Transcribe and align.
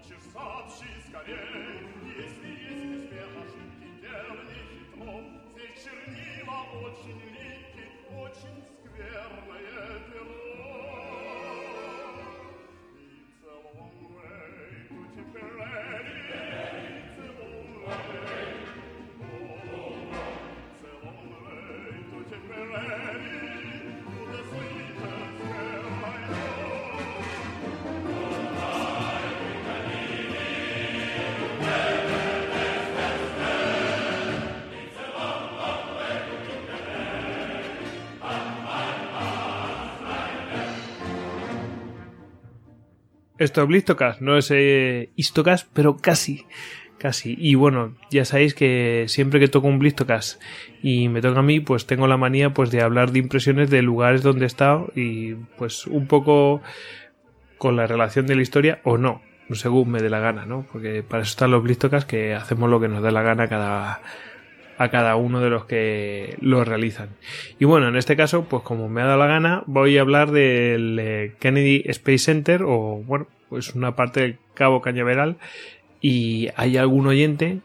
получишь, 0.00 0.24
сообщи 0.32 0.88
скорей. 1.08 1.86
Если 2.16 2.48
есть 2.48 3.04
успех, 3.04 3.30
ошибки 3.36 3.88
верный 4.00 4.60
хитро. 4.70 5.12
Все 5.54 5.66
чернила 5.82 6.58
очень 6.84 7.20
лики, 7.32 7.84
очень 8.18 8.58
скверное 8.84 10.00
перо. 10.10 10.79
Esto 43.40 43.62
es 43.62 43.68
Blistocast, 43.68 44.20
no 44.20 44.36
es 44.36 44.50
eh, 44.50 45.08
pero 45.72 45.96
casi, 45.96 46.44
casi. 46.98 47.36
Y 47.38 47.54
bueno, 47.54 47.96
ya 48.10 48.26
sabéis 48.26 48.52
que 48.52 49.06
siempre 49.08 49.40
que 49.40 49.48
toco 49.48 49.66
un 49.66 49.78
Blistocast 49.78 50.42
y 50.82 51.08
me 51.08 51.22
toca 51.22 51.40
a 51.40 51.42
mí, 51.42 51.58
pues 51.58 51.86
tengo 51.86 52.06
la 52.06 52.18
manía 52.18 52.52
pues 52.52 52.70
de 52.70 52.82
hablar 52.82 53.12
de 53.12 53.18
impresiones 53.18 53.70
de 53.70 53.80
lugares 53.80 54.22
donde 54.22 54.44
he 54.44 54.46
estado 54.46 54.92
y 54.94 55.36
pues 55.56 55.86
un 55.86 56.06
poco 56.06 56.60
con 57.56 57.76
la 57.76 57.86
relación 57.86 58.26
de 58.26 58.36
la 58.36 58.42
historia 58.42 58.80
o 58.84 58.98
no, 58.98 59.22
según 59.52 59.90
me 59.90 60.02
dé 60.02 60.10
la 60.10 60.20
gana, 60.20 60.44
¿no? 60.44 60.66
Porque 60.70 61.02
para 61.02 61.22
eso 61.22 61.30
están 61.30 61.50
los 61.50 61.62
Blistocast 61.62 62.06
que 62.06 62.34
hacemos 62.34 62.68
lo 62.68 62.78
que 62.78 62.88
nos 62.88 63.02
dé 63.02 63.10
la 63.10 63.22
gana 63.22 63.48
cada 63.48 64.02
a 64.80 64.88
cada 64.88 65.14
uno 65.16 65.40
de 65.40 65.50
los 65.50 65.66
que 65.66 66.38
lo 66.40 66.64
realizan. 66.64 67.10
Y 67.58 67.66
bueno, 67.66 67.88
en 67.88 67.96
este 67.96 68.16
caso, 68.16 68.46
pues 68.46 68.62
como 68.62 68.88
me 68.88 69.02
ha 69.02 69.04
dado 69.04 69.18
la 69.18 69.26
gana, 69.26 69.62
voy 69.66 69.98
a 69.98 70.00
hablar 70.00 70.30
del 70.30 70.98
eh, 70.98 71.34
Kennedy 71.38 71.82
Space 71.84 72.20
Center 72.20 72.62
o 72.62 73.02
bueno, 73.04 73.26
pues 73.50 73.74
una 73.74 73.94
parte 73.94 74.20
del 74.22 74.38
Cabo 74.54 74.80
Cañaveral 74.80 75.36
y 76.00 76.48
hay 76.56 76.78
algún 76.78 77.06
oyente 77.06 77.58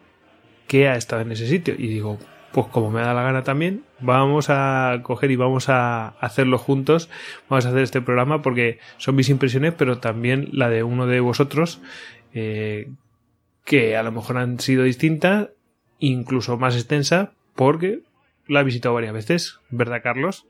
que 0.67 0.89
ha 0.89 0.97
estado 0.97 1.21
en 1.21 1.31
ese 1.31 1.47
sitio 1.47 1.73
y 1.77 1.87
digo, 1.87 2.19
pues 2.51 2.67
como 2.67 2.91
me 2.91 2.99
da 2.99 3.13
la 3.13 3.23
gana 3.23 3.43
también, 3.43 3.85
vamos 4.01 4.47
a 4.49 4.99
coger 5.01 5.31
y 5.31 5.37
vamos 5.37 5.69
a 5.69 6.09
hacerlo 6.19 6.57
juntos, 6.57 7.09
vamos 7.47 7.65
a 7.65 7.69
hacer 7.69 7.83
este 7.83 8.01
programa 8.01 8.41
porque 8.41 8.79
son 8.97 9.15
mis 9.15 9.29
impresiones, 9.29 9.73
pero 9.73 9.99
también 9.99 10.49
la 10.51 10.69
de 10.69 10.83
uno 10.83 11.07
de 11.07 11.21
vosotros, 11.21 11.81
eh, 12.33 12.89
que 13.63 13.95
a 13.95 14.03
lo 14.03 14.11
mejor 14.11 14.37
han 14.37 14.59
sido 14.59 14.83
distintas 14.83 15.54
incluso 15.99 16.57
más 16.57 16.75
extensa 16.75 17.31
porque 17.55 18.01
la 18.47 18.61
he 18.61 18.63
visitado 18.63 18.95
varias 18.95 19.13
veces, 19.13 19.59
¿verdad, 19.69 20.01
Carlos? 20.03 20.45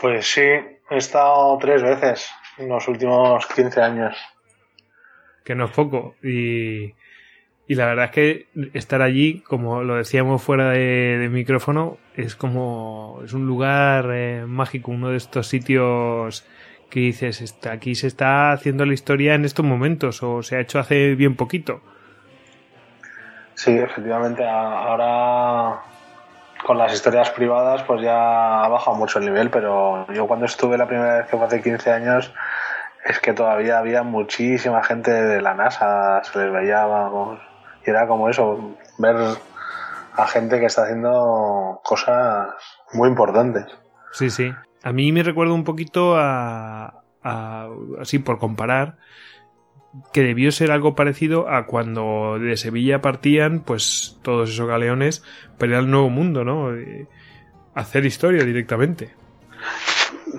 Pues 0.00 0.26
sí, 0.26 0.42
he 0.42 0.96
estado 0.96 1.58
tres 1.58 1.82
veces 1.82 2.30
en 2.56 2.68
los 2.68 2.86
últimos 2.88 3.46
15 3.46 3.80
años. 3.80 4.16
Que 5.44 5.54
no 5.54 5.66
es 5.66 5.70
poco. 5.72 6.14
Y, 6.22 6.94
y 7.66 7.74
la 7.74 7.86
verdad 7.86 8.06
es 8.06 8.10
que 8.12 8.46
estar 8.72 9.02
allí, 9.02 9.40
como 9.40 9.82
lo 9.82 9.96
decíamos 9.96 10.42
fuera 10.42 10.70
de, 10.70 11.28
micrófono, 11.30 11.98
es 12.14 12.34
como. 12.34 13.20
es 13.24 13.34
un 13.34 13.46
lugar 13.46 14.10
eh, 14.12 14.44
mágico, 14.46 14.90
uno 14.90 15.10
de 15.10 15.18
estos 15.18 15.48
sitios 15.48 16.46
que 16.90 17.00
dices, 17.00 17.58
aquí 17.70 17.94
se 17.94 18.06
está 18.06 18.52
haciendo 18.52 18.86
la 18.86 18.94
historia 18.94 19.34
en 19.34 19.44
estos 19.44 19.66
momentos, 19.66 20.22
o 20.22 20.42
se 20.42 20.56
ha 20.56 20.60
hecho 20.60 20.78
hace 20.78 21.14
bien 21.14 21.36
poquito. 21.36 21.82
Sí, 23.58 23.76
efectivamente. 23.76 24.46
Ahora 24.48 25.80
con 26.64 26.78
las 26.78 26.92
historias 26.92 27.30
privadas 27.30 27.82
pues 27.82 28.00
ya 28.02 28.62
ha 28.62 28.68
bajado 28.68 28.96
mucho 28.96 29.18
el 29.18 29.24
nivel, 29.24 29.50
pero 29.50 30.06
yo 30.12 30.28
cuando 30.28 30.46
estuve 30.46 30.78
la 30.78 30.86
primera 30.86 31.18
vez 31.18 31.26
que 31.26 31.36
fue 31.36 31.44
hace 31.44 31.60
15 31.60 31.90
años 31.90 32.32
es 33.04 33.18
que 33.18 33.32
todavía 33.32 33.78
había 33.78 34.04
muchísima 34.04 34.84
gente 34.84 35.10
de 35.10 35.42
la 35.42 35.54
NASA, 35.54 36.22
se 36.22 36.38
les 36.38 36.52
veía, 36.52 36.86
vamos, 36.86 37.40
y 37.84 37.90
era 37.90 38.06
como 38.06 38.28
eso, 38.28 38.76
ver 38.98 39.16
a 40.14 40.26
gente 40.28 40.60
que 40.60 40.66
está 40.66 40.84
haciendo 40.84 41.80
cosas 41.82 42.50
muy 42.92 43.08
importantes. 43.08 43.66
Sí, 44.12 44.30
sí. 44.30 44.54
A 44.84 44.92
mí 44.92 45.10
me 45.10 45.24
recuerda 45.24 45.54
un 45.54 45.64
poquito 45.64 46.16
a, 46.16 47.02
a 47.24 47.68
así 48.00 48.20
por 48.20 48.38
comparar, 48.38 48.98
que 50.12 50.22
debió 50.22 50.52
ser 50.52 50.70
algo 50.70 50.94
parecido 50.94 51.48
a 51.48 51.66
cuando 51.66 52.38
de 52.38 52.56
Sevilla 52.56 53.00
partían, 53.00 53.60
pues 53.60 54.18
todos 54.22 54.50
esos 54.50 54.66
galeones 54.66 55.22
para 55.58 55.72
ir 55.72 55.78
al 55.78 55.90
nuevo 55.90 56.10
mundo, 56.10 56.44
¿no? 56.44 56.70
hacer 57.74 58.04
historia 58.04 58.44
directamente. 58.44 59.14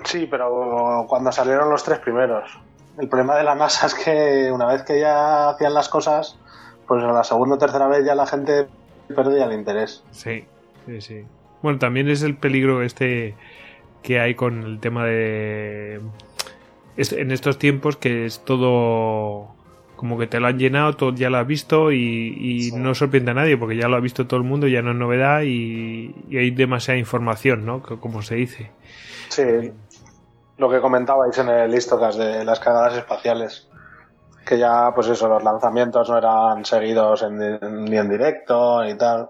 Sí, 0.04 0.28
pero 0.30 1.06
cuando 1.08 1.32
salieron 1.32 1.70
los 1.70 1.82
tres 1.82 1.98
primeros. 1.98 2.58
El 2.98 3.08
problema 3.08 3.36
de 3.36 3.44
la 3.44 3.54
NASA 3.54 3.86
es 3.86 3.94
que 3.94 4.50
una 4.52 4.66
vez 4.66 4.82
que 4.82 5.00
ya 5.00 5.48
hacían 5.48 5.72
las 5.72 5.88
cosas, 5.88 6.38
pues 6.86 7.02
a 7.02 7.12
la 7.12 7.24
segunda 7.24 7.54
o 7.54 7.58
tercera 7.58 7.88
vez 7.88 8.04
ya 8.04 8.14
la 8.14 8.26
gente 8.26 8.66
perdía 9.14 9.44
el 9.44 9.52
interés. 9.52 10.04
Sí, 10.10 10.44
sí, 10.86 11.00
sí. 11.00 11.24
Bueno, 11.62 11.78
también 11.78 12.08
es 12.08 12.22
el 12.22 12.36
peligro 12.36 12.82
este 12.82 13.34
que 14.02 14.20
hay 14.20 14.34
con 14.34 14.62
el 14.62 14.80
tema 14.80 15.04
de 15.04 16.00
en 16.96 17.30
estos 17.30 17.58
tiempos 17.58 17.96
que 17.96 18.26
es 18.26 18.44
todo 18.44 19.54
como 19.96 20.18
que 20.18 20.26
te 20.26 20.40
lo 20.40 20.46
han 20.46 20.58
llenado, 20.58 20.94
todo 20.94 21.12
ya 21.12 21.28
lo 21.28 21.36
has 21.36 21.46
visto 21.46 21.92
y, 21.92 22.72
no 22.74 22.94
sorprende 22.94 23.32
a 23.32 23.34
nadie 23.34 23.58
porque 23.58 23.76
ya 23.76 23.86
lo 23.86 23.96
ha 23.96 24.00
visto 24.00 24.26
todo 24.26 24.40
el 24.40 24.46
mundo, 24.46 24.66
ya 24.66 24.80
no 24.80 24.92
es 24.92 24.96
novedad 24.96 25.42
y, 25.42 26.14
hay 26.30 26.50
demasiada 26.52 26.98
información, 26.98 27.66
¿no? 27.66 27.82
Como 27.82 28.22
se 28.22 28.36
dice. 28.36 28.70
Sí, 29.28 29.42
lo 30.56 30.70
que 30.70 30.80
comentabais 30.80 31.36
en 31.36 31.50
el 31.50 31.74
Istocas 31.74 32.16
de 32.16 32.46
las 32.46 32.58
cagadas 32.60 32.96
espaciales, 32.96 33.68
que 34.46 34.58
ya, 34.58 34.90
pues 34.94 35.08
eso, 35.08 35.28
los 35.28 35.44
lanzamientos 35.44 36.08
no 36.08 36.16
eran 36.16 36.64
seguidos 36.64 37.26
ni 37.30 37.96
en 37.96 38.08
directo 38.08 38.82
ni 38.82 38.94
tal. 38.94 39.28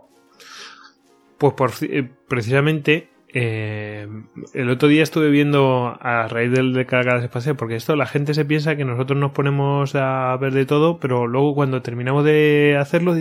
Pues 1.36 1.54
por, 1.54 1.72
eh, 1.82 2.08
precisamente 2.28 3.09
eh, 3.32 4.08
el 4.54 4.70
otro 4.70 4.88
día 4.88 5.02
estuve 5.02 5.30
viendo 5.30 5.96
a 6.00 6.26
raíz 6.28 6.50
del 6.50 6.72
de 6.72 6.86
cargas 6.86 7.22
espacial, 7.22 7.56
porque 7.56 7.76
esto 7.76 7.94
la 7.96 8.06
gente 8.06 8.34
se 8.34 8.44
piensa 8.44 8.76
que 8.76 8.84
nosotros 8.84 9.18
nos 9.18 9.32
ponemos 9.32 9.94
a 9.94 10.36
ver 10.40 10.52
de 10.52 10.66
todo, 10.66 10.98
pero 10.98 11.26
luego 11.26 11.54
cuando 11.54 11.82
terminamos 11.82 12.24
de 12.24 12.76
hacerlo, 12.78 13.14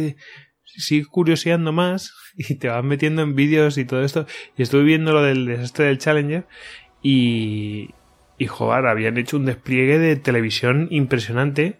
sigues 0.65 1.07
curioseando 1.07 1.71
más 1.71 2.13
y 2.37 2.55
te 2.55 2.69
vas 2.69 2.83
metiendo 2.83 3.21
en 3.21 3.35
vídeos 3.35 3.77
y 3.77 3.85
todo 3.85 4.03
esto. 4.03 4.25
Y 4.57 4.63
estuve 4.63 4.83
viendo 4.83 5.13
lo 5.13 5.21
del 5.21 5.45
desastre 5.45 5.85
del 5.85 5.99
Challenger 5.99 6.47
y, 7.03 7.91
y 8.37 8.45
joder, 8.47 8.87
habían 8.87 9.17
hecho 9.17 9.37
un 9.37 9.45
despliegue 9.45 9.99
de 9.99 10.15
televisión 10.15 10.87
impresionante. 10.89 11.79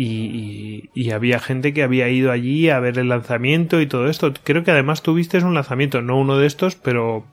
Y, 0.00 0.90
y, 0.94 1.10
había 1.10 1.40
gente 1.40 1.74
que 1.74 1.82
había 1.82 2.08
ido 2.08 2.30
allí 2.30 2.70
a 2.70 2.78
ver 2.78 3.00
el 3.00 3.08
lanzamiento 3.08 3.80
y 3.80 3.88
todo 3.88 4.06
esto. 4.06 4.32
Creo 4.44 4.62
que 4.62 4.70
además 4.70 5.02
tuviste 5.02 5.38
un 5.38 5.54
lanzamiento, 5.54 6.02
no 6.02 6.16
uno 6.16 6.38
de 6.38 6.46
estos, 6.46 6.76
pero... 6.76 7.24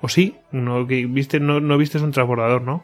¿O 0.00 0.08
sí? 0.08 0.36
Uno 0.52 0.88
que 0.88 1.06
viste, 1.06 1.38
no, 1.38 1.60
no 1.60 1.78
viste 1.78 1.98
un 1.98 2.10
transbordador, 2.10 2.62
¿no? 2.62 2.82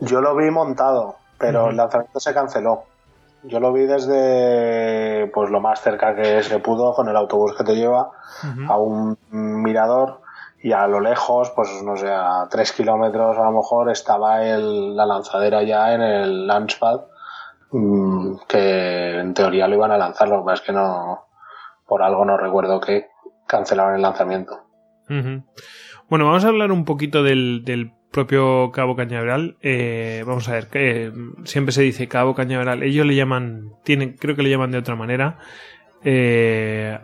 Yo 0.00 0.22
lo 0.22 0.34
vi 0.34 0.50
montado, 0.50 1.16
pero 1.36 1.68
el 1.68 1.76
lanzamiento 1.76 2.18
se 2.18 2.32
canceló. 2.32 2.84
Yo 3.42 3.60
lo 3.60 3.74
vi 3.74 3.82
desde 3.82 5.26
pues 5.26 5.50
lo 5.50 5.60
más 5.60 5.82
cerca 5.82 6.16
que 6.16 6.42
se 6.42 6.60
pudo 6.60 6.94
con 6.94 7.10
el 7.10 7.16
autobús 7.16 7.54
que 7.54 7.64
te 7.64 7.76
lleva 7.76 8.10
a 8.68 8.78
un 8.78 9.18
mirador 9.30 10.22
y 10.62 10.72
a 10.72 10.86
lo 10.86 11.00
lejos, 11.00 11.50
pues 11.50 11.68
no 11.84 11.98
sé, 11.98 12.08
a 12.08 12.48
tres 12.50 12.72
kilómetros 12.72 13.36
a 13.36 13.44
lo 13.44 13.52
mejor 13.52 13.90
estaba 13.90 14.42
el, 14.46 14.96
la 14.96 15.04
lanzadera 15.04 15.62
ya 15.62 15.92
en 15.92 16.00
el 16.00 16.46
launchpad 16.46 17.02
que 18.48 19.18
en 19.18 19.34
teoría 19.34 19.66
lo 19.66 19.76
iban 19.76 19.90
a 19.92 19.98
lanzar, 19.98 20.28
lo 20.28 20.40
que 20.40 20.44
pasa 20.44 20.62
es 20.62 20.66
que 20.66 20.72
no, 20.72 21.26
por 21.86 22.02
algo 22.02 22.24
no 22.24 22.36
recuerdo 22.36 22.80
que 22.80 23.06
cancelaron 23.46 23.94
el 23.94 24.02
lanzamiento. 24.02 24.60
Bueno, 26.08 26.26
vamos 26.26 26.44
a 26.44 26.48
hablar 26.48 26.72
un 26.72 26.84
poquito 26.84 27.22
del, 27.22 27.92
propio 28.10 28.70
Cabo 28.72 28.94
Cañaveral. 28.94 29.56
Eh, 29.62 30.22
vamos 30.26 30.48
a 30.48 30.52
ver, 30.52 30.68
que 30.68 31.12
siempre 31.44 31.72
se 31.72 31.82
dice 31.82 32.08
Cabo 32.08 32.34
Cañaveral. 32.34 32.82
Ellos 32.82 33.06
le 33.06 33.14
llaman, 33.14 33.72
tienen, 33.84 34.16
creo 34.18 34.36
que 34.36 34.42
le 34.42 34.50
llaman 34.50 34.70
de 34.70 34.78
otra 34.78 34.96
manera. 34.96 35.38
Eh, 36.04 36.98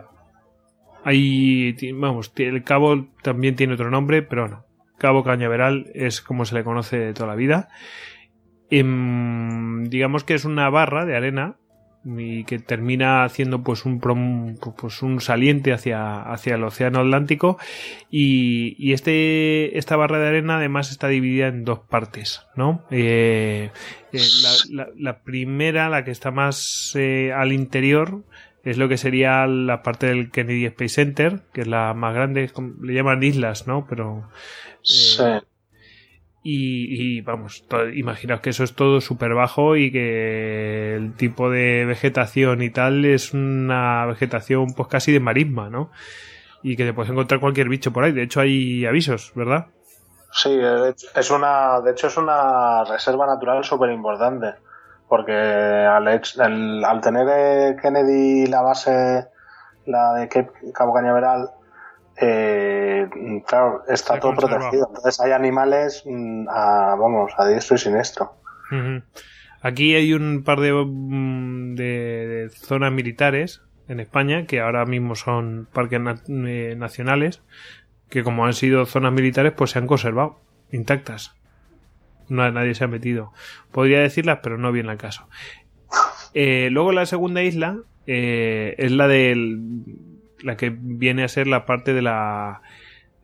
hay, 1.03 1.75
vamos, 1.93 2.31
el 2.37 2.63
cabo 2.63 3.07
también 3.23 3.55
tiene 3.55 3.73
otro 3.73 3.89
nombre, 3.89 4.21
pero 4.21 4.47
no. 4.47 4.65
Cabo 4.99 5.23
Cañaveral 5.23 5.89
es 5.95 6.21
como 6.21 6.45
se 6.45 6.55
le 6.55 6.63
conoce 6.63 6.99
de 6.99 7.13
toda 7.13 7.29
la 7.29 7.35
vida. 7.35 7.69
Em, 8.69 9.85
digamos 9.85 10.23
que 10.23 10.35
es 10.35 10.45
una 10.45 10.69
barra 10.69 11.05
de 11.05 11.15
arena 11.15 11.55
y 12.05 12.45
que 12.45 12.59
termina 12.59 13.25
haciendo 13.25 13.61
pues 13.61 13.83
un 13.85 13.99
pues 13.99 15.01
un 15.01 15.19
saliente 15.19 15.73
hacia, 15.73 16.21
hacia 16.21 16.55
el 16.55 16.63
océano 16.63 16.99
Atlántico. 16.99 17.57
Y, 18.09 18.75
y 18.79 18.93
este 18.93 19.77
esta 19.77 19.95
barra 19.95 20.19
de 20.19 20.27
arena 20.27 20.57
además 20.57 20.91
está 20.91 21.07
dividida 21.07 21.47
en 21.47 21.65
dos 21.65 21.79
partes 21.79 22.41
no 22.55 22.85
eh, 22.89 23.71
eh, 24.13 24.19
la, 24.97 25.19
primera 25.19 25.89
la 25.89 26.03
que 26.03 26.11
está 26.11 26.31
más 26.31 26.93
eh, 26.95 27.33
al 27.33 27.51
interior 27.51 28.23
es 28.63 28.77
lo 28.77 28.89
que 28.89 28.97
sería 28.97 29.45
la 29.47 29.83
parte 29.83 30.07
del 30.07 30.31
Kennedy 30.31 30.65
Space 30.65 30.95
Center 30.95 31.41
que 31.53 31.61
es 31.61 31.67
la 31.67 31.93
más 31.93 32.13
grande 32.13 32.49
le 32.81 32.93
llaman 32.93 33.23
islas 33.23 33.67
no 33.67 33.85
pero 33.87 34.29
sí 34.81 35.17
y, 36.41 37.21
vamos, 37.21 37.65
imaginaos 37.93 38.41
que 38.41 38.51
eso 38.51 38.63
es 38.63 38.73
todo 38.73 39.01
súper 39.01 39.33
bajo 39.33 39.75
y 39.75 39.91
que 39.91 40.95
el 40.95 41.13
tipo 41.15 41.49
de 41.49 41.85
vegetación 41.85 42.61
y 42.61 42.69
tal 42.69 43.03
es 43.03 43.33
una 43.33 44.05
vegetación 44.05 44.73
pues 44.75 44.87
casi 44.87 45.11
de 45.11 45.19
marisma, 45.19 45.69
¿no? 45.69 45.91
Y 46.63 46.77
que 46.77 46.85
te 46.85 46.93
puedes 46.93 47.11
encontrar 47.11 47.41
cualquier 47.41 47.67
bicho 47.67 47.91
por 47.91 48.03
ahí. 48.05 48.13
De 48.13 48.23
hecho 48.23 48.39
hay 48.39 48.85
avisos, 48.85 49.33
¿verdad? 49.35 49.67
Sí, 50.31 50.57
es 51.15 51.31
una, 51.31 51.81
de 51.81 51.91
hecho 51.91 52.07
es 52.07 52.17
una 52.17 52.83
reserva 52.85 53.25
natural 53.25 53.63
súper 53.63 53.91
importante. 53.91 54.53
Porque 55.07 55.33
al, 55.33 56.07
al 56.07 57.01
tener 57.01 57.75
Kennedy 57.81 58.45
la 58.45 58.61
base, 58.61 59.27
la 59.87 60.13
de 60.13 60.29
Cabo 60.71 60.93
Cañaveral, 60.93 61.49
eh, 62.21 63.09
claro, 63.47 63.83
está 63.87 64.19
todo 64.19 64.35
protegido. 64.35 64.87
Entonces 64.87 65.19
hay 65.19 65.31
animales, 65.31 66.03
mm, 66.05 66.47
a, 66.49 66.95
vamos, 66.95 67.31
a 67.37 67.47
diestro 67.47 67.75
y 67.75 67.79
siniestro. 67.79 68.35
Aquí 69.61 69.95
hay 69.95 70.13
un 70.13 70.43
par 70.43 70.59
mm, 70.59 71.75
de, 71.75 72.49
zonas 72.53 72.91
militares 72.91 73.61
en 73.87 73.99
España 73.99 74.45
que 74.45 74.59
ahora 74.59 74.85
mismo 74.85 75.15
son 75.15 75.67
parques 75.73 75.99
eh, 76.27 76.75
nacionales 76.77 77.41
que 78.09 78.23
como 78.23 78.45
han 78.45 78.53
sido 78.53 78.85
zonas 78.85 79.13
militares 79.13 79.53
pues 79.55 79.71
se 79.71 79.79
han 79.79 79.87
conservado 79.87 80.39
intactas. 80.71 81.35
No, 82.27 82.49
nadie 82.51 82.75
se 82.75 82.83
ha 82.83 82.87
metido. 82.87 83.33
Podría 83.71 83.99
decirlas, 83.99 84.39
pero 84.43 84.57
no 84.57 84.71
viene 84.71 84.91
al 84.91 84.97
caso. 84.97 85.27
Eh, 86.33 86.69
luego 86.71 86.91
la 86.91 87.07
segunda 87.07 87.41
isla 87.41 87.79
eh, 88.05 88.75
es 88.77 88.91
la 88.91 89.07
del 89.07 89.59
la 90.41 90.57
que 90.57 90.75
viene 90.75 91.23
a 91.23 91.27
ser 91.27 91.47
la 91.47 91.65
parte 91.65 91.93
de 91.93 92.01
la... 92.01 92.61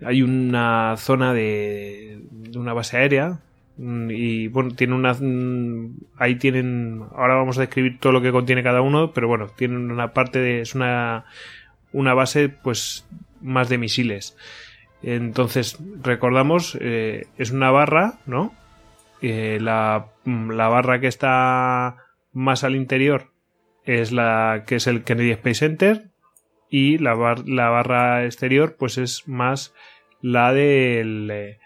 Hay 0.04 0.22
una 0.22 0.96
zona 0.98 1.34
de, 1.34 2.20
de 2.32 2.60
una 2.60 2.74
base 2.74 2.98
aérea 2.98 3.40
mm, 3.78 4.12
y 4.12 4.48
bueno, 4.48 4.72
tiene 4.76 4.94
una... 4.94 5.14
Mm, 5.14 5.98
ahí 6.18 6.36
tienen... 6.36 7.04
Ahora 7.16 7.36
vamos 7.36 7.58
a 7.58 7.62
describir 7.62 8.00
todo 8.00 8.14
lo 8.14 8.22
que 8.22 8.32
contiene 8.32 8.64
cada 8.64 8.82
uno, 8.82 9.14
pero 9.14 9.28
bueno, 9.28 9.48
tienen 9.48 9.92
una 9.92 10.14
parte 10.14 10.40
de... 10.40 10.62
Es 10.62 10.76
una, 10.76 11.26
una 11.92 12.14
base 12.14 12.50
pues 12.50 13.08
más 13.42 13.70
de 13.70 13.78
misiles. 13.78 14.36
Entonces, 15.02 15.78
recordamos, 16.02 16.78
eh, 16.82 17.28
es 17.38 17.52
una 17.52 17.70
barra, 17.70 18.16
¿no? 18.26 18.54
Eh, 19.22 19.60
la, 19.62 20.08
la 20.26 20.68
barra 20.68 21.00
que 21.00 21.08
está 21.08 21.98
más 22.34 22.64
al 22.64 22.76
interior 22.76 23.32
es 23.86 24.12
la 24.12 24.64
que 24.66 24.76
es 24.76 24.88
el 24.88 25.04
Kennedy 25.04 25.32
Space 25.32 25.60
Center, 25.60 26.10
y 26.70 26.98
la, 26.98 27.14
barra 27.14 28.26
exterior 28.26 28.76
pues 28.78 28.98
es 28.98 29.28
más 29.28 29.74
la 30.22 30.54
del, 30.54 31.30
eh, 31.32 31.60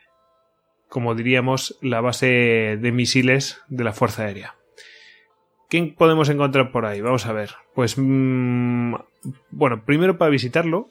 como 0.90 1.16
diríamos, 1.16 1.78
la 1.82 2.02
base 2.02 2.78
de 2.80 2.92
misiles 2.92 3.62
de 3.70 3.84
la 3.84 3.94
Fuerza 3.94 4.24
Aérea. 4.24 4.56
¿Qué 5.70 5.94
podemos 5.96 6.30
encontrar 6.30 6.72
por 6.72 6.86
ahí? 6.86 7.00
Vamos 7.00 7.28
a 7.28 7.34
ver. 7.34 7.52
Pues, 7.76 7.96
mm, 7.98 8.96
bueno, 9.52 9.84
primero 9.86 10.18
para 10.18 10.32
visitarlo, 10.32 10.90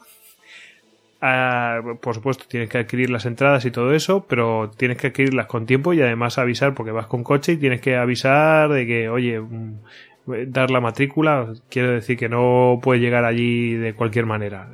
ah, 1.20 1.80
por 2.00 2.14
supuesto, 2.14 2.44
tienes 2.48 2.68
que 2.68 2.78
adquirir 2.78 3.10
las 3.10 3.26
entradas 3.26 3.64
y 3.64 3.72
todo 3.72 3.92
eso, 3.92 4.26
pero 4.28 4.70
tienes 4.76 4.96
que 4.96 5.08
adquirirlas 5.08 5.46
con 5.46 5.66
tiempo 5.66 5.92
y 5.94 6.00
además 6.00 6.38
avisar 6.38 6.74
porque 6.74 6.92
vas 6.92 7.08
con 7.08 7.24
coche 7.24 7.52
y 7.52 7.56
tienes 7.56 7.80
que 7.80 7.96
avisar 7.96 8.70
de 8.70 8.86
que, 8.86 9.08
oye, 9.08 9.40
mm, 9.40 9.80
dar 10.48 10.70
la 10.70 10.80
matrícula, 10.80 11.52
quiero 11.68 11.92
decir 11.92 12.16
que 12.16 12.28
no 12.28 12.78
puede 12.82 13.00
llegar 13.00 13.24
allí 13.24 13.74
de 13.74 13.94
cualquier 13.94 14.26
manera. 14.26 14.70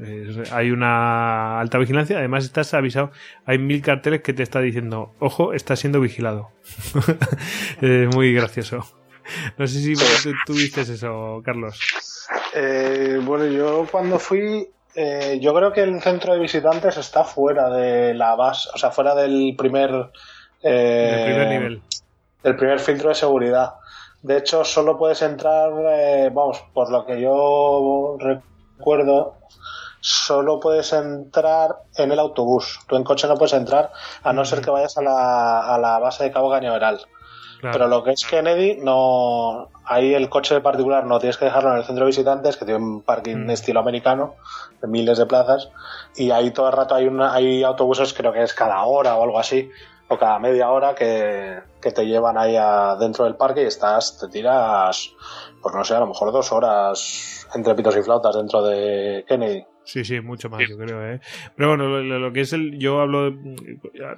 hay 0.52 0.70
una 0.70 1.60
alta 1.60 1.78
vigilancia, 1.78 2.18
además 2.18 2.44
estás 2.44 2.74
avisado, 2.74 3.10
hay 3.46 3.58
mil 3.58 3.82
carteles 3.82 4.22
que 4.22 4.32
te 4.32 4.42
está 4.42 4.60
diciendo, 4.60 5.14
ojo, 5.18 5.52
está 5.52 5.76
siendo 5.76 6.00
vigilado. 6.00 6.50
es 7.80 8.14
muy 8.14 8.34
gracioso. 8.34 8.84
No 9.56 9.66
sé 9.66 9.78
si 9.78 9.94
tú, 10.46 10.52
viste 10.52 10.82
eso, 10.82 11.40
Carlos. 11.44 11.78
Eh, 12.54 13.20
bueno, 13.22 13.46
yo 13.46 13.86
cuando 13.90 14.18
fui, 14.18 14.68
eh, 14.94 15.38
yo 15.40 15.54
creo 15.54 15.72
que 15.72 15.82
el 15.82 16.00
centro 16.02 16.34
de 16.34 16.40
visitantes 16.40 16.96
está 16.96 17.24
fuera 17.24 17.70
de 17.70 18.14
la 18.14 18.34
base, 18.34 18.68
o 18.74 18.78
sea, 18.78 18.90
fuera 18.90 19.14
del 19.14 19.54
primer... 19.56 20.10
Eh, 20.62 21.22
primer 21.26 21.48
nivel. 21.48 21.82
El 22.42 22.56
primer 22.56 22.80
filtro 22.80 23.08
de 23.08 23.14
seguridad. 23.14 23.74
De 24.24 24.38
hecho, 24.38 24.64
solo 24.64 24.96
puedes 24.96 25.20
entrar, 25.20 25.70
eh, 25.90 26.30
vamos, 26.32 26.64
por 26.72 26.90
lo 26.90 27.04
que 27.04 27.20
yo 27.20 28.16
recuerdo, 28.18 29.34
solo 30.00 30.60
puedes 30.60 30.94
entrar 30.94 31.82
en 31.98 32.10
el 32.10 32.18
autobús. 32.18 32.80
Tú 32.88 32.96
en 32.96 33.04
coche 33.04 33.28
no 33.28 33.36
puedes 33.36 33.52
entrar, 33.52 33.92
a 34.22 34.32
no 34.32 34.46
ser 34.46 34.62
que 34.62 34.70
vayas 34.70 34.96
a 34.96 35.02
la, 35.02 35.74
a 35.74 35.78
la 35.78 35.98
base 35.98 36.24
de 36.24 36.32
Cabo 36.32 36.50
Cañaveral. 36.50 37.02
Pero 37.60 37.86
lo 37.86 38.02
que 38.02 38.12
es 38.12 38.24
Kennedy, 38.24 38.78
no. 38.82 39.68
Ahí 39.86 40.14
el 40.14 40.30
coche 40.30 40.58
particular 40.60 41.04
no 41.04 41.18
tienes 41.18 41.36
que 41.36 41.46
dejarlo 41.46 41.72
en 41.72 41.78
el 41.78 41.84
centro 41.84 42.04
de 42.04 42.10
visitantes, 42.10 42.56
que 42.56 42.64
tiene 42.64 42.82
un 42.82 43.02
parking 43.02 43.46
de 43.46 43.52
estilo 43.52 43.80
americano, 43.80 44.36
de 44.80 44.88
miles 44.88 45.18
de 45.18 45.26
plazas, 45.26 45.68
y 46.16 46.30
ahí 46.30 46.50
todo 46.50 46.68
el 46.68 46.72
rato 46.72 46.94
hay, 46.94 47.06
una, 47.06 47.34
hay 47.34 47.62
autobuses, 47.62 48.14
creo 48.14 48.32
que 48.32 48.42
es 48.42 48.54
cada 48.54 48.82
hora 48.84 49.16
o 49.16 49.22
algo 49.22 49.38
así, 49.38 49.70
o 50.14 50.18
cada 50.18 50.38
media 50.38 50.70
hora 50.70 50.94
que, 50.94 51.62
te 51.80 52.06
llevan 52.06 52.38
ahí 52.38 52.56
dentro 52.98 53.24
del 53.24 53.36
parque 53.36 53.62
y 53.62 53.66
estás, 53.66 54.18
te 54.18 54.28
tiras, 54.28 55.12
pues 55.60 55.74
no 55.74 55.84
sé, 55.84 55.94
a 55.94 56.00
lo 56.00 56.06
mejor 56.06 56.32
dos 56.32 56.50
horas 56.52 57.46
entre 57.54 57.74
pitos 57.74 57.96
y 57.96 58.02
flautas 58.02 58.34
dentro 58.34 58.62
de 58.62 59.24
Kennedy. 59.28 59.64
Sí, 59.84 60.02
sí, 60.02 60.20
mucho 60.20 60.48
más, 60.48 60.66
yo 60.66 60.78
creo, 60.78 61.06
¿eh? 61.06 61.20
Pero 61.56 61.76
bueno, 61.76 62.00
lo, 62.00 62.32
que 62.32 62.40
es 62.40 62.54
el. 62.54 62.78
Yo 62.78 63.00
hablo. 63.00 63.34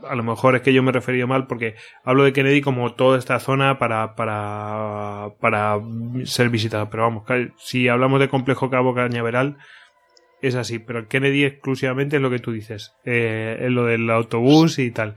a 0.08 0.14
lo 0.14 0.22
mejor 0.22 0.54
es 0.54 0.62
que 0.62 0.72
yo 0.72 0.80
me 0.84 0.92
refería 0.92 1.26
mal 1.26 1.48
porque 1.48 1.74
hablo 2.04 2.22
de 2.22 2.32
Kennedy 2.32 2.60
como 2.60 2.94
toda 2.94 3.18
esta 3.18 3.40
zona 3.40 3.76
para, 3.76 4.14
para, 4.14 5.30
para 5.40 5.80
ser 6.24 6.50
visitada. 6.50 6.88
Pero 6.88 7.02
vamos, 7.02 7.24
si 7.58 7.88
hablamos 7.88 8.20
de 8.20 8.28
complejo 8.28 8.70
Cabo 8.70 8.94
Cañaveral, 8.94 9.56
es 10.40 10.54
así. 10.54 10.78
Pero 10.78 11.08
Kennedy 11.08 11.44
exclusivamente 11.44 12.16
es 12.16 12.22
lo 12.22 12.30
que 12.30 12.38
tú 12.38 12.52
dices. 12.52 12.94
Eh, 13.04 13.58
es 13.62 13.70
lo 13.70 13.86
del 13.86 14.08
autobús 14.10 14.78
y 14.78 14.92
tal. 14.92 15.16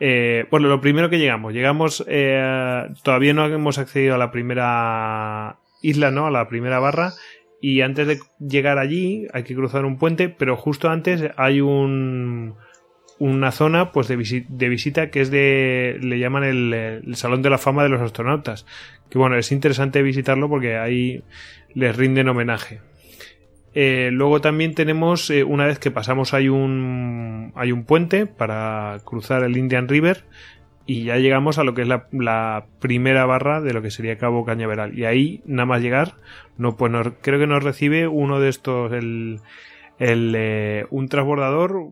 Eh, 0.00 0.46
bueno, 0.50 0.68
lo 0.68 0.80
primero 0.80 1.10
que 1.10 1.18
llegamos, 1.18 1.52
llegamos, 1.52 2.04
eh, 2.06 2.86
todavía 3.02 3.34
no 3.34 3.46
hemos 3.46 3.78
accedido 3.78 4.14
a 4.14 4.18
la 4.18 4.30
primera 4.30 5.58
isla, 5.82 6.10
¿no? 6.10 6.26
A 6.26 6.30
la 6.30 6.48
primera 6.48 6.78
barra. 6.78 7.12
Y 7.60 7.80
antes 7.80 8.06
de 8.06 8.20
llegar 8.38 8.78
allí 8.78 9.26
hay 9.32 9.42
que 9.42 9.54
cruzar 9.54 9.84
un 9.84 9.98
puente, 9.98 10.28
pero 10.28 10.56
justo 10.56 10.90
antes 10.90 11.24
hay 11.36 11.60
un, 11.60 12.54
una 13.18 13.50
zona 13.50 13.90
pues 13.90 14.06
de, 14.06 14.16
visita 14.68 15.10
que 15.10 15.20
es 15.20 15.30
de, 15.30 15.98
le 16.00 16.18
llaman 16.18 16.44
el, 16.44 17.16
Salón 17.16 17.42
de 17.42 17.50
la 17.50 17.58
Fama 17.58 17.82
de 17.82 17.88
los 17.88 18.00
Astronautas. 18.00 18.64
Que 19.10 19.18
bueno, 19.18 19.36
es 19.36 19.50
interesante 19.50 20.02
visitarlo 20.02 20.48
porque 20.48 20.76
ahí 20.76 21.24
les 21.74 21.96
rinden 21.96 22.28
homenaje. 22.28 22.80
Eh, 23.80 24.10
luego 24.10 24.40
también 24.40 24.74
tenemos, 24.74 25.30
eh, 25.30 25.44
una 25.44 25.64
vez 25.64 25.78
que 25.78 25.92
pasamos 25.92 26.34
hay 26.34 26.48
un, 26.48 27.52
hay 27.54 27.70
un 27.70 27.84
puente 27.84 28.26
para 28.26 28.98
cruzar 29.04 29.44
el 29.44 29.56
Indian 29.56 29.86
River 29.86 30.24
y 30.84 31.04
ya 31.04 31.16
llegamos 31.18 31.58
a 31.58 31.62
lo 31.62 31.74
que 31.74 31.82
es 31.82 31.88
la, 31.88 32.66
primera 32.80 33.24
barra 33.24 33.60
de 33.60 33.72
lo 33.72 33.80
que 33.80 33.92
sería 33.92 34.18
Cabo 34.18 34.44
Cañaveral. 34.44 34.98
Y 34.98 35.04
ahí, 35.04 35.42
nada 35.46 35.66
más 35.66 35.80
llegar, 35.80 36.16
no, 36.56 36.76
pues 36.76 36.92
creo 37.20 37.38
que 37.38 37.46
nos 37.46 37.62
recibe 37.62 38.08
uno 38.08 38.40
de 38.40 38.48
estos, 38.48 38.90
el, 38.90 39.42
el 40.00 40.34
eh, 40.36 40.86
un 40.90 41.08
transbordador, 41.08 41.90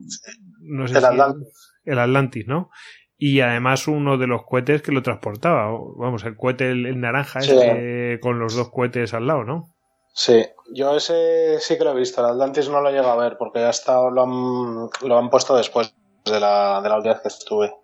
no 0.63 0.89
sé 0.89 0.99
el, 0.99 1.05
Atlantis. 1.05 1.73
el 1.85 2.01
Atlantis, 2.01 2.49
¿no? 2.49 2.71
Y 3.17 3.39
además 3.43 3.87
uno 3.87 4.19
de 4.19 4.27
los 4.27 4.43
cohetes 4.45 4.83
que 4.83 4.91
lo 4.91 5.05
transportaba, 5.05 5.71
vamos, 5.97 6.25
el 6.25 6.35
cohete 6.35 6.69
el, 6.69 6.99
naranja 6.99 7.39
este, 7.39 8.19
con 8.21 8.41
los 8.41 8.57
dos 8.57 8.71
cohetes 8.73 9.15
al 9.15 9.29
lado, 9.29 9.45
¿no? 9.45 9.76
Sí, 10.19 10.47
yo 10.73 10.97
ese 10.97 11.61
sí 11.61 11.77
que 11.77 11.85
lo 11.85 11.91
he 11.91 11.95
visto. 11.95 12.23
El 12.23 12.33
Atlantis 12.33 12.71
no 12.71 12.81
lo 12.81 12.89
he 12.89 12.93
llegado 12.93 13.11
a 13.11 13.23
ver 13.23 13.37
porque 13.37 13.61
ya 13.61 13.69
está, 13.69 14.01
lo, 14.11 14.23
han, 14.23 14.89
lo 15.07 15.19
han 15.19 15.29
puesto 15.29 15.55
después 15.55 15.95
de 16.25 16.41
la, 16.41 16.81
de 16.81 16.89
la 16.89 16.97
última 16.97 17.13
vez 17.13 17.23
que 17.23 17.29
estuve. 17.29 17.75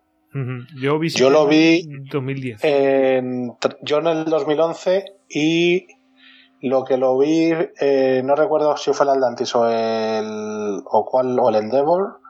Yo, 0.81 0.99
yo, 1.03 1.29
lo 1.29 1.47
vi 1.47 1.81
en 1.81 2.07
2010. 2.07 2.65
En, 2.65 3.55
yo 3.83 3.99
en 3.99 4.07
el 4.07 4.25
2011 4.25 5.05
y 5.29 5.89
lo 6.63 6.85
que 6.85 6.97
lo 6.97 7.19
vi, 7.19 7.53
eh, 7.79 8.23
no 8.25 8.35
recuerdo 8.35 8.79
si 8.79 8.95
fue 8.95 9.05
el 9.05 9.11
Atlantis 9.11 9.55
o 9.55 9.69
el, 9.69 10.81
o 10.87 11.05
cuál, 11.05 11.39
o 11.39 11.51
el 11.51 11.57
Endeavor, 11.57 12.21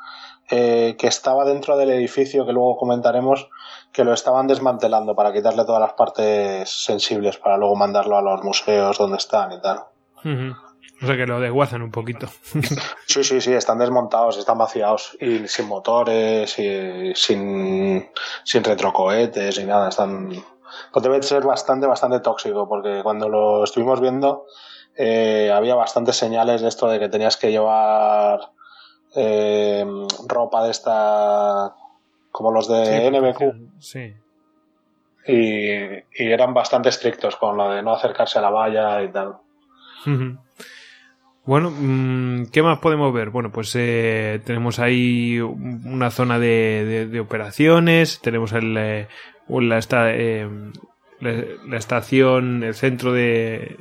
eh, 0.50 0.96
que 0.98 1.06
estaba 1.06 1.44
dentro 1.44 1.76
del 1.76 1.90
edificio 1.90 2.44
que 2.44 2.52
luego 2.52 2.76
comentaremos 2.76 3.48
que 3.92 4.02
lo 4.02 4.12
estaban 4.12 4.48
desmantelando 4.48 5.14
para 5.14 5.32
quitarle 5.32 5.64
todas 5.64 5.80
las 5.80 5.92
partes 5.92 6.68
sensibles 6.68 7.36
para 7.36 7.56
luego 7.56 7.76
mandarlo 7.76 8.16
a 8.16 8.22
los 8.22 8.42
museos 8.42 8.98
donde 8.98 9.18
están 9.18 9.52
y 9.52 9.60
tal. 9.60 9.84
O 10.24 11.06
sea 11.06 11.16
que 11.16 11.26
lo 11.26 11.40
desguazan 11.40 11.82
un 11.82 11.90
poquito. 11.90 12.28
sí, 13.06 13.24
sí, 13.24 13.40
sí, 13.40 13.52
están 13.52 13.78
desmontados, 13.78 14.38
están 14.38 14.58
vaciados 14.58 15.16
y 15.20 15.48
sin 15.48 15.66
motores, 15.66 16.58
y 16.58 17.12
sin, 17.14 18.08
sin 18.44 18.64
retrocohetes 18.64 19.58
y 19.58 19.64
nada. 19.64 19.88
Están. 19.88 20.30
Pues 20.92 21.02
debe 21.02 21.22
ser 21.22 21.42
bastante, 21.44 21.86
bastante 21.86 22.20
tóxico 22.20 22.68
porque 22.68 23.00
cuando 23.02 23.28
lo 23.28 23.64
estuvimos 23.64 24.00
viendo 24.00 24.46
eh, 24.96 25.50
había 25.52 25.74
bastantes 25.74 26.16
señales 26.16 26.60
de 26.60 26.68
esto 26.68 26.86
de 26.88 26.98
que 26.98 27.08
tenías 27.08 27.36
que 27.36 27.50
llevar 27.50 28.50
eh, 29.14 29.84
ropa 30.26 30.64
de 30.64 30.70
esta 30.70 31.74
como 32.30 32.50
los 32.50 32.68
de 32.68 33.10
NBQ. 33.10 33.80
Sí. 33.80 34.14
Y, 35.26 36.02
eran 36.18 36.52
bastante 36.52 36.88
estrictos 36.88 37.36
con 37.36 37.56
lo 37.56 37.70
de 37.70 37.82
no 37.82 37.92
acercarse 37.92 38.38
a 38.38 38.42
la 38.42 38.50
valla 38.50 39.02
y 39.02 39.10
tal. 39.10 39.36
Bueno, 41.44 41.72
mm, 41.72 42.46
¿qué 42.52 42.62
más 42.62 42.78
podemos 42.78 43.12
ver? 43.12 43.30
Bueno, 43.30 43.50
pues 43.50 43.74
eh, 43.74 44.40
tenemos 44.44 44.78
ahí 44.78 45.40
una 45.40 46.10
zona 46.10 46.38
de, 46.38 47.18
operaciones, 47.20 48.20
tenemos 48.20 48.52
el, 48.52 48.76
eh, 48.76 49.08
la, 49.48 49.80
la, 51.20 51.76
estación, 51.76 52.62
el 52.62 52.74
centro 52.74 53.12
de... 53.12 53.76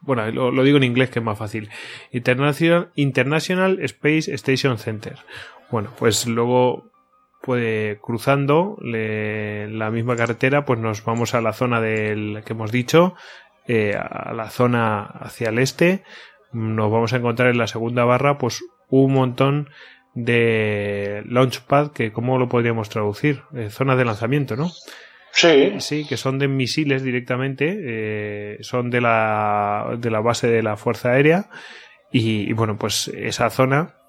Bueno, 0.00 0.28
lo, 0.30 0.62
digo 0.64 0.78
en 0.78 0.84
inglés 0.84 1.10
que 1.10 1.20
es 1.20 1.24
más 1.24 1.38
fácil. 1.38 1.70
International, 2.10 2.90
International 2.96 3.78
Space 3.82 4.32
Station 4.34 4.78
Center. 4.78 5.18
Bueno, 5.70 5.90
pues 5.98 6.26
luego 6.26 6.90
puede 7.42 7.98
cruzando 8.00 8.76
la 8.82 9.90
misma 9.90 10.16
carretera, 10.16 10.64
pues 10.64 10.80
nos 10.80 11.04
vamos 11.04 11.34
a 11.34 11.40
la 11.40 11.52
zona 11.52 11.80
del 11.80 12.42
que 12.44 12.54
hemos 12.54 12.72
dicho, 12.72 13.14
eh, 13.72 13.94
a 13.96 14.32
la 14.34 14.50
zona 14.50 15.04
hacia 15.04 15.50
el 15.50 15.60
este. 15.60 16.02
Nos 16.52 16.90
vamos 16.90 17.12
a 17.12 17.18
encontrar 17.18 17.50
en 17.50 17.58
la 17.58 17.68
segunda 17.68 18.04
barra, 18.04 18.36
pues 18.36 18.64
un 18.88 19.12
montón 19.12 19.68
de 20.14 21.22
launchpad 21.28 21.92
que, 21.92 22.10
¿cómo 22.10 22.36
lo 22.36 22.48
podríamos 22.48 22.88
traducir? 22.88 23.42
Eh, 23.54 23.70
zonas 23.70 23.96
de 23.96 24.04
lanzamiento, 24.04 24.56
¿no? 24.56 24.72
Sí. 25.30 25.74
Sí, 25.78 26.04
que 26.04 26.16
son 26.16 26.40
de 26.40 26.48
misiles 26.48 27.04
directamente, 27.04 27.78
eh, 27.80 28.58
son 28.62 28.90
de 28.90 29.00
la, 29.00 29.96
de 29.98 30.10
la 30.10 30.18
base 30.18 30.48
de 30.48 30.64
la 30.64 30.76
Fuerza 30.76 31.12
Aérea. 31.12 31.48
y, 32.10 32.52
bueno, 32.54 32.76
pues 32.76 33.06
esa 33.06 33.50
zona 33.50 33.99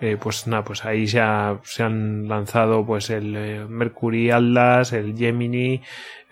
eh, 0.00 0.16
pues 0.20 0.46
nada, 0.46 0.64
pues 0.64 0.84
ahí 0.84 1.06
se, 1.06 1.20
se 1.62 1.82
han 1.82 2.28
lanzado 2.28 2.84
pues 2.84 3.10
el 3.10 3.36
eh, 3.36 3.64
Mercury 3.68 4.30
Atlas, 4.30 4.92
el 4.92 5.16
Gemini, 5.16 5.82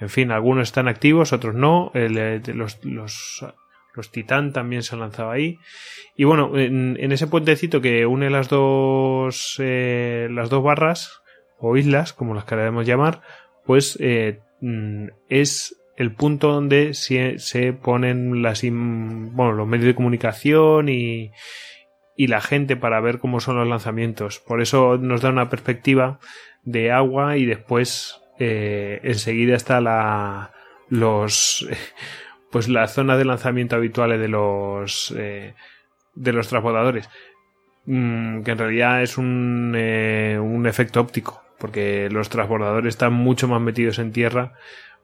en 0.01 0.09
fin, 0.09 0.33
algunos 0.33 0.69
están 0.69 0.89
activos, 0.89 1.33
otros 1.33 1.55
no, 1.55 1.93
eh, 1.95 2.41
los, 2.55 2.85
los, 2.85 3.47
los 3.95 4.11
Titan 4.11 4.53
también 4.53 4.83
se 4.83 4.95
han 4.95 5.01
lanzado 5.01 5.31
ahí. 5.31 5.59
Y 6.17 6.25
bueno, 6.25 6.59
en, 6.59 7.13
ese 7.13 7.29
puentecito 7.29 7.81
que 7.81 8.05
une 8.05 8.31
las 8.31 8.49
dos, 8.49 9.57
las 9.59 10.51
dos 10.51 10.63
barras, 10.63 11.23
o 11.59 11.77
islas, 11.77 12.13
como 12.13 12.35
las 12.35 12.45
queremos 12.45 12.85
llamar, 12.85 13.23
pues 13.65 13.97
mm, 14.61 15.07
es 15.29 15.81
el 15.97 16.13
punto 16.13 16.51
donde 16.51 16.95
se, 16.95 17.39
se 17.39 17.73
ponen 17.73 18.43
las, 18.43 18.63
bueno, 18.63 19.53
los 19.53 19.69
medios 19.69 19.87
de 19.87 19.95
comunicación 19.95 20.89
y, 20.89 21.31
y 22.23 22.29
la 22.29 22.41
gente 22.41 22.77
para 22.77 23.01
ver 23.01 23.19
cómo 23.19 23.41
son 23.41 23.57
los 23.57 23.67
lanzamientos. 23.67 24.39
Por 24.39 24.63
eso 24.63 24.97
nos 24.97 25.23
da 25.23 25.31
una 25.31 25.51
perspectiva 25.51 26.21
de 26.63 26.93
agua 26.93 27.37
y 27.37 27.47
después 27.47 28.21
eh, 28.39 29.01
enseguida 29.03 29.57
está 29.57 29.81
la 29.81 30.53
los 30.89 31.67
pues 32.53 32.69
la 32.69 32.87
zona 32.87 33.17
de 33.17 33.25
lanzamiento 33.25 33.75
habituales 33.75 34.21
de 34.21 34.29
los 34.29 35.13
eh, 35.19 35.55
de 36.15 36.33
los 36.33 36.47
transbordadores 36.47 37.11
mm, 37.87 38.43
que 38.43 38.53
en 38.53 38.59
realidad 38.59 39.03
es 39.03 39.19
un, 39.19 39.75
eh, 39.75 40.39
un 40.41 40.69
efecto 40.69 41.01
óptico 41.01 41.43
porque 41.59 42.09
los 42.09 42.29
transbordadores 42.29 42.95
están 42.95 43.15
mucho 43.15 43.49
más 43.49 43.61
metidos 43.61 43.99
en 43.99 44.13
tierra 44.13 44.53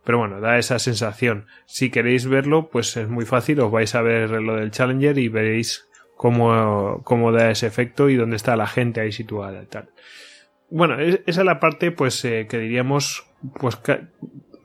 pero 0.05 0.19
bueno, 0.19 0.41
da 0.41 0.59
esa 0.59 0.79
sensación. 0.79 1.49
Si 1.67 1.91
queréis 1.91 2.27
verlo, 2.27 2.71
pues 2.71 2.97
es 2.97 3.09
muy 3.09 3.27
fácil, 3.27 3.61
os 3.61 3.71
vais 3.71 3.95
a 3.95 4.01
ver 4.01 4.31
lo 4.31 4.57
del 4.57 4.71
Challenger 4.71 5.19
y 5.19 5.29
veréis 5.29 5.88
cómo, 6.19 7.33
da 7.33 7.51
ese 7.51 7.67
efecto 7.67 8.11
y 8.11 8.17
dónde 8.17 8.37
está 8.37 8.57
la 8.57 8.67
gente 8.67 9.01
ahí 9.01 9.13
situada 9.13 9.63
y 9.63 9.67
tal. 9.67 9.89
Bueno, 10.69 10.99
esa 10.99 11.23
es 11.27 11.37
la 11.39 11.61
parte, 11.61 11.93
pues, 11.93 12.23
eh, 12.25 12.47
que 12.51 12.59
diríamos, 12.59 13.25
pues, 13.59 13.79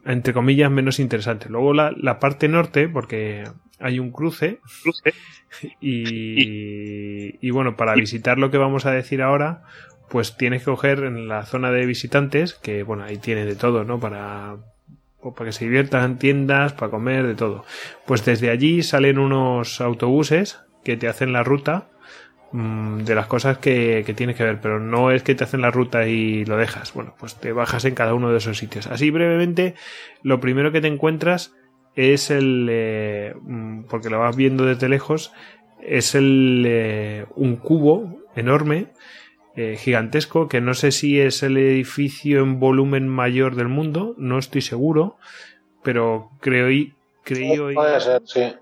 entre 0.04 0.34
comillas, 0.34 0.72
menos 0.72 1.00
interesante. 1.00 1.48
Luego 1.50 1.74
la, 1.74 1.94
la 1.96 2.20
parte 2.20 2.50
norte, 2.50 2.90
porque 2.90 3.44
hay 3.80 4.00
un 4.00 4.12
cruce, 4.12 4.60
cruce 4.82 5.14
y, 5.80 7.38
y, 7.40 7.50
bueno, 7.52 7.78
para 7.78 7.94
visitar 7.94 8.40
lo 8.40 8.50
que 8.50 8.58
vamos 8.58 8.88
a 8.88 8.92
decir 8.92 9.22
ahora, 9.22 9.64
pues 10.10 10.36
tienes 10.36 10.62
que 10.62 10.72
coger 10.72 11.04
en 11.04 11.28
la 11.28 11.46
zona 11.46 11.72
de 11.72 11.86
visitantes, 11.86 12.56
que 12.56 12.82
bueno, 12.82 13.04
ahí 13.04 13.18
tiene 13.18 13.46
de 13.46 13.56
todo, 13.56 13.84
¿no? 13.84 14.00
Para, 14.00 14.58
pues, 15.22 15.36
para 15.36 15.50
que 15.50 15.54
se 15.54 15.66
diviertan, 15.66 16.18
tiendas, 16.18 16.74
para 16.74 16.90
comer, 16.90 17.28
de 17.28 17.36
todo. 17.36 17.64
Pues 18.08 18.26
desde 18.26 18.50
allí 18.50 18.82
salen 18.82 19.20
unos 19.20 19.80
autobuses 19.82 20.60
que 20.84 20.98
te 20.98 21.08
hacen 21.08 21.34
la 21.34 21.44
ruta 21.44 21.90
mm, 22.52 23.00
de 23.00 23.16
las 23.16 23.28
cosas 23.28 23.58
que, 23.58 24.04
tienes 24.16 24.36
que 24.36 24.44
ver, 24.44 24.60
pero 24.62 24.80
no 24.80 25.12
es 25.12 25.24
que 25.24 25.36
te 25.36 25.44
hacen 25.44 25.62
la 25.62 25.72
ruta 25.72 26.08
y 26.08 26.46
lo 26.46 26.58
dejas. 26.58 26.94
Bueno, 26.94 27.16
pues 27.20 27.36
te 27.36 27.52
bajas 27.52 27.86
en 27.86 27.96
cada 27.96 28.14
uno 28.14 28.32
de 28.32 28.38
esos 28.38 28.58
sitios. 28.58 28.88
Así 28.88 29.10
brevemente, 29.10 29.76
lo 30.22 30.40
primero 30.40 30.72
que 30.72 30.82
te 30.82 30.88
encuentras 30.88 31.54
es 31.96 32.32
el, 32.32 32.68
eh, 32.70 33.34
mm, 33.42 33.84
porque 33.84 34.10
lo 34.10 34.20
vas 34.20 34.36
viendo 34.36 34.66
desde 34.66 34.90
lejos, 34.90 35.32
es 35.82 36.16
el, 36.16 36.66
eh, 36.68 37.26
un 37.36 37.56
cubo 37.58 38.20
enorme, 38.36 38.88
eh, 39.56 39.76
gigantesco, 39.78 40.48
que 40.48 40.62
no 40.62 40.74
sé 40.74 40.92
si 40.92 41.20
es 41.20 41.44
el 41.44 41.58
edificio 41.58 42.42
en 42.42 42.60
volumen 42.60 43.08
mayor 43.08 43.56
del 43.56 43.68
mundo, 43.68 44.16
no 44.18 44.40
estoy 44.40 44.62
seguro, 44.62 45.18
pero 45.84 46.32
creo 46.40 46.72
y 46.72 46.96
creo 47.24 47.72
puede 47.74 48.00
ser, 48.00 48.22
sí. 48.26 48.54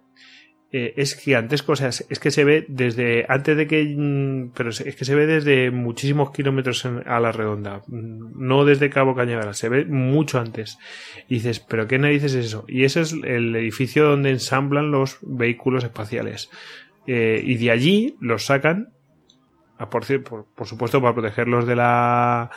Eh, 0.73 0.93
es 0.95 1.15
gigantesco, 1.15 1.73
o 1.73 1.75
sea, 1.75 1.89
es, 1.89 2.19
que 2.19 2.31
se 2.31 2.45
ve 2.45 2.65
desde 2.69 3.25
antes 3.27 3.57
de 3.57 3.67
que, 3.67 3.83
mm, 3.83 4.51
pero 4.55 4.69
es 4.69 4.95
que 4.95 5.03
se 5.03 5.15
ve 5.15 5.27
desde 5.27 5.69
muchísimos 5.69 6.31
kilómetros 6.31 6.85
a 6.85 7.19
la 7.19 7.33
redonda, 7.33 7.81
mm, 7.87 8.41
no 8.41 8.63
desde 8.63 8.89
Cabo 8.89 9.13
Cañaveral, 9.13 9.53
se 9.53 9.67
ve 9.67 9.83
mucho 9.83 10.39
antes. 10.39 10.77
Y 11.27 11.35
dices, 11.35 11.59
pero 11.59 11.87
qué 11.87 11.99
narices 11.99 12.35
es 12.35 12.45
eso? 12.45 12.63
Y 12.69 12.85
ese 12.85 13.01
es 13.01 13.11
el 13.11 13.53
edificio 13.53 14.05
donde 14.05 14.29
ensamblan 14.29 14.91
los 14.91 15.17
vehículos 15.21 15.83
espaciales. 15.83 16.49
Eh, 17.05 17.41
y 17.43 17.57
de 17.57 17.71
allí 17.71 18.15
los 18.21 18.45
sacan, 18.45 18.93
a 19.77 19.89
por, 19.89 20.05
por, 20.23 20.45
por 20.55 20.67
supuesto, 20.67 21.01
para 21.01 21.13
protegerlos 21.13 21.67
de 21.67 21.75
la 21.75 22.49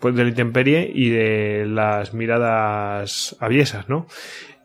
pues 0.00 0.16
de 0.16 0.24
la 0.24 0.30
intemperie 0.30 0.90
y 0.92 1.10
de 1.10 1.64
las 1.64 2.12
miradas 2.12 3.36
aviesas, 3.38 3.88
¿no? 3.88 4.08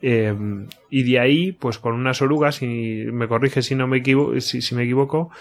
Em, 0.02 0.68
y 0.90 1.04
de 1.04 1.20
ahí, 1.20 1.52
pues 1.52 1.80
con 1.80 1.94
unas 1.94 2.22
orugas, 2.22 2.62
y 2.62 3.06
me 3.12 3.28
corrige 3.28 3.62
si 3.62 3.76
no 3.76 3.88
me 3.88 3.98
equivoco, 3.98 4.40
si, 4.40 4.76
me 4.76 4.84
equivoco, 4.84 5.32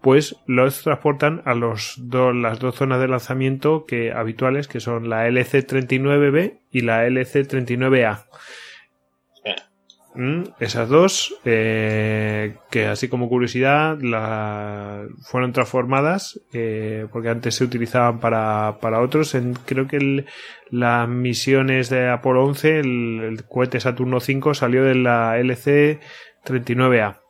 pues 0.00 0.36
los 0.46 0.82
transportan 0.82 1.42
a 1.44 1.54
los 1.54 1.98
las 1.98 2.58
dos 2.58 2.74
zonas 2.74 3.00
de 3.00 3.08
lanzamiento 3.08 3.86
que 3.86 4.12
habituales, 4.12 4.68
que 4.68 4.80
son 4.80 5.08
la 5.08 5.28
LC-39B 5.28 6.58
y 6.70 6.80
la 6.80 7.06
LC-39A. 7.06 8.26
Mm, 10.14 10.42
esas 10.60 10.88
dos, 10.90 11.34
eh, 11.44 12.56
que 12.70 12.86
así 12.86 13.08
como 13.08 13.30
curiosidad, 13.30 13.96
fueron 15.22 15.52
transformadas, 15.52 16.40
eh, 16.52 17.06
porque 17.10 17.30
antes 17.30 17.54
se 17.54 17.64
utilizaban 17.64 18.20
para, 18.20 18.78
para 18.80 19.00
otros. 19.00 19.34
En, 19.34 19.54
creo 19.54 19.86
que 19.86 20.26
las 20.70 21.08
misiones 21.08 21.88
de 21.88 22.10
Apolo 22.10 22.44
11, 22.44 22.80
el, 22.80 23.44
cohete 23.48 23.80
Saturno 23.80 24.20
5 24.20 24.54
salió 24.54 24.84
de 24.84 24.96
la 24.96 25.38
LC-39A. 25.38 27.20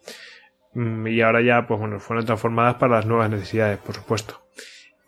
Mm, 0.75 1.07
y 1.07 1.21
ahora 1.21 1.41
ya, 1.43 1.67
pues 1.67 1.79
bueno, 1.79 2.01
fueron 2.01 2.27
transformadas 2.27 2.77
para 2.77 2.97
las 2.97 3.07
nuevas 3.07 3.31
necesidades, 3.31 3.79
por 3.79 3.95
supuesto. 3.95 4.42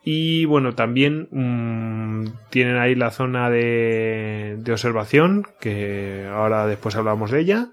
Y 0.04 0.44
bueno, 0.44 0.75
también 0.75 1.28
mmm, 1.30 2.26
tienen 2.50 2.76
ahí 2.76 2.94
la 2.94 3.11
zona 3.11 3.49
de, 3.49 4.56
de, 4.58 4.73
observación, 4.73 5.46
que 5.61 6.28
ahora 6.30 6.66
después 6.66 6.94
hablamos 6.94 7.30
de 7.30 7.40
ella. 7.40 7.68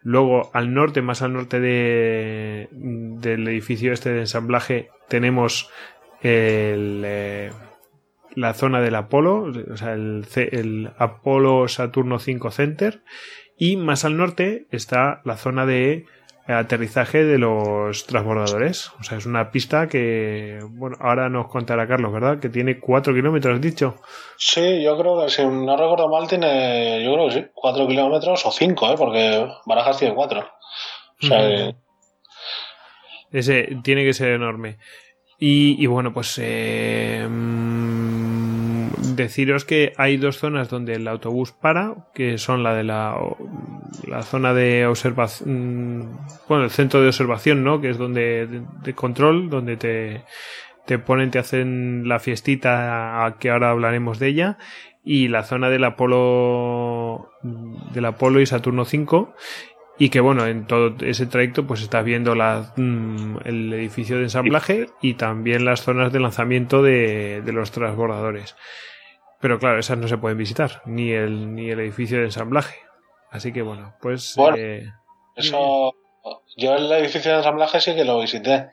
Luego 0.00 0.50
al 0.54 0.72
norte, 0.72 1.02
más 1.02 1.20
al 1.20 1.34
norte 1.34 1.60
de, 1.60 2.68
del 2.72 3.46
edificio 3.48 3.92
este 3.92 4.12
de 4.12 4.20
ensamblaje, 4.20 4.88
tenemos 5.08 5.70
eh, 6.22 7.50
la 8.34 8.54
zona 8.54 8.80
del 8.80 8.94
Apolo, 8.94 9.52
o 9.70 9.76
sea, 9.76 9.92
el, 9.92 10.26
el 10.36 10.90
Apolo 10.96 11.68
Saturno 11.68 12.18
5 12.18 12.50
Center. 12.50 13.02
Y 13.58 13.76
más 13.76 14.04
al 14.04 14.16
norte 14.16 14.66
está 14.70 15.20
la 15.24 15.36
zona 15.36 15.66
de 15.66 16.06
aterrizaje 16.46 17.24
de 17.24 17.38
los 17.38 18.06
transbordadores. 18.06 18.90
O 19.00 19.02
sea, 19.02 19.18
es 19.18 19.26
una 19.26 19.50
pista 19.50 19.88
que, 19.88 20.60
bueno, 20.70 20.96
ahora 21.00 21.28
nos 21.28 21.48
contará 21.48 21.86
Carlos, 21.86 22.12
¿verdad? 22.12 22.38
Que 22.38 22.48
tiene 22.48 22.78
4 22.78 23.14
kilómetros, 23.14 23.60
dicho. 23.60 23.96
Sí, 24.36 24.82
yo 24.82 24.98
creo 24.98 25.24
que 25.24 25.30
si 25.30 25.44
no 25.44 25.76
recuerdo 25.76 26.08
mal, 26.08 26.28
tiene, 26.28 27.02
yo 27.04 27.14
creo 27.14 27.28
que 27.28 27.34
sí, 27.34 27.46
4 27.54 27.86
kilómetros 27.86 28.44
o 28.44 28.50
5, 28.52 28.92
¿eh? 28.92 28.94
Porque 28.98 29.46
Barajas 29.66 29.98
tiene 29.98 30.14
4. 30.14 30.40
O 30.40 31.26
sea, 31.26 31.74
Ese 33.32 33.78
tiene 33.82 34.04
que 34.04 34.12
ser 34.12 34.32
enorme. 34.32 34.78
Y, 35.38 35.82
y 35.82 35.86
bueno, 35.86 36.12
pues 36.12 36.38
eh, 36.42 37.26
deciros 39.16 39.64
que 39.64 39.92
hay 39.96 40.16
dos 40.16 40.38
zonas 40.38 40.68
donde 40.68 40.94
el 40.94 41.08
autobús 41.08 41.52
para, 41.52 42.08
que 42.14 42.38
son 42.38 42.62
la 42.62 42.74
de 42.74 42.84
la, 42.84 43.16
la 44.06 44.22
zona 44.22 44.54
de 44.54 44.86
observación, 44.86 46.18
bueno, 46.48 46.64
el 46.64 46.70
centro 46.70 47.00
de 47.00 47.08
observación, 47.08 47.64
¿no? 47.64 47.80
Que 47.80 47.90
es 47.90 47.98
donde, 47.98 48.64
de, 48.82 48.94
control, 48.94 49.50
donde 49.50 49.76
te, 49.76 50.24
te 50.86 50.98
ponen, 50.98 51.30
te 51.30 51.38
hacen 51.38 52.08
la 52.08 52.18
fiestita, 52.18 53.24
a 53.24 53.38
que 53.38 53.50
ahora 53.50 53.70
hablaremos 53.70 54.18
de 54.18 54.28
ella, 54.28 54.58
y 55.04 55.28
la 55.28 55.44
zona 55.44 55.68
del 55.68 55.84
Apolo, 55.84 57.30
del 57.42 58.04
Apolo 58.04 58.40
y 58.40 58.46
Saturno 58.46 58.84
5, 58.84 59.34
y 59.98 60.08
que 60.08 60.20
bueno, 60.20 60.46
en 60.46 60.66
todo 60.66 60.94
ese 61.00 61.26
trayecto 61.26 61.66
pues 61.66 61.82
estás 61.82 62.04
viendo 62.04 62.34
la, 62.34 62.72
mm, 62.76 63.36
el 63.44 63.72
edificio 63.72 64.16
de 64.16 64.24
ensamblaje 64.24 64.88
y 65.00 65.14
también 65.14 65.64
las 65.64 65.82
zonas 65.82 66.12
de 66.12 66.20
lanzamiento 66.20 66.82
de, 66.82 67.42
de 67.42 67.52
los 67.52 67.70
transbordadores. 67.70 68.56
Pero 69.40 69.58
claro, 69.58 69.78
esas 69.78 69.98
no 69.98 70.08
se 70.08 70.18
pueden 70.18 70.38
visitar, 70.38 70.82
ni 70.86 71.12
el, 71.12 71.54
ni 71.54 71.70
el 71.70 71.80
edificio 71.80 72.18
de 72.18 72.24
ensamblaje. 72.24 72.78
Así 73.30 73.52
que 73.52 73.62
bueno, 73.62 73.94
pues... 74.00 74.36
Eh, 74.56 74.86
eso... 75.36 75.94
Yo 76.56 76.74
el 76.76 76.90
edificio 76.92 77.32
de 77.32 77.38
ensamblaje 77.38 77.80
sí 77.80 77.94
que 77.94 78.04
lo 78.04 78.20
visité. 78.20 78.70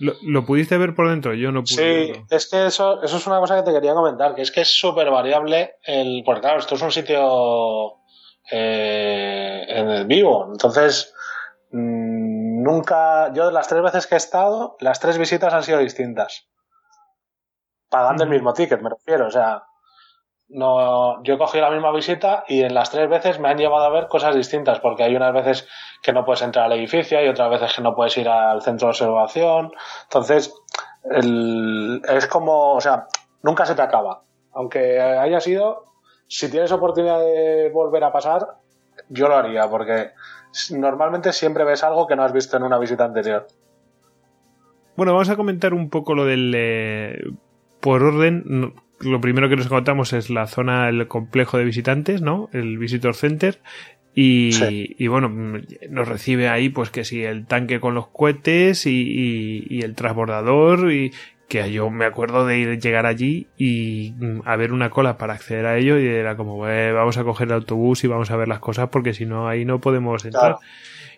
¿Lo, 0.00 0.46
pudiste 0.46 0.78
ver 0.78 0.94
por 0.94 1.10
dentro? 1.10 1.34
Yo 1.34 1.52
no 1.52 1.62
pude. 1.62 2.14
Sí, 2.14 2.24
es 2.30 2.48
que 2.48 2.66
eso, 2.66 3.02
eso 3.02 3.18
es 3.18 3.26
una 3.26 3.38
cosa 3.38 3.56
que 3.56 3.62
te 3.62 3.72
quería 3.72 3.92
comentar, 3.92 4.34
que 4.34 4.40
es 4.42 4.50
que 4.50 4.62
es 4.62 4.68
súper 4.68 5.10
variable 5.10 5.74
el... 5.84 6.22
Porque 6.24 6.40
claro, 6.40 6.58
esto 6.58 6.74
es 6.74 6.82
un 6.82 6.90
sitio 6.90 7.98
eh, 8.50 9.66
en 9.68 9.90
el 9.90 10.06
vivo. 10.06 10.48
Entonces, 10.50 11.14
mm, 11.70 12.62
nunca... 12.62 13.32
Yo 13.34 13.46
de 13.46 13.52
las 13.52 13.68
tres 13.68 13.82
veces 13.82 14.06
que 14.06 14.14
he 14.14 14.18
estado, 14.18 14.76
las 14.80 15.00
tres 15.00 15.18
visitas 15.18 15.52
han 15.52 15.62
sido 15.62 15.78
distintas. 15.78 16.48
Pagando 17.90 18.24
el 18.24 18.30
mismo 18.30 18.54
ticket, 18.54 18.80
me 18.80 18.88
refiero. 18.88 19.26
O 19.26 19.30
sea, 19.30 19.64
no, 20.50 21.22
yo 21.22 21.34
he 21.34 21.38
cogido 21.38 21.64
la 21.64 21.70
misma 21.70 21.92
visita 21.92 22.44
y 22.48 22.62
en 22.62 22.74
las 22.74 22.90
tres 22.90 23.08
veces 23.08 23.38
me 23.38 23.48
han 23.48 23.58
llevado 23.58 23.84
a 23.84 23.90
ver 23.90 24.08
cosas 24.08 24.34
distintas, 24.34 24.80
porque 24.80 25.04
hay 25.04 25.14
unas 25.14 25.32
veces 25.32 25.68
que 26.02 26.12
no 26.12 26.24
puedes 26.24 26.42
entrar 26.42 26.66
al 26.66 26.72
edificio 26.72 27.24
y 27.24 27.28
otras 27.28 27.50
veces 27.50 27.74
que 27.74 27.82
no 27.82 27.94
puedes 27.94 28.16
ir 28.18 28.28
al 28.28 28.60
centro 28.62 28.88
de 28.88 28.90
observación. 28.90 29.72
Entonces, 30.04 30.52
es 31.04 32.26
como, 32.26 32.74
o 32.74 32.80
sea, 32.80 33.06
nunca 33.42 33.64
se 33.64 33.74
te 33.74 33.82
acaba. 33.82 34.22
Aunque 34.52 35.00
haya 35.00 35.40
sido, 35.40 35.84
si 36.26 36.50
tienes 36.50 36.72
oportunidad 36.72 37.20
de 37.20 37.70
volver 37.72 38.02
a 38.02 38.12
pasar, 38.12 38.58
yo 39.08 39.28
lo 39.28 39.36
haría, 39.36 39.68
porque 39.70 40.10
normalmente 40.70 41.32
siempre 41.32 41.64
ves 41.64 41.84
algo 41.84 42.06
que 42.06 42.16
no 42.16 42.24
has 42.24 42.32
visto 42.32 42.56
en 42.56 42.64
una 42.64 42.78
visita 42.78 43.04
anterior. 43.04 43.46
Bueno, 44.96 45.12
vamos 45.12 45.30
a 45.30 45.36
comentar 45.36 45.72
un 45.74 45.88
poco 45.90 46.14
lo 46.14 46.24
del... 46.24 46.52
Eh, 46.56 47.18
por 47.80 48.02
orden, 48.02 48.74
lo 49.00 49.20
primero 49.20 49.48
que 49.48 49.56
nos 49.56 49.68
contamos 49.68 50.12
es 50.12 50.30
la 50.30 50.46
zona, 50.46 50.88
el 50.88 51.06
complejo 51.08 51.58
de 51.58 51.64
visitantes, 51.64 52.20
¿no? 52.20 52.48
El 52.52 52.78
Visitor 52.78 53.14
Center. 53.14 53.60
Y, 54.14 55.06
bueno, 55.06 55.28
nos 55.88 56.08
recibe 56.08 56.48
ahí, 56.48 56.68
pues 56.68 56.90
que 56.90 57.04
si 57.04 57.22
el 57.22 57.46
tanque 57.46 57.80
con 57.80 57.94
los 57.94 58.08
cohetes 58.08 58.84
y, 58.86 59.80
el 59.82 59.94
transbordador 59.94 60.92
y 60.92 61.12
que 61.48 61.72
yo 61.72 61.90
me 61.90 62.04
acuerdo 62.04 62.46
de 62.46 62.58
ir, 62.58 62.78
llegar 62.78 63.06
allí 63.06 63.48
y 63.56 64.14
mm, 64.18 64.42
a 64.44 64.54
ver 64.54 64.72
una 64.72 64.90
cola 64.90 65.18
para 65.18 65.34
acceder 65.34 65.66
a 65.66 65.78
ello 65.78 65.98
y 65.98 66.06
era 66.06 66.36
como, 66.36 66.68
eh, 66.68 66.92
vamos 66.92 67.16
a 67.16 67.24
coger 67.24 67.48
el 67.48 67.54
autobús 67.54 68.04
y 68.04 68.06
vamos 68.06 68.30
a 68.30 68.36
ver 68.36 68.46
las 68.46 68.60
cosas 68.60 68.88
porque 68.90 69.14
si 69.14 69.26
no 69.26 69.48
ahí 69.48 69.64
no 69.64 69.80
podemos 69.80 70.24
entrar. 70.24 70.58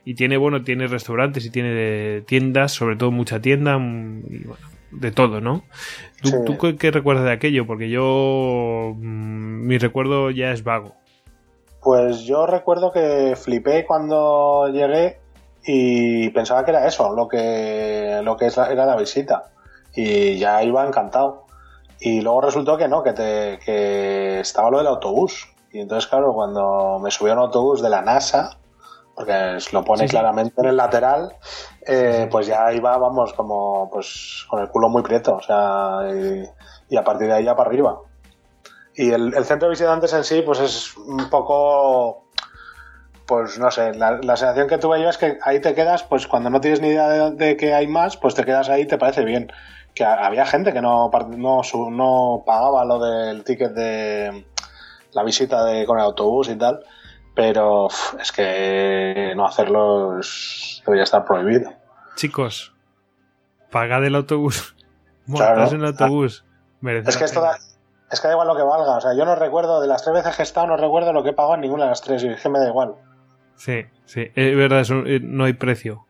Y 0.07 0.15
tiene, 0.15 0.39
bueno, 0.39 0.63
tiene 0.63 0.87
restaurantes 0.87 1.45
y 1.45 1.51
tiene 1.51 2.23
tiendas, 2.23 2.73
sobre 2.73 2.97
todo 2.97 3.11
mucha 3.11 3.43
tienda 3.43 3.77
mm, 3.79 4.23
y 4.31 4.39
bueno, 4.45 4.72
de 4.93 5.11
todo, 5.11 5.41
¿no? 5.41 5.63
¿Tú, 6.23 6.77
qué, 6.79 6.91
recuerdas 6.91 7.25
de 7.25 7.33
aquello? 7.33 7.67
Porque 7.67 7.91
yo. 7.91 8.95
Mm, 8.97 9.67
mi 9.67 9.79
recuerdo 9.79 10.31
ya 10.31 10.53
es 10.53 10.63
vago. 10.63 10.95
Pues 11.83 12.23
yo 12.23 12.47
recuerdo 12.47 12.93
que 12.93 13.35
flipé 13.37 13.85
cuando 13.85 14.69
llegué 14.69 15.19
y 15.65 16.31
pensaba 16.31 16.65
que 16.65 16.71
era 16.71 16.87
eso, 16.87 17.15
lo 17.15 17.27
que, 17.27 18.21
lo 18.23 18.37
que 18.37 18.47
era 18.47 18.87
la 18.87 18.97
visita. 18.97 19.51
Y 19.95 20.39
ya 20.39 20.63
iba 20.63 20.87
encantado. 20.87 21.47
Y 22.01 22.21
luego 22.21 22.41
resultó 22.41 22.77
que 22.77 22.89
no, 22.89 23.03
que, 23.03 23.13
te, 23.13 23.59
que 23.65 24.41
estaba 24.41 24.71
lo 24.71 24.79
del 24.79 24.87
autobús. 24.87 25.49
Y 25.73 25.81
entonces, 25.81 26.09
claro, 26.09 26.33
cuando 26.35 27.01
me 27.03 27.11
subí 27.11 27.31
a 27.31 27.35
un 27.35 27.41
autobús 27.41 27.83
de 27.83 27.91
la 27.91 28.03
NASA, 28.03 28.59
porque 29.23 29.59
lo 29.71 29.85
pone 29.85 30.09
claramente 30.09 30.61
en 30.61 30.67
el 30.67 30.77
lateral, 30.77 31.37
eh, 31.87 32.27
pues 32.29 32.49
ya 32.49 32.73
iba, 32.73 32.97
vamos, 32.99 33.33
como 33.35 33.89
pues 33.89 34.45
con 34.49 34.61
el 34.61 34.69
culo 34.69 34.89
muy 34.89 35.03
prieto, 35.03 35.37
o 35.37 35.41
sea, 35.41 36.01
y, 36.89 36.97
a 36.97 37.05
partir 37.05 37.29
de 37.29 37.35
ahí 37.35 37.45
ya 37.45 37.55
para 37.55 37.71
arriba. 37.71 38.01
Y 38.97 39.13
el, 39.13 39.33
centro 39.45 39.69
de 39.69 39.75
visitantes 39.75 40.13
en 40.13 40.25
sí, 40.25 40.43
pues 40.43 40.59
es 40.59 40.97
un 40.97 41.31
poco, 41.31 42.31
pues 43.25 43.61
no 43.61 43.71
sé, 43.71 43.95
la, 43.95 44.19
sensación 44.37 44.67
que 44.67 44.79
tuve 44.79 45.01
yo 45.01 45.09
es 45.09 45.19
que 45.19 45.39
ahí 45.43 45.61
te 45.61 45.75
quedas, 45.75 46.03
pues 46.03 46.27
cuando 46.27 46.51
no 46.51 46.61
tienes 46.61 46.81
ni 46.81 46.89
idea 46.89 47.31
de, 47.31 47.57
que 47.57 47.75
hay 47.75 47.87
más, 47.87 48.17
pues 48.17 48.35
te 48.35 48.45
quedas 48.45 48.69
ahí 48.69 48.83
y 48.83 48.87
te 48.87 48.99
parece 48.99 49.25
bien. 49.25 49.53
Que 49.95 50.05
había 50.05 50.47
gente 50.47 50.73
que 50.73 50.81
no, 50.81 51.11
no, 51.37 51.63
no 51.91 52.43
pagaba 52.45 52.85
lo 52.85 52.99
del 52.99 53.45
ticket 53.45 53.73
de 53.73 54.47
la 55.13 55.23
visita 55.23 55.65
de, 55.65 55.87
con 55.87 55.99
el 55.99 56.05
autobús 56.05 56.49
y 56.49 56.57
tal 56.57 56.81
pero 57.35 57.89
es 58.21 58.33
que 58.33 59.33
no 59.37 59.47
hacerlo 59.47 60.21
debería 60.85 61.05
estar 61.05 61.25
prohibido. 61.25 61.73
Chicos, 62.17 62.75
pagad 63.71 64.05
el 64.05 64.15
autobús. 64.15 64.77
Montas 65.27 65.73
en 65.73 65.81
el 65.81 65.87
autobús. 65.87 66.45
es 66.83 67.17
que 67.17 67.25
esto 67.25 67.41
da, 67.41 67.57
es 68.11 68.21
que 68.21 68.29
da 68.29 68.35
igual 68.35 68.49
lo 68.49 68.57
que 68.57 68.63
valga. 68.63 68.97
O 68.97 69.01
sea, 69.01 69.15
yo 69.17 69.25
no 69.25 69.35
recuerdo, 69.35 69.81
de 69.81 69.87
las 69.87 70.03
tres 70.03 70.15
veces 70.15 70.37
que 70.37 70.43
he 70.43 70.45
estado, 70.45 70.67
no 70.67 70.77
recuerdo 70.77 71.13
lo 71.13 71.23
que 71.23 71.31
he 71.31 71.33
pagado 71.33 71.55
en 71.55 71.63
ninguna 71.63 71.85
de 71.85 71.91
las 71.91 72.03
tres. 72.03 72.23
Y 72.25 72.29
es 72.29 72.43
que 72.43 72.49
me 72.49 72.59
da 72.59 72.69
igual. 72.69 72.95
Sí, 73.57 73.87
sí, 74.05 74.31
es 74.35 74.57
verdad, 74.57 74.85
eh, 75.07 75.21
no 75.23 75.45
hay 75.45 75.53
precio 75.53 76.07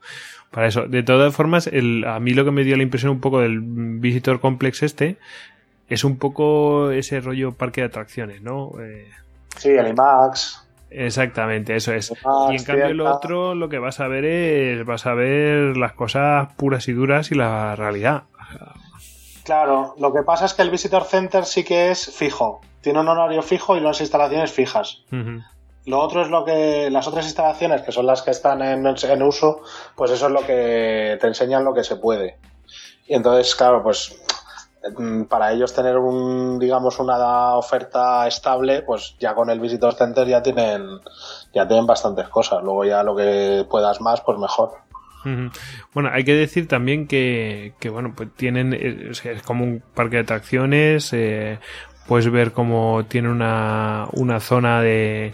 para 0.51 0.67
eso. 0.67 0.87
De 0.87 1.03
todas 1.03 1.35
formas, 1.35 1.67
el, 1.67 2.05
a 2.07 2.19
mí 2.21 2.33
lo 2.33 2.45
que 2.45 2.51
me 2.51 2.65
dio 2.65 2.77
la 2.77 2.83
impresión 2.83 3.13
un 3.13 3.21
poco 3.21 3.41
del 3.41 3.61
Visitor 3.61 4.41
Complex 4.41 4.83
este 4.83 5.19
es 5.89 6.05
un 6.05 6.19
poco 6.19 6.91
ese 6.91 7.21
rollo 7.21 7.53
parque 7.53 7.83
de 7.83 7.89
atracciones, 7.89 8.43
¿no? 8.43 8.73
Eh, 8.81 9.11
sí, 9.57 9.71
el 9.71 9.89
IMAX. 9.89 10.67
Exactamente, 10.95 11.77
eso 11.77 11.93
es. 11.93 12.13
y 12.51 12.57
en 12.57 12.65
cambio 12.65 12.95
lo 12.95 13.15
otro 13.15 13.55
lo 13.55 13.69
que 13.69 13.79
vas 13.79 14.01
a 14.01 14.09
ver 14.09 14.25
es, 14.25 14.85
vas 14.85 15.07
a 15.07 15.15
ver 15.15 15.77
las 15.77 15.93
cosas 15.93 16.53
puras 16.55 16.89
y 16.89 16.93
duras 16.93 17.31
y 17.31 17.35
la 17.35 17.77
realidad. 17.77 18.25
Claro, 19.45 19.95
lo 19.99 20.13
que 20.13 20.23
pasa 20.23 20.45
es 20.45 20.55
que 20.55 20.63
el 20.63 20.71
Visitor 20.71 21.05
Center 21.05 21.45
sí 21.45 21.65
que 21.65 21.91
es 21.91 22.15
fijo. 22.15 22.61
Tiene 22.81 23.01
un 23.01 23.09
horario 23.09 23.43
fijo 23.43 23.77
y 23.77 23.81
las 23.81 24.01
instalaciones 24.01 24.53
fijas. 24.53 25.05
Lo 25.85 25.99
otro 25.99 26.23
es 26.23 26.29
lo 26.29 26.45
que 26.45 26.91
las 26.91 27.09
otras 27.09 27.25
instalaciones, 27.25 27.83
que 27.83 27.91
son 27.91 28.07
las 28.07 28.23
que 28.23 28.31
están 28.31 28.63
en, 28.63 28.87
en, 28.87 29.23
uso, 29.23 29.63
pues 29.97 30.13
eso 30.13 30.27
es 30.27 30.33
lo 30.33 30.47
que 30.47 31.19
te 31.21 31.27
enseñan 31.27 31.65
lo 31.65 31.75
que 31.75 31.83
se 31.83 31.97
puede. 31.97 32.39
Y 33.07 33.15
entonces, 33.15 33.55
claro, 33.57 33.83
pues 33.83 34.17
para 35.29 35.53
ellos 35.53 35.75
tener 35.75 35.97
un 35.97 36.59
digamos 36.59 36.99
una 36.99 37.55
oferta 37.55 38.27
estable 38.27 38.83
pues 38.83 39.17
ya 39.19 39.35
con 39.35 39.49
el 39.49 39.61
Visitor 39.61 39.95
Center 39.95 40.27
ya 40.27 40.43
tienen 40.43 40.83
ya 41.53 41.67
tienen 41.67 41.87
bastantes 41.87 42.29
cosas. 42.29 42.63
Luego 42.63 42.85
ya 42.85 43.03
lo 43.03 43.15
que 43.15 43.65
puedas 43.69 44.01
más 44.01 44.21
pues 44.23 44.39
mejor. 44.39 44.73
Bueno 45.95 46.11
hay 46.13 46.25
que 46.25 46.35
decir 46.35 46.67
también 46.67 47.07
que, 47.07 47.75
bueno 47.91 48.13
pues 48.17 48.31
tienen 48.35 48.73
eh, 48.73 49.11
es, 49.11 49.43
como 49.43 49.63
un 49.63 49.83
parque 49.95 50.17
de 50.17 50.23
atracciones 50.23 51.13
eh, 51.13 51.61
puedes 52.09 52.29
ver 52.29 52.51
como 52.51 53.05
tiene 53.05 53.31
una, 53.31 54.09
una 54.15 54.41
zona 54.41 54.81
de 54.83 55.33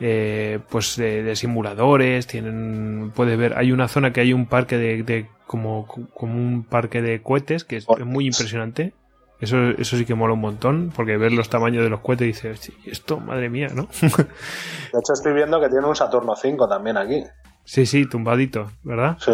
eh, 0.00 0.58
pues 0.70 0.96
de, 0.96 1.36
simuladores 1.36 2.26
tienen 2.26 3.12
puedes 3.14 3.36
ver 3.36 3.58
hay 3.58 3.72
una 3.72 3.88
zona 3.88 4.10
que 4.10 4.22
hay 4.22 4.32
un 4.32 4.46
parque 4.46 4.78
de 4.78 5.28
como, 5.46 5.86
como 5.86 6.34
un 6.34 6.64
parque 6.64 7.02
de 7.02 7.22
cohetes 7.22 7.64
que 7.64 7.76
es, 7.76 7.86
muy 8.04 8.26
impresionante. 8.26 8.92
Eso, 9.40 9.68
eso 9.70 9.98
sí 9.98 10.06
que 10.06 10.14
mola 10.14 10.32
un 10.32 10.40
montón, 10.40 10.92
porque 10.96 11.18
ver 11.18 11.32
los 11.32 11.50
tamaños 11.50 11.82
de 11.84 11.90
los 11.90 12.00
cohetes 12.00 12.24
y 12.24 12.48
dices, 12.48 12.72
esto, 12.86 13.20
madre 13.20 13.50
mía, 13.50 13.68
¿no? 13.74 13.82
de 14.00 14.08
hecho, 14.08 15.12
estoy 15.12 15.34
viendo 15.34 15.60
que 15.60 15.68
tiene 15.68 15.86
un 15.86 15.94
Saturno 15.94 16.34
5 16.34 16.66
también 16.66 16.96
aquí. 16.96 17.22
Sí, 17.64 17.84
sí, 17.84 18.06
tumbadito, 18.06 18.72
¿verdad? 18.82 19.18
Sí, 19.20 19.32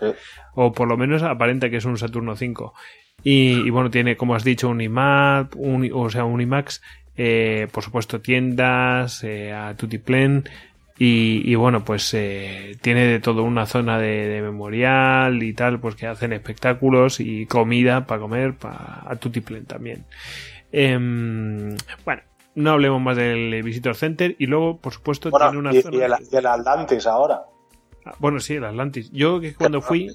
sí. 0.00 0.06
O 0.54 0.72
por 0.72 0.88
lo 0.88 0.96
menos 0.96 1.22
aparenta 1.22 1.70
que 1.70 1.76
es 1.76 1.84
un 1.84 1.96
Saturno 1.98 2.34
5. 2.34 2.74
Y, 3.22 3.70
bueno, 3.70 3.90
tiene, 3.90 4.16
como 4.16 4.34
has 4.34 4.44
dicho, 4.44 4.68
un 4.68 4.80
IMAP, 4.80 5.54
un, 5.56 5.90
o 5.92 6.08
sea, 6.08 6.24
un 6.24 6.40
IMAX, 6.40 6.82
eh, 7.16 7.66
por 7.72 7.82
supuesto, 7.82 8.20
tiendas, 8.20 9.24
eh, 9.24 9.52
a 9.52 9.74
Tutiplen, 9.76 10.48
Y, 11.00 11.54
bueno, 11.54 11.84
pues 11.84 12.12
eh, 12.14 12.76
tiene 12.80 13.06
de 13.06 13.20
todo 13.20 13.44
una 13.44 13.66
zona 13.66 13.98
de, 13.98 14.40
memorial 14.42 15.42
y 15.44 15.52
tal, 15.52 15.78
pues 15.78 15.94
que 15.94 16.08
hacen 16.08 16.32
espectáculos 16.32 17.20
y 17.20 17.46
comida 17.46 18.04
para 18.06 18.20
comer 18.20 18.56
para 18.56 19.04
a 19.06 19.14
Tutiplen 19.14 19.64
también. 19.64 20.04
Em, 20.72 21.76
bueno, 22.04 22.22
no 22.56 22.72
hablemos 22.72 23.00
más 23.00 23.16
del 23.16 23.62
Visitor 23.62 23.94
Center 23.94 24.34
y 24.40 24.46
luego, 24.46 24.78
por 24.78 24.92
supuesto, 24.92 25.30
tiene 25.30 25.58
una 25.58 25.72
zona. 25.72 25.96
Y 25.96 26.00
el, 26.00 26.12
y 26.32 26.36
el 26.36 26.46
Atlantis 26.46 27.06
ahora. 27.06 27.44
Ah, 28.04 28.14
bueno, 28.18 28.40
sí, 28.40 28.54
el 28.54 28.64
Atlantis. 28.64 29.10
Yo 29.12 29.40
que 29.40 29.54
cuando 29.54 29.80
fui. 29.80 30.12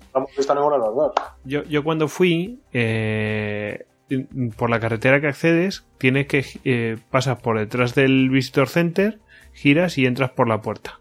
Yo, 1.45 1.63
yo 1.63 1.83
cuando 1.85 2.09
fui, 2.09 2.59
eh, 2.73 3.85
por 4.57 4.69
la 4.69 4.79
carretera 4.79 5.21
que 5.21 5.27
accedes, 5.27 5.85
tienes 5.97 6.27
que 6.27 6.45
eh, 6.65 6.97
pasas 7.09 7.41
por 7.41 7.57
detrás 7.57 7.95
del 7.95 8.29
Visitor 8.29 8.67
Center, 8.67 9.19
giras 9.53 9.97
y 9.97 10.05
entras 10.05 10.31
por 10.31 10.47
la 10.47 10.61
puerta. 10.61 10.99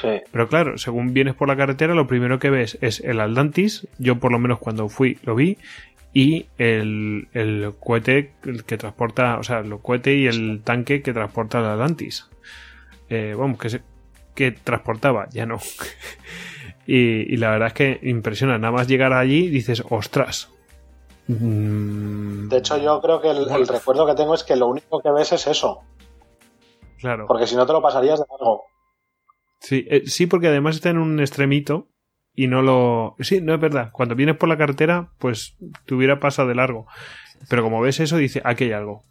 Sí. 0.00 0.20
Pero 0.30 0.48
claro, 0.48 0.78
según 0.78 1.12
vienes 1.14 1.34
por 1.34 1.48
la 1.48 1.56
carretera, 1.56 1.94
lo 1.94 2.06
primero 2.06 2.38
que 2.38 2.50
ves 2.50 2.78
es 2.80 3.00
el 3.00 3.20
Atlantis. 3.20 3.86
Yo 3.98 4.18
por 4.18 4.32
lo 4.32 4.38
menos 4.38 4.58
cuando 4.58 4.88
fui 4.88 5.18
lo 5.24 5.34
vi. 5.34 5.58
Y 6.14 6.46
el, 6.58 7.28
el 7.32 7.72
cohete 7.80 8.32
que 8.66 8.76
transporta, 8.76 9.38
o 9.38 9.42
sea, 9.42 9.60
el 9.60 9.78
cohete 9.78 10.14
y 10.14 10.26
el 10.26 10.60
tanque 10.62 11.00
que 11.00 11.14
transporta 11.14 11.60
el 11.60 11.64
Atlantis. 11.64 12.28
Eh, 13.08 13.34
vamos, 13.36 13.58
que, 13.58 13.70
se, 13.70 13.82
que 14.34 14.52
transportaba, 14.52 15.28
ya 15.30 15.46
no. 15.46 15.58
y, 16.86 17.36
la 17.36 17.50
verdad 17.50 17.68
es 17.68 17.74
que 17.74 18.00
impresiona. 18.02 18.58
Nada 18.58 18.72
más 18.72 18.88
llegar 18.88 19.12
allí 19.12 19.48
dices, 19.48 19.82
ostras. 19.90 20.48
Mm. 21.28 22.48
De 22.48 22.56
hecho, 22.56 22.78
yo 22.78 23.00
creo 23.00 23.20
que 23.20 23.30
el, 23.30 23.68
recuerdo 23.68 24.06
que 24.06 24.14
tengo 24.14 24.34
es 24.34 24.44
que 24.44 24.56
lo 24.56 24.66
único 24.66 25.00
que 25.00 25.10
ves 25.10 25.32
es 25.32 25.46
eso. 25.46 25.82
Claro. 27.02 27.26
Porque 27.26 27.48
si 27.48 27.56
no 27.56 27.66
te 27.66 27.72
lo 27.72 27.82
pasarías 27.82 28.20
de 28.20 28.26
largo. 28.30 28.62
Sí, 29.58 29.86
eh, 29.90 30.04
sí, 30.06 30.26
porque 30.26 30.46
además 30.46 30.76
está 30.76 30.90
en 30.90 30.98
un 30.98 31.18
extremito 31.18 31.88
y 32.32 32.46
no 32.46 32.62
lo. 32.62 33.16
Sí, 33.18 33.40
no 33.40 33.52
es 33.52 33.60
verdad. 33.60 33.90
Cuando 33.92 34.14
vienes 34.14 34.36
por 34.36 34.48
la 34.48 34.56
carretera, 34.56 35.10
pues 35.18 35.56
te 35.84 35.94
hubiera 35.94 36.20
pasado 36.20 36.48
de 36.48 36.54
largo. 36.54 36.86
Pero 37.48 37.64
como 37.64 37.80
ves 37.80 37.98
eso, 37.98 38.16
dice, 38.16 38.40
aquí 38.44 38.64
hay 38.64 38.72
algo. 38.72 39.02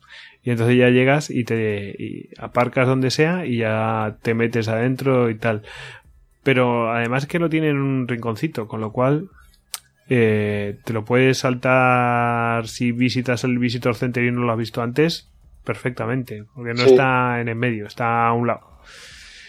Y 0.42 0.52
entonces 0.52 0.78
ya 0.78 0.90
llegas 0.90 1.30
y 1.30 1.44
te 1.44 2.30
aparcas 2.38 2.88
donde 2.88 3.12
sea 3.12 3.46
y 3.46 3.58
ya 3.58 4.18
te 4.22 4.34
metes 4.34 4.70
adentro 4.70 5.30
y 5.30 5.36
tal. 5.36 5.64
Pero 6.44 6.92
además 6.92 7.28
que 7.28 7.40
lo 7.40 7.50
tiene 7.50 7.70
en 7.70 7.78
un 7.78 8.08
rinconcito, 8.08 8.70
con 8.70 8.80
lo 8.80 8.94
cual 8.94 9.30
eh, 10.08 10.80
te 10.86 10.94
lo 10.94 11.04
puedes 11.04 11.40
saltar 11.40 12.70
si 12.70 12.94
visitas 12.94 13.44
el 13.44 13.60
Visitor 13.60 13.96
Center 13.96 14.24
y 14.24 14.32
no 14.32 14.42
lo 14.42 14.52
has 14.54 14.58
visto 14.58 14.82
antes, 14.82 15.30
perfectamente, 15.63 16.45
porque 16.56 16.74
no 16.74 16.84
está 16.84 17.39
en 17.39 17.50
el 17.50 17.56
medio, 17.56 17.88
está 17.88 18.28
a 18.28 18.34
un 18.34 18.47
lado. 18.47 18.71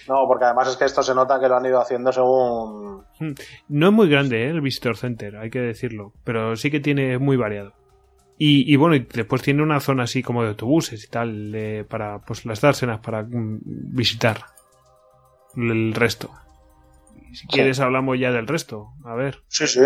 No, 0.08 0.26
porque 0.26 0.44
además 0.44 0.68
es 0.68 0.76
que 0.76 0.84
esto 0.84 1.02
se 1.02 1.14
nota 1.14 1.38
que 1.38 1.48
lo 1.48 1.56
han 1.56 1.64
ido 1.64 1.80
haciendo 1.80 2.12
según... 2.12 3.04
Hmm. 3.18 3.32
No 3.68 3.88
es 3.88 3.92
muy 3.92 4.08
grande 4.08 4.44
¿eh? 4.44 4.50
el 4.50 4.60
Visitor 4.60 4.96
Center, 4.96 5.36
hay 5.36 5.50
que 5.50 5.60
decirlo, 5.60 6.12
pero 6.24 6.56
sí 6.56 6.70
que 6.70 6.80
tiene 6.80 7.18
muy 7.18 7.36
variado. 7.36 7.74
Y, 8.44 8.74
bueno, 8.74 8.96
y 8.96 9.00
después 9.00 9.40
tiene 9.40 9.62
una 9.62 9.78
zona 9.78 10.02
así 10.02 10.20
como 10.20 10.42
de 10.42 10.48
autobuses 10.48 11.04
y 11.04 11.06
tal, 11.06 11.86
para 11.88 12.18
pues 12.22 12.44
las 12.44 12.60
dársenas 12.60 12.98
para 12.98 13.22
mm, 13.22 13.60
visitar 13.62 14.38
el 15.56 15.94
resto. 15.94 16.28
Si 17.32 17.46
quieres 17.46 17.78
hablamos 17.78 18.18
ya 18.18 18.32
del 18.32 18.48
resto. 18.48 18.94
A 19.04 19.14
ver. 19.14 19.42
Sí, 19.46 19.68
sí. 19.68 19.80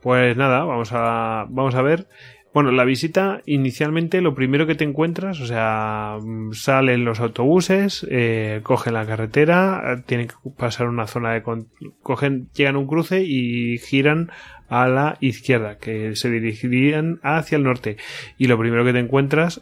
Pues 0.00 0.36
nada, 0.36 0.64
vamos 0.64 0.90
a, 0.92 1.46
vamos 1.48 1.74
a 1.74 1.82
ver. 1.82 2.06
Bueno, 2.54 2.70
la 2.70 2.84
visita 2.84 3.42
inicialmente 3.46 4.20
lo 4.20 4.36
primero 4.36 4.64
que 4.64 4.76
te 4.76 4.84
encuentras, 4.84 5.40
o 5.40 5.46
sea, 5.46 6.18
mm, 6.22 6.52
salen 6.52 7.04
los 7.04 7.18
autobuses, 7.18 8.06
eh, 8.08 8.60
cogen 8.62 8.94
la 8.94 9.04
carretera, 9.04 10.04
tienen 10.06 10.28
que 10.28 10.36
pasar 10.56 10.86
una 10.86 11.08
zona 11.08 11.32
de 11.32 11.42
cogen, 11.42 12.48
llegan 12.54 12.76
a 12.76 12.78
un 12.78 12.86
cruce 12.86 13.24
y 13.24 13.78
giran 13.78 14.30
a 14.68 14.86
la 14.86 15.18
izquierda, 15.18 15.78
que 15.78 16.14
se 16.14 16.30
dirigirían 16.30 17.18
hacia 17.24 17.56
el 17.56 17.64
norte. 17.64 17.96
Y 18.38 18.46
lo 18.46 18.56
primero 18.56 18.84
que 18.84 18.92
te 18.92 19.00
encuentras, 19.00 19.60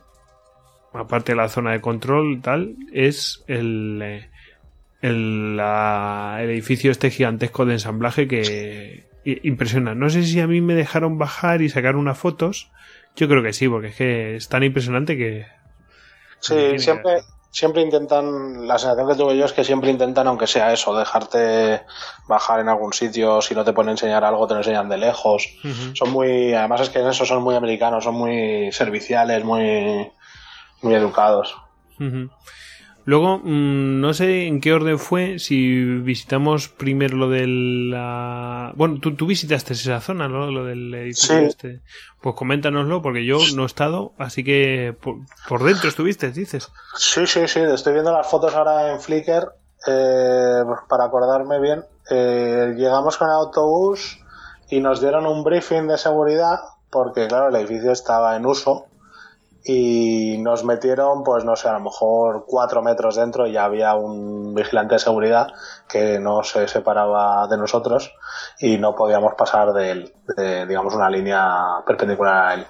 aparte 0.92 1.32
de 1.32 1.36
la 1.36 1.48
zona 1.48 1.72
de 1.72 1.80
control 1.80 2.42
tal, 2.42 2.76
es 2.92 3.42
el, 3.46 4.02
eh, 4.02 4.28
el, 5.00 5.58
el 5.58 6.50
edificio 6.50 6.90
este 6.90 7.10
gigantesco 7.10 7.64
de 7.64 7.72
ensamblaje 7.72 8.28
que 8.28 9.11
impresiona. 9.24 9.94
No 9.94 10.10
sé 10.10 10.24
si 10.24 10.40
a 10.40 10.46
mí 10.46 10.60
me 10.60 10.74
dejaron 10.74 11.18
bajar 11.18 11.62
y 11.62 11.68
sacar 11.68 11.96
unas 11.96 12.18
fotos. 12.18 12.70
Yo 13.16 13.28
creo 13.28 13.42
que 13.42 13.52
sí, 13.52 13.68
porque 13.68 13.88
es 13.88 13.96
que 13.96 14.36
es 14.36 14.48
tan 14.48 14.62
impresionante 14.62 15.16
que... 15.16 15.46
Sí, 16.40 16.78
siempre, 16.78 17.22
siempre 17.50 17.82
intentan, 17.82 18.66
la 18.66 18.78
sensación 18.78 19.06
que 19.06 19.14
tuve 19.14 19.36
yo 19.36 19.44
es 19.44 19.52
que 19.52 19.62
siempre 19.62 19.90
intentan, 19.90 20.26
aunque 20.26 20.46
sea 20.46 20.72
eso, 20.72 20.96
dejarte 20.96 21.82
bajar 22.26 22.60
en 22.60 22.68
algún 22.68 22.92
sitio, 22.92 23.42
si 23.42 23.54
no 23.54 23.62
te 23.62 23.74
pueden 23.74 23.90
enseñar 23.90 24.24
algo, 24.24 24.46
te 24.46 24.54
lo 24.54 24.60
enseñan 24.60 24.88
de 24.88 24.96
lejos. 24.96 25.48
Son 25.92 26.10
muy, 26.10 26.54
además 26.54 26.80
es 26.80 26.88
que 26.88 27.00
en 27.00 27.08
eso 27.08 27.26
son 27.26 27.42
muy 27.42 27.54
americanos, 27.54 28.04
son 28.04 28.14
muy 28.14 28.72
serviciales, 28.72 29.44
muy, 29.44 30.10
muy 30.80 30.94
educados. 30.94 31.54
Luego, 33.04 33.38
mm, 33.38 34.00
no 34.00 34.14
sé 34.14 34.46
en 34.46 34.60
qué 34.60 34.72
orden 34.72 34.98
fue, 34.98 35.38
si 35.38 35.84
visitamos 35.84 36.68
primero 36.68 37.16
lo 37.16 37.28
de 37.28 37.46
la... 37.46 38.72
Bueno, 38.76 38.98
tú, 39.00 39.16
tú 39.16 39.26
visitaste 39.26 39.72
esa 39.72 40.00
zona, 40.00 40.28
¿no? 40.28 40.50
Lo 40.50 40.64
del 40.64 40.94
edificio 40.94 41.38
este. 41.38 41.80
Pues 42.20 42.36
coméntanoslo, 42.36 43.02
porque 43.02 43.24
yo 43.24 43.38
no 43.56 43.64
he 43.64 43.66
estado, 43.66 44.12
así 44.18 44.44
que 44.44 44.96
por, 45.48 45.64
dentro 45.64 45.88
estuviste, 45.88 46.30
dices. 46.30 46.70
Sí, 46.94 47.26
sí, 47.26 47.48
sí, 47.48 47.60
estoy 47.60 47.94
viendo 47.94 48.12
las 48.12 48.28
fotos 48.28 48.54
ahora 48.54 48.92
en 48.92 49.00
Flickr, 49.00 49.52
eh, 49.88 50.62
para 50.88 51.04
acordarme 51.04 51.60
bien. 51.60 51.84
Eh, 52.08 52.74
llegamos 52.76 53.16
con 53.16 53.28
el 53.28 53.34
autobús 53.34 54.20
y 54.70 54.80
nos 54.80 55.00
dieron 55.00 55.26
un 55.26 55.42
briefing 55.42 55.88
de 55.88 55.98
seguridad, 55.98 56.60
porque 56.88 57.26
claro, 57.26 57.48
el 57.48 57.56
edificio 57.56 57.90
estaba 57.90 58.36
en 58.36 58.46
uso 58.46 58.86
y 59.64 60.38
nos 60.38 60.64
metieron, 60.64 61.22
pues 61.22 61.44
no 61.44 61.54
sé, 61.54 61.68
a 61.68 61.74
lo 61.74 61.80
mejor 61.80 62.44
cuatro 62.46 62.82
metros 62.82 63.16
dentro 63.16 63.46
y 63.46 63.52
ya 63.52 63.64
había 63.64 63.94
un 63.94 64.54
vigilante 64.54 64.94
de 64.94 64.98
seguridad 64.98 65.52
que 65.88 66.18
no 66.18 66.42
se 66.42 66.66
separaba 66.66 67.46
de 67.46 67.56
nosotros 67.56 68.12
y 68.58 68.78
no 68.78 68.96
podíamos 68.96 69.34
pasar 69.34 69.72
de 69.72 69.90
él, 69.90 70.14
de, 70.36 70.66
digamos, 70.66 70.94
una 70.94 71.08
línea 71.08 71.82
perpendicular 71.86 72.44
a 72.44 72.54
él. 72.54 72.66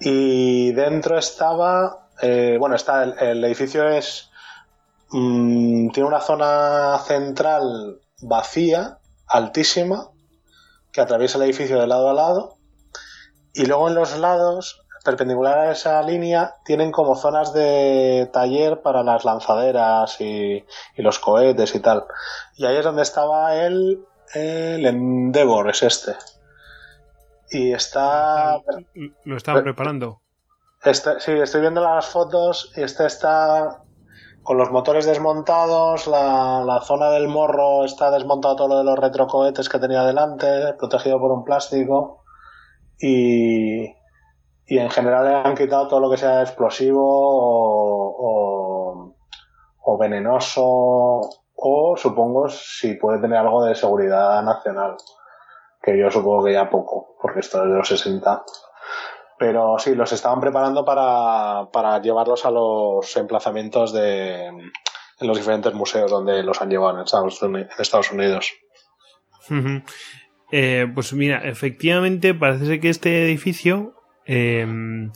Y 0.00 0.72
dentro 0.72 1.18
estaba, 1.18 2.06
eh, 2.22 2.56
bueno, 2.58 2.76
está 2.76 3.02
el, 3.02 3.44
edificio 3.44 3.86
es, 3.88 4.30
mm, 5.10 5.90
tiene 5.90 6.08
una 6.08 6.20
zona 6.20 6.98
central 7.00 8.00
vacía, 8.22 8.98
altísima, 9.26 10.08
que 10.90 11.02
atraviesa 11.02 11.36
el 11.36 11.44
edificio 11.44 11.78
de 11.78 11.86
lado 11.86 12.08
a 12.08 12.14
lado 12.14 12.58
y 13.52 13.66
luego 13.66 13.88
en 13.88 13.94
los 13.94 14.16
lados 14.18 14.86
perpendicular 15.04 15.58
a 15.58 15.72
esa 15.72 16.02
línea 16.02 16.54
tienen 16.64 16.90
como 16.90 17.16
zonas 17.16 17.52
de 17.52 18.28
taller 18.32 18.82
para 18.82 19.02
las 19.02 19.24
lanzaderas 19.24 20.20
y, 20.20 20.64
los 20.96 21.18
cohetes 21.18 21.74
y 21.74 21.80
tal. 21.80 22.04
Y 22.56 22.66
ahí 22.66 22.76
es 22.76 22.84
donde 22.84 23.02
estaba 23.02 23.56
el, 23.56 24.04
el 24.34 24.86
Endeavor, 24.86 25.70
es 25.70 25.82
este. 25.82 26.16
Y 27.50 27.72
está... 27.72 28.60
Lo 29.24 29.36
estaban 29.36 29.62
preparando. 29.62 30.20
Este, 30.82 31.18
sí, 31.20 31.32
estoy 31.32 31.62
viendo 31.62 31.82
las 31.82 32.06
fotos 32.06 32.72
y 32.76 32.82
este 32.82 33.06
está 33.06 33.82
con 34.42 34.56
los 34.56 34.70
motores 34.70 35.04
desmontados, 35.04 36.06
la, 36.06 36.62
la, 36.64 36.80
zona 36.80 37.10
del 37.10 37.28
morro 37.28 37.84
está 37.84 38.10
desmontado 38.10 38.56
todo 38.56 38.68
lo 38.68 38.78
de 38.78 38.84
los 38.84 38.98
retrocohetes 38.98 39.68
que 39.68 39.78
tenía 39.78 40.04
delante, 40.04 40.72
protegido 40.78 41.18
por 41.18 41.32
un 41.32 41.44
plástico. 41.44 42.24
Y, 42.98 43.97
y 44.68 44.78
en 44.78 44.90
general 44.90 45.24
le 45.24 45.34
han 45.34 45.56
quitado 45.56 45.88
todo 45.88 46.00
lo 46.00 46.10
que 46.10 46.18
sea 46.18 46.42
explosivo 46.42 47.02
o, 48.20 48.34
o, 49.82 49.98
venenoso 49.98 50.62
o 51.54 51.96
supongo 51.96 52.48
si 52.48 52.94
puede 52.94 53.20
tener 53.20 53.38
algo 53.38 53.64
de 53.64 53.74
seguridad 53.74 54.42
nacional 54.42 54.96
que 55.82 55.98
yo 55.98 56.10
supongo 56.10 56.44
que 56.44 56.52
ya 56.52 56.68
poco 56.68 57.16
porque 57.20 57.40
esto 57.40 57.64
es 57.64 57.70
de 57.70 57.76
los 57.76 57.88
60 57.88 58.44
pero 59.38 59.78
sí, 59.78 59.94
los 59.94 60.12
estaban 60.12 60.40
preparando 60.40 60.84
para, 60.84 61.70
para 61.72 62.02
llevarlos 62.02 62.44
a 62.44 62.50
los 62.50 63.16
emplazamientos 63.16 63.92
de 63.92 64.46
en 65.20 65.26
los 65.26 65.36
diferentes 65.36 65.72
museos 65.74 66.10
donde 66.10 66.42
los 66.42 66.60
han 66.60 66.70
llevado 66.70 66.96
en 66.96 67.02
Estados 67.02 68.12
Unidos. 68.12 68.52
Eh, 70.50 70.86
pues 70.94 71.12
mira, 71.12 71.38
efectivamente 71.44 72.34
parece 72.34 72.80
que 72.80 72.88
este 72.88 73.24
edificio 73.24 73.94
Em, 74.28 75.10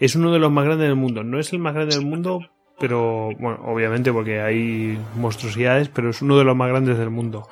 es 0.00 0.16
uno 0.16 0.32
de 0.32 0.40
los 0.40 0.50
más 0.50 0.64
grandes 0.64 0.88
del 0.88 0.96
mundo. 0.96 1.22
No 1.22 1.38
es 1.38 1.52
el 1.52 1.60
más 1.60 1.72
grande 1.72 1.94
del 1.94 2.04
mundo, 2.04 2.40
pero 2.80 3.30
bueno, 3.38 3.60
obviamente 3.64 4.12
porque 4.12 4.40
hay 4.40 4.98
monstruosidades, 5.14 5.88
pero 5.88 6.10
es 6.10 6.20
uno 6.20 6.36
de 6.36 6.44
los 6.44 6.56
más 6.56 6.68
grandes 6.68 6.98
del 6.98 7.10
mundo. 7.10 7.48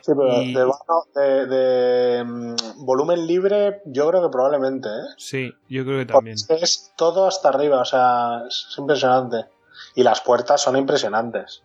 Sí, 0.00 0.12
pero 0.16 1.46
de, 1.46 2.18
em, 2.18 2.56
volumen 2.78 3.26
libre, 3.26 3.82
yo 3.84 4.08
creo 4.08 4.22
que 4.22 4.28
probablemente. 4.30 4.88
¿eh? 4.88 5.14
Sí, 5.18 5.52
yo 5.68 5.84
creo 5.84 5.98
que 5.98 6.06
también. 6.06 6.36
es 6.48 6.92
todo 6.96 7.26
hasta 7.26 7.50
arriba, 7.50 7.80
o 7.80 7.84
sea, 7.84 8.44
es 8.48 8.74
impresionante. 8.78 9.44
Y 9.94 10.02
las 10.02 10.22
puertas 10.22 10.62
son 10.62 10.76
impresionantes. 10.76 11.62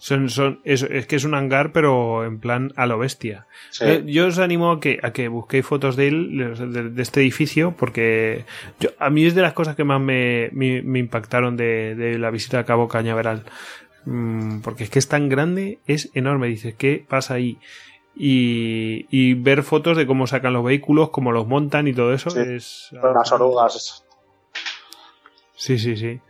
Son, 0.00 0.30
son, 0.30 0.62
es, 0.64 0.82
que 1.06 1.16
es 1.16 1.24
un 1.24 1.34
hangar, 1.34 1.72
pero 1.72 2.24
en 2.24 2.40
plan 2.40 2.72
a 2.76 2.86
lo 2.86 2.98
bestia. 2.98 3.46
Eh, 3.82 4.02
yo, 4.06 4.28
os 4.28 4.38
animo 4.38 4.72
a 4.72 4.80
que, 4.80 4.98
a 5.02 5.12
que 5.12 5.28
busquéis 5.28 5.66
fotos 5.66 5.94
de 5.94 6.08
él, 6.08 6.92
de, 6.94 7.02
este 7.02 7.20
edificio, 7.20 7.74
porque 7.76 8.46
yo, 8.80 8.88
a 8.98 9.10
mí 9.10 9.26
es 9.26 9.34
de 9.34 9.42
las 9.42 9.52
cosas 9.52 9.76
que 9.76 9.84
más 9.84 10.00
me, 10.00 10.48
me, 10.52 10.98
impactaron 10.98 11.54
de, 11.58 11.94
de, 11.94 12.18
la 12.18 12.30
visita 12.30 12.60
a 12.60 12.64
Cabo 12.64 12.88
Cañaveral. 12.88 13.44
Mm, 14.06 14.60
porque 14.60 14.84
es 14.84 14.90
que 14.90 14.98
es 14.98 15.06
tan 15.06 15.28
grande, 15.28 15.80
es 15.86 16.08
enorme. 16.14 16.46
Dices, 16.46 16.74
¿qué 16.74 17.04
pasa 17.06 17.34
ahí? 17.34 17.58
Y, 18.16 19.04
y 19.10 19.34
ver 19.34 19.62
fotos 19.62 19.98
de 19.98 20.06
cómo 20.06 20.26
sacan 20.26 20.54
los 20.54 20.64
vehículos, 20.64 21.10
cómo 21.10 21.30
los 21.30 21.46
montan 21.46 21.86
y 21.88 21.92
todo 21.92 22.14
eso 22.14 22.30
es. 22.40 22.88
Las 22.92 23.32
orugas. 23.32 24.06
Sí, 25.56 25.78
sí, 25.78 25.94
sí. 25.94 26.22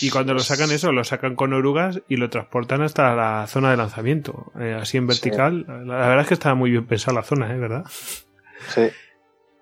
Y 0.00 0.10
cuando 0.10 0.34
lo 0.34 0.40
sacan 0.40 0.70
eso, 0.70 0.92
lo 0.92 1.02
sacan 1.02 1.34
con 1.34 1.52
orugas 1.52 2.00
y 2.08 2.16
lo 2.16 2.30
transportan 2.30 2.82
hasta 2.82 3.14
la 3.14 3.46
zona 3.48 3.70
de 3.70 3.76
lanzamiento, 3.76 4.52
eh, 4.60 4.76
así 4.80 4.98
en 4.98 5.06
vertical. 5.06 5.64
La, 5.66 6.08
verdad 6.08 6.20
es 6.20 6.28
que 6.28 6.34
estaba 6.34 6.54
muy 6.54 6.70
bien 6.70 6.86
pensada 6.86 7.16
la 7.16 7.24
zona, 7.24 7.52
¿eh? 7.52 7.58
¿Verdad? 7.58 7.84
Sí. 8.68 8.82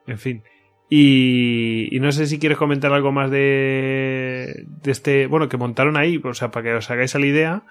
En 0.07 0.19
fin. 0.19 0.43
Y, 0.91 1.99
no 2.01 2.13
sé 2.13 2.27
si 2.27 2.39
quieres 2.39 2.59
comentar 2.59 2.93
algo 2.93 3.13
más 3.13 3.31
de, 3.31 4.67
de 4.67 4.91
este, 4.91 5.27
bueno, 5.27 5.49
que 5.49 5.57
montaron 5.57 5.97
ahí, 5.97 6.21
o 6.23 6.35
sea, 6.35 6.51
para 6.51 6.65
que 6.65 6.75
os 6.75 6.91
hagáis 6.91 7.15
la 7.15 7.27
idea, 7.27 7.63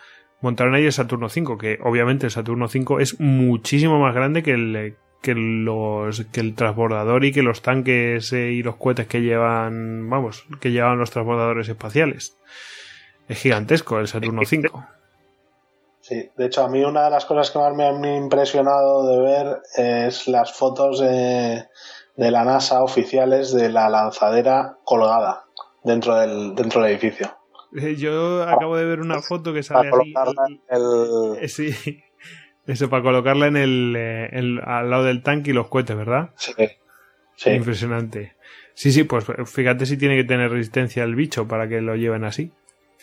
montaron 0.41 0.73
ahí 0.73 0.85
el 0.85 0.91
Saturno 0.91 1.29
5, 1.29 1.57
que 1.59 1.77
obviamente 1.83 2.25
el 2.25 2.31
Saturno 2.31 2.67
5 2.67 2.99
es 2.99 3.19
muchísimo 3.19 3.99
más 3.99 4.15
grande 4.15 4.41
que 4.41 4.51
el, 4.53 4.95
que 5.21 5.33
los 5.35 6.25
que 6.31 6.39
el 6.39 6.55
transbordador 6.55 7.25
y 7.25 7.31
que 7.31 7.43
los 7.43 7.61
tanques 7.61 8.33
eh, 8.33 8.51
y 8.51 8.63
los 8.63 8.75
cohetes 8.75 9.07
que 9.07 9.21
llevan 9.21 10.09
vamos 10.09 10.45
que 10.59 10.71
llevan 10.71 10.99
los 10.99 11.11
transbordadores 11.11 11.69
espaciales. 11.69 12.37
Es 13.27 13.39
gigantesco 13.39 13.99
el 13.99 14.07
Saturno 14.07 14.41
5 14.45 14.85
sí 16.01 16.29
de 16.35 16.45
hecho 16.45 16.63
a 16.63 16.69
mí 16.69 16.83
una 16.83 17.05
de 17.05 17.11
las 17.11 17.25
cosas 17.25 17.51
que 17.51 17.59
más 17.59 17.73
me 17.75 17.85
han 17.85 18.03
impresionado 18.03 19.07
de 19.07 19.21
ver 19.21 19.61
es 19.77 20.27
las 20.27 20.51
fotos 20.51 20.99
de, 20.99 21.65
de 22.15 22.31
la 22.31 22.43
NASA 22.43 22.83
oficiales 22.83 23.53
de 23.53 23.69
la 23.69 23.89
lanzadera 23.89 24.77
colgada 24.83 25.45
dentro 25.83 26.15
del 26.15 26.55
dentro 26.55 26.81
del 26.81 26.91
edificio. 26.91 27.37
Eh, 27.73 27.95
yo 27.95 28.43
acabo 28.43 28.75
de 28.75 28.85
ver 28.85 28.99
una 28.99 29.21
foto 29.21 29.53
que 29.53 29.63
sale 29.63 29.89
así. 29.89 30.61
El... 30.67 31.37
Eh, 31.39 31.47
sí, 31.47 31.71
eso, 32.67 32.89
para 32.89 33.03
colocarla 33.03 33.47
en 33.47 33.57
eh, 33.95 34.29
el, 34.31 34.59
al 34.63 34.89
lado 34.89 35.03
del 35.03 35.23
tanque 35.23 35.51
y 35.51 35.53
los 35.53 35.67
cohetes, 35.67 35.95
¿verdad? 35.95 36.29
Sí. 36.35 36.53
Impresionante. 37.45 38.35
Sí, 38.73 38.91
sí, 38.91 39.03
pues 39.03 39.25
fíjate 39.45 39.85
si 39.85 39.97
tiene 39.97 40.15
que 40.15 40.23
tener 40.23 40.51
resistencia 40.51 41.03
el 41.03 41.15
bicho 41.15 41.47
para 41.47 41.67
que 41.67 41.81
lo 41.81 41.95
lleven 41.95 42.23
así. 42.23 42.51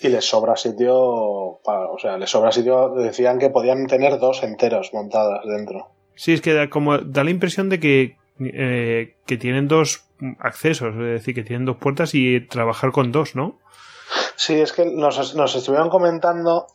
Y 0.00 0.08
les 0.08 0.24
sobra 0.24 0.54
sitio, 0.56 0.94
o 0.96 1.96
sea, 2.00 2.16
les 2.18 2.30
sobra 2.30 2.52
sitio, 2.52 2.94
decían 2.94 3.38
que 3.38 3.50
podían 3.50 3.86
tener 3.86 4.18
dos 4.18 4.42
enteros 4.44 4.94
montadas 4.94 5.44
dentro. 5.44 5.88
Sí, 6.14 6.32
es 6.32 6.40
que 6.40 6.52
da, 6.52 6.70
como, 6.70 6.98
da 6.98 7.24
la 7.24 7.30
impresión 7.30 7.68
de 7.68 7.80
que, 7.80 8.16
eh, 8.40 9.16
que 9.26 9.36
tienen 9.36 9.66
dos 9.66 10.04
accesos, 10.38 10.94
es 10.94 11.00
decir, 11.00 11.34
que 11.34 11.42
tienen 11.42 11.64
dos 11.64 11.76
puertas 11.76 12.14
y 12.14 12.40
trabajar 12.40 12.92
con 12.92 13.10
dos, 13.10 13.34
¿no? 13.34 13.58
Sí, 14.36 14.54
es 14.54 14.72
que 14.72 14.84
nos, 14.86 15.34
nos 15.34 15.54
estuvieron 15.56 15.90
comentando 15.90 16.66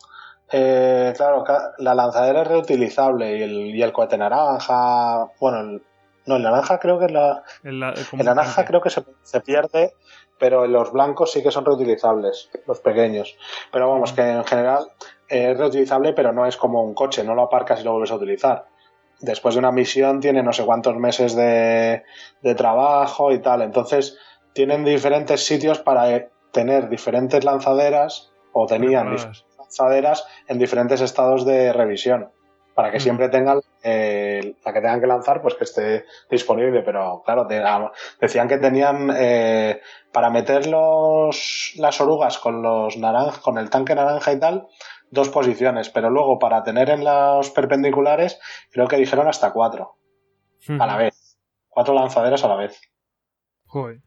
eh, 0.51 1.13
claro, 1.15 1.43
la 1.79 1.95
lanzadera 1.95 2.41
es 2.41 2.47
reutilizable 2.47 3.38
y 3.38 3.41
el, 3.41 3.75
y 3.75 3.82
el 3.82 3.91
cohete 3.91 4.17
naranja, 4.17 5.27
bueno, 5.39 5.79
no, 6.25 6.36
el 6.36 6.43
naranja 6.43 6.79
creo 6.79 6.99
que 6.99 7.08
la, 7.10 7.43
el, 7.63 7.79
naranja 7.79 8.65
creo 8.65 8.82
que 8.82 8.89
se, 8.89 9.03
se, 9.23 9.41
pierde, 9.41 9.93
pero 10.39 10.67
los 10.67 10.91
blancos 10.91 11.32
sí 11.32 11.43
que 11.43 11.51
son 11.51 11.65
reutilizables, 11.65 12.49
los 12.67 12.79
pequeños. 12.79 13.36
Pero 13.71 13.89
vamos, 13.89 14.13
que 14.13 14.21
en 14.21 14.43
general 14.45 14.88
es 15.27 15.58
reutilizable, 15.58 16.13
pero 16.13 16.32
no 16.32 16.45
es 16.45 16.56
como 16.56 16.84
un 16.84 16.93
coche, 16.93 17.23
no 17.23 17.36
lo 17.36 17.43
aparcas 17.43 17.82
y 17.82 17.84
lo 17.84 17.91
vuelves 17.91 18.12
a 18.12 18.15
utilizar. 18.15 18.65
Después 19.19 19.56
de 19.56 19.60
una 19.60 19.71
misión 19.71 20.19
tiene 20.19 20.43
no 20.43 20.53
sé 20.53 20.65
cuántos 20.65 20.95
meses 20.97 21.36
de, 21.36 22.03
de 22.41 22.56
trabajo 22.56 23.32
y 23.32 23.39
tal, 23.39 23.62
entonces 23.62 24.17
tienen 24.53 24.86
diferentes 24.86 25.45
sitios 25.45 25.79
para 25.79 26.29
tener 26.51 26.89
diferentes 26.89 27.43
lanzaderas 27.43 28.32
o 28.53 28.67
tenían 28.67 29.10
diferentes 29.10 29.45
lanzaderas 29.73 30.25
en 30.47 30.59
diferentes 30.59 31.01
estados 31.01 31.45
de 31.45 31.73
revisión 31.73 32.29
para 32.75 32.91
que 32.91 32.99
siempre 32.99 33.29
tengan 33.29 33.59
eh, 33.83 34.55
la 34.65 34.73
que 34.73 34.81
tengan 34.81 34.99
que 34.99 35.05
lanzar 35.07 35.41
pues 35.41 35.53
que 35.55 35.63
esté 35.63 36.05
disponible. 36.29 36.81
Pero 36.83 37.21
claro 37.23 37.47
decían 38.19 38.47
que 38.47 38.57
tenían 38.57 39.12
eh, 39.15 39.79
para 40.12 40.29
meter 40.29 40.67
los, 40.67 41.73
las 41.77 42.01
orugas 42.01 42.39
con 42.39 42.62
los 42.62 42.97
naranjas 42.97 43.39
con 43.39 43.57
el 43.57 43.69
tanque 43.69 43.95
naranja 43.95 44.33
y 44.33 44.39
tal 44.39 44.67
dos 45.12 45.29
posiciones. 45.29 45.89
Pero 45.89 46.09
luego 46.09 46.39
para 46.39 46.63
tener 46.63 46.89
en 46.89 47.03
los 47.03 47.51
perpendiculares 47.51 48.39
creo 48.71 48.88
que 48.88 48.97
dijeron 48.97 49.27
hasta 49.27 49.53
cuatro 49.53 49.97
a 50.67 50.88
la 50.88 50.97
vez. 50.97 51.38
Cuatro 51.67 51.93
lanzaderas 51.93 52.43
a 52.43 52.47
la 52.47 52.55
vez. 52.55 52.79
Joder. 53.65 54.01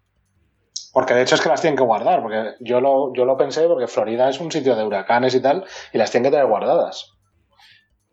Porque 0.96 1.12
de 1.12 1.20
hecho 1.20 1.34
es 1.34 1.42
que 1.42 1.50
las 1.50 1.60
tienen 1.60 1.76
que 1.76 1.82
guardar, 1.82 2.22
porque 2.22 2.54
yo 2.60 2.80
lo, 2.80 3.12
yo 3.12 3.26
lo 3.26 3.36
pensé 3.36 3.66
porque 3.68 3.86
Florida 3.86 4.30
es 4.30 4.40
un 4.40 4.50
sitio 4.50 4.74
de 4.74 4.82
huracanes 4.82 5.34
y 5.34 5.42
tal, 5.42 5.66
y 5.92 5.98
las 5.98 6.10
tienen 6.10 6.30
que 6.30 6.34
tener 6.34 6.46
guardadas. 6.46 7.12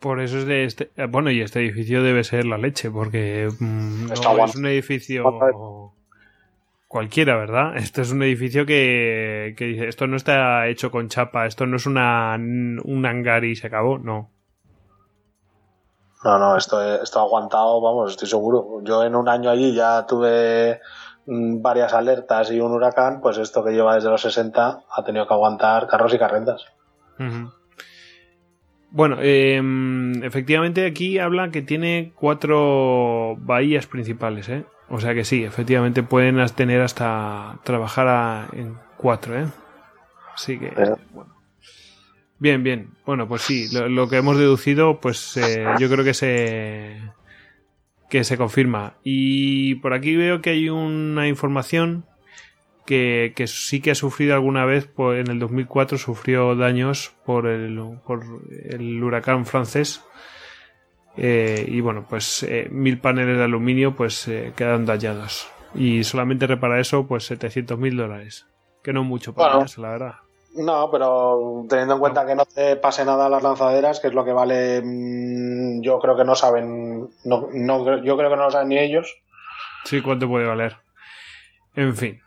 Por 0.02 0.20
eso 0.20 0.40
es 0.40 0.46
de 0.46 0.66
este. 0.66 0.92
Eh, 0.98 1.08
bueno, 1.10 1.32
y 1.32 1.40
este 1.40 1.62
edificio 1.62 2.04
debe 2.04 2.26
ser 2.26 2.44
la 2.44 2.58
leche, 2.58 2.92
porque 2.92 3.48
mm, 3.58 4.08
no 4.08 4.46
es 4.46 4.56
un 4.58 4.66
edificio 4.66 5.24
cualquiera, 6.90 7.38
¿verdad? 7.38 7.78
Esto 7.78 8.02
es 8.02 8.12
un 8.12 8.22
edificio 8.22 8.66
que, 8.66 9.56
esto 9.88 10.06
no 10.08 10.18
está 10.18 10.68
hecho 10.68 10.92
con 10.92 11.08
chapa, 11.08 11.46
esto 11.46 11.66
no 11.66 11.78
es 11.78 11.86
una, 11.86 12.36
un 12.36 13.06
hangar 13.06 13.46
y 13.46 13.56
se 13.56 13.68
acabó, 13.68 13.98
no. 13.98 14.30
No, 16.26 16.38
no, 16.38 16.58
esto, 16.58 17.02
esto 17.02 17.20
ha 17.20 17.24
aguantado, 17.24 17.80
vamos, 17.80 18.12
estoy 18.12 18.28
seguro. 18.28 18.82
Yo 18.84 19.06
en 19.06 19.16
un 19.16 19.30
año 19.30 19.50
allí 19.50 19.74
ya 19.74 20.06
tuve 20.06 20.82
varias 21.26 21.94
alertas 21.94 22.52
y 22.52 22.60
un 22.60 22.72
huracán, 22.72 23.22
pues 23.22 23.38
esto 23.38 23.64
que 23.64 23.72
lleva 23.72 23.96
desde 23.96 24.10
los 24.10 24.22
60 24.22 24.84
ha 24.90 25.04
tenido 25.04 25.28
que 25.28 25.34
aguantar 25.34 25.88
carros 25.88 26.14
y 26.14 26.20
carretas. 26.20 26.66
Bueno, 28.92 29.18
em, 29.22 30.24
efectivamente 30.24 30.86
aquí 30.86 31.20
habla 31.20 31.50
que 31.50 31.62
tiene 31.62 32.14
cuatro 32.16 33.36
bahías 33.40 33.88
principales, 33.88 34.50
¿eh? 34.50 34.66
O 34.90 35.00
sea 35.00 35.14
que 35.14 35.24
sí, 35.24 35.44
efectivamente 35.44 36.04
pueden 36.04 36.44
tener 36.56 36.82
hasta 36.82 37.60
trabajar 37.64 38.50
en 38.54 38.78
cuatro, 38.98 39.40
¿eh? 39.40 39.46
Así 40.34 40.60
que, 40.60 40.74
Bien, 42.44 42.62
bien. 42.62 42.90
Bueno, 43.06 43.26
pues 43.26 43.44
sí, 43.44 43.70
lo, 43.72 44.10
que 44.10 44.18
hemos 44.18 44.38
deducido, 44.38 45.00
pues 45.00 45.38
eh, 45.38 45.66
yo 45.80 45.90
creo 45.90 46.04
que 46.04 46.14
se 46.14 46.98
que 48.14 48.24
se 48.24 48.38
confirma. 48.38 48.98
Y 49.04 49.74
por 49.76 49.96
aquí 49.96 50.16
veo 50.16 50.40
que 50.40 50.52
hay 50.52 50.70
una 50.70 51.28
información 51.28 52.06
que, 52.86 53.34
sí 53.48 53.82
que 53.82 53.90
ha 53.90 53.96
sufrido 53.96 54.36
alguna 54.36 54.66
vez, 54.66 54.88
en 54.96 55.32
el 55.32 55.40
2004 55.40 55.98
sufrió 55.98 56.56
daños 56.56 57.16
por 57.26 57.48
el, 57.48 57.82
por 58.06 58.24
el 58.70 59.04
huracán 59.04 59.48
francés. 59.48 60.06
Eh, 61.18 61.66
y 61.68 61.82
bueno, 61.82 62.06
pues 62.08 62.44
eh, 62.44 62.68
mil 62.70 63.00
paneles 63.00 63.36
de 63.36 63.46
aluminio 63.46 63.96
pues 63.96 64.28
eh, 64.28 64.54
quedan 64.56 64.86
dañados. 64.86 65.48
Y 65.74 66.04
solamente 66.04 66.46
repara 66.46 66.80
eso, 66.80 67.08
pues 67.08 67.26
700 67.26 67.80
mil 67.80 67.98
dólares. 67.98 68.46
Que 68.84 68.94
no 68.94 69.04
mucho 69.04 69.34
para 69.34 69.66
la 69.78 69.90
verdad. 69.90 70.16
No, 70.56 70.90
pero 70.92 71.66
teniendo 71.68 71.96
en 71.96 72.00
cuenta 72.00 72.26
que 72.26 72.36
no 72.36 72.46
te 72.46 72.76
pase 72.76 73.06
nada 73.06 73.26
a 73.26 73.30
las 73.30 73.42
lanzaderas, 73.42 74.00
que 74.00 74.08
es 74.08 74.14
lo 74.14 74.24
que 74.24 74.34
vale, 74.34 74.82
mm, 74.84 75.82
yo 75.82 76.00
creo 76.00 76.16
que 76.16 76.24
no 76.24 76.36
saben, 76.36 77.10
no, 77.24 77.48
no, 77.52 78.04
yo 78.04 78.18
creo 78.18 78.30
que 78.30 78.36
no 78.36 78.44
lo 78.44 78.52
saben 78.52 78.70
ni 78.70 78.78
ellos. 78.78 79.16
Sí, 79.86 80.02
cuánto 80.02 80.28
puede 80.28 80.46
valer. 80.46 80.78
En 81.76 81.96
fin. 81.96 82.22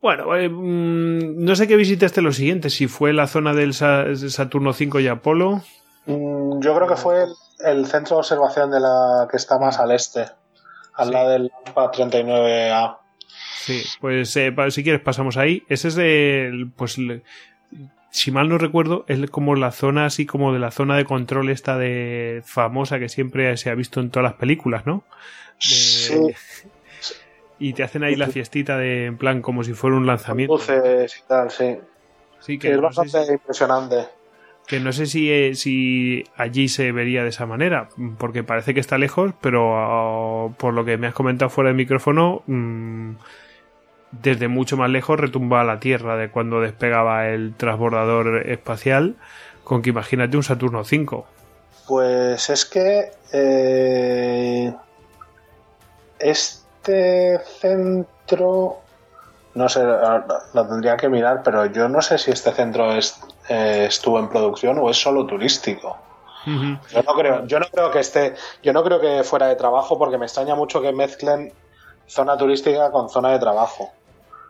Bueno, 0.00 0.36
eh, 0.36 0.48
mm, 0.48 1.44
no 1.44 1.56
sé 1.56 1.66
qué 1.66 1.74
visitaste 1.74 2.22
lo 2.22 2.32
siguiente, 2.32 2.70
si 2.70 2.86
fue 2.86 3.12
la 3.12 3.26
zona 3.26 3.54
del 3.54 3.74
Saturno 3.74 4.72
5 4.72 5.00
y 5.00 5.08
Apolo. 5.08 5.62
Mm, 6.06 6.60
yo 6.60 6.76
creo 6.76 6.86
que 6.86 6.96
fue 6.96 7.24
el, 7.64 7.86
centro 7.86 8.16
de 8.16 8.20
observación 8.20 8.70
de 8.70 8.78
la 8.78 9.26
que 9.28 9.36
está 9.36 9.58
más 9.58 9.80
al 9.80 9.90
este, 9.90 10.26
al 10.94 11.10
lado 11.10 11.30
del 11.30 11.50
39A. 11.74 12.98
Sí, 13.66 13.82
pues 14.00 14.36
eh, 14.36 14.54
si 14.70 14.84
quieres 14.84 15.00
pasamos 15.00 15.36
ahí. 15.36 15.64
Ese 15.68 15.88
es 15.88 15.96
de, 15.96 16.68
pues, 16.76 16.98
si 18.10 18.30
mal 18.30 18.48
no 18.48 18.58
recuerdo, 18.58 19.04
es 19.08 19.28
como 19.28 19.56
la 19.56 19.72
zona 19.72 20.06
así 20.06 20.24
como 20.24 20.52
de 20.52 20.60
la 20.60 20.70
zona 20.70 20.96
de 20.96 21.04
control 21.04 21.50
esta 21.50 21.76
de 21.76 22.42
famosa 22.44 23.00
que 23.00 23.08
siempre 23.08 23.56
se 23.56 23.68
ha 23.68 23.74
visto 23.74 23.98
en 23.98 24.10
todas 24.10 24.30
las 24.30 24.38
películas, 24.38 24.86
¿no? 24.86 25.02
Sí. 25.58 26.14
Y 27.58 27.72
te 27.72 27.82
hacen 27.82 28.04
ahí 28.04 28.16
la 28.16 28.26
fiestita 28.26 28.76
de, 28.76 29.06
en 29.06 29.16
plan, 29.16 29.40
como 29.40 29.64
si 29.64 29.72
fuera 29.72 29.96
un 29.96 30.06
lanzamiento. 30.06 30.58
Luces 30.58 31.22
y 31.24 31.26
tal, 31.26 31.50
sí. 31.50 31.78
Sí, 32.38 32.58
que 32.58 32.70
es 32.70 32.78
bastante 32.78 33.32
impresionante. 33.32 34.08
Que 34.66 34.78
no 34.78 34.92
sé 34.92 35.06
si, 35.06 35.32
eh, 35.32 35.54
si 35.54 36.22
allí 36.36 36.68
se 36.68 36.92
vería 36.92 37.22
de 37.22 37.30
esa 37.30 37.46
manera, 37.46 37.88
porque 38.18 38.44
parece 38.44 38.74
que 38.74 38.80
está 38.80 38.98
lejos, 38.98 39.32
pero 39.40 39.70
oh, 39.72 40.54
por 40.58 40.74
lo 40.74 40.84
que 40.84 40.98
me 40.98 41.06
has 41.06 41.14
comentado 41.14 41.48
fuera 41.48 41.68
del 41.68 41.78
micrófono, 41.78 42.42
mm, 42.46 43.12
desde 44.10 44.48
mucho 44.48 44.76
más 44.76 44.90
lejos 44.90 45.18
retumba 45.18 45.64
la 45.64 45.80
Tierra 45.80 46.16
de 46.16 46.30
cuando 46.30 46.60
despegaba 46.60 47.28
el 47.28 47.54
transbordador 47.54 48.48
espacial, 48.48 49.16
con 49.64 49.82
que 49.82 49.90
imagínate 49.90 50.36
un 50.36 50.42
Saturno 50.42 50.84
5. 50.84 51.26
Pues 51.86 52.50
es 52.50 52.64
que 52.64 53.12
eh, 53.32 54.72
este 56.18 57.38
centro, 57.60 58.78
no 59.54 59.68
sé, 59.68 59.82
lo 59.84 60.68
tendría 60.68 60.96
que 60.96 61.08
mirar, 61.08 61.42
pero 61.42 61.66
yo 61.66 61.88
no 61.88 62.02
sé 62.02 62.18
si 62.18 62.30
este 62.30 62.52
centro 62.52 62.92
eh, 62.92 63.86
estuvo 63.86 64.18
en 64.18 64.28
producción 64.28 64.78
o 64.78 64.90
es 64.90 64.96
solo 64.96 65.26
turístico. 65.26 65.98
Yo 66.46 67.02
no 67.02 67.14
creo, 67.14 67.44
yo 67.46 67.58
no 67.58 67.66
creo 67.66 67.90
que 67.90 67.98
esté, 67.98 68.34
yo 68.62 68.72
no 68.72 68.84
creo 68.84 69.00
que 69.00 69.24
fuera 69.24 69.48
de 69.48 69.56
trabajo 69.56 69.98
porque 69.98 70.16
me 70.16 70.26
extraña 70.26 70.54
mucho 70.54 70.80
que 70.80 70.92
mezclen 70.92 71.52
zona 72.06 72.36
turística 72.36 72.92
con 72.92 73.08
zona 73.08 73.30
de 73.30 73.40
trabajo. 73.40 73.90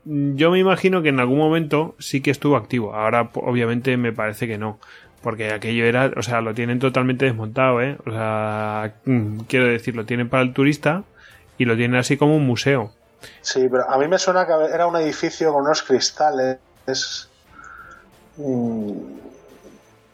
Yo 0.08 0.52
me 0.52 0.60
imagino 0.60 1.02
que 1.02 1.08
en 1.08 1.18
algún 1.18 1.38
momento 1.38 1.96
sí 1.98 2.20
que 2.22 2.30
estuvo 2.30 2.56
activo. 2.56 2.94
Ahora, 2.94 3.30
obviamente, 3.34 3.96
me 3.96 4.12
parece 4.12 4.46
que 4.46 4.56
no. 4.56 4.78
Porque 5.20 5.52
aquello 5.52 5.84
era, 5.84 6.12
o 6.16 6.22
sea, 6.22 6.40
lo 6.40 6.54
tienen 6.54 6.78
totalmente 6.78 7.24
desmontado, 7.24 7.82
¿eh? 7.82 7.96
O 8.06 8.12
sea, 8.12 8.94
mm, 9.04 9.40
quiero 9.48 9.66
decir, 9.66 9.96
lo 9.96 10.06
tienen 10.06 10.28
para 10.28 10.44
el 10.44 10.52
turista 10.52 11.02
y 11.58 11.64
lo 11.64 11.74
tienen 11.74 11.98
así 11.98 12.16
como 12.16 12.36
un 12.36 12.46
museo. 12.46 12.92
Sí, 13.40 13.66
pero 13.68 13.90
a 13.90 13.98
mí 13.98 14.06
me 14.06 14.18
suena 14.18 14.46
que 14.46 14.52
era 14.72 14.86
un 14.86 14.94
edificio 14.94 15.52
con 15.52 15.64
unos 15.64 15.82
cristales. 15.82 16.58
Mm, 18.36 18.92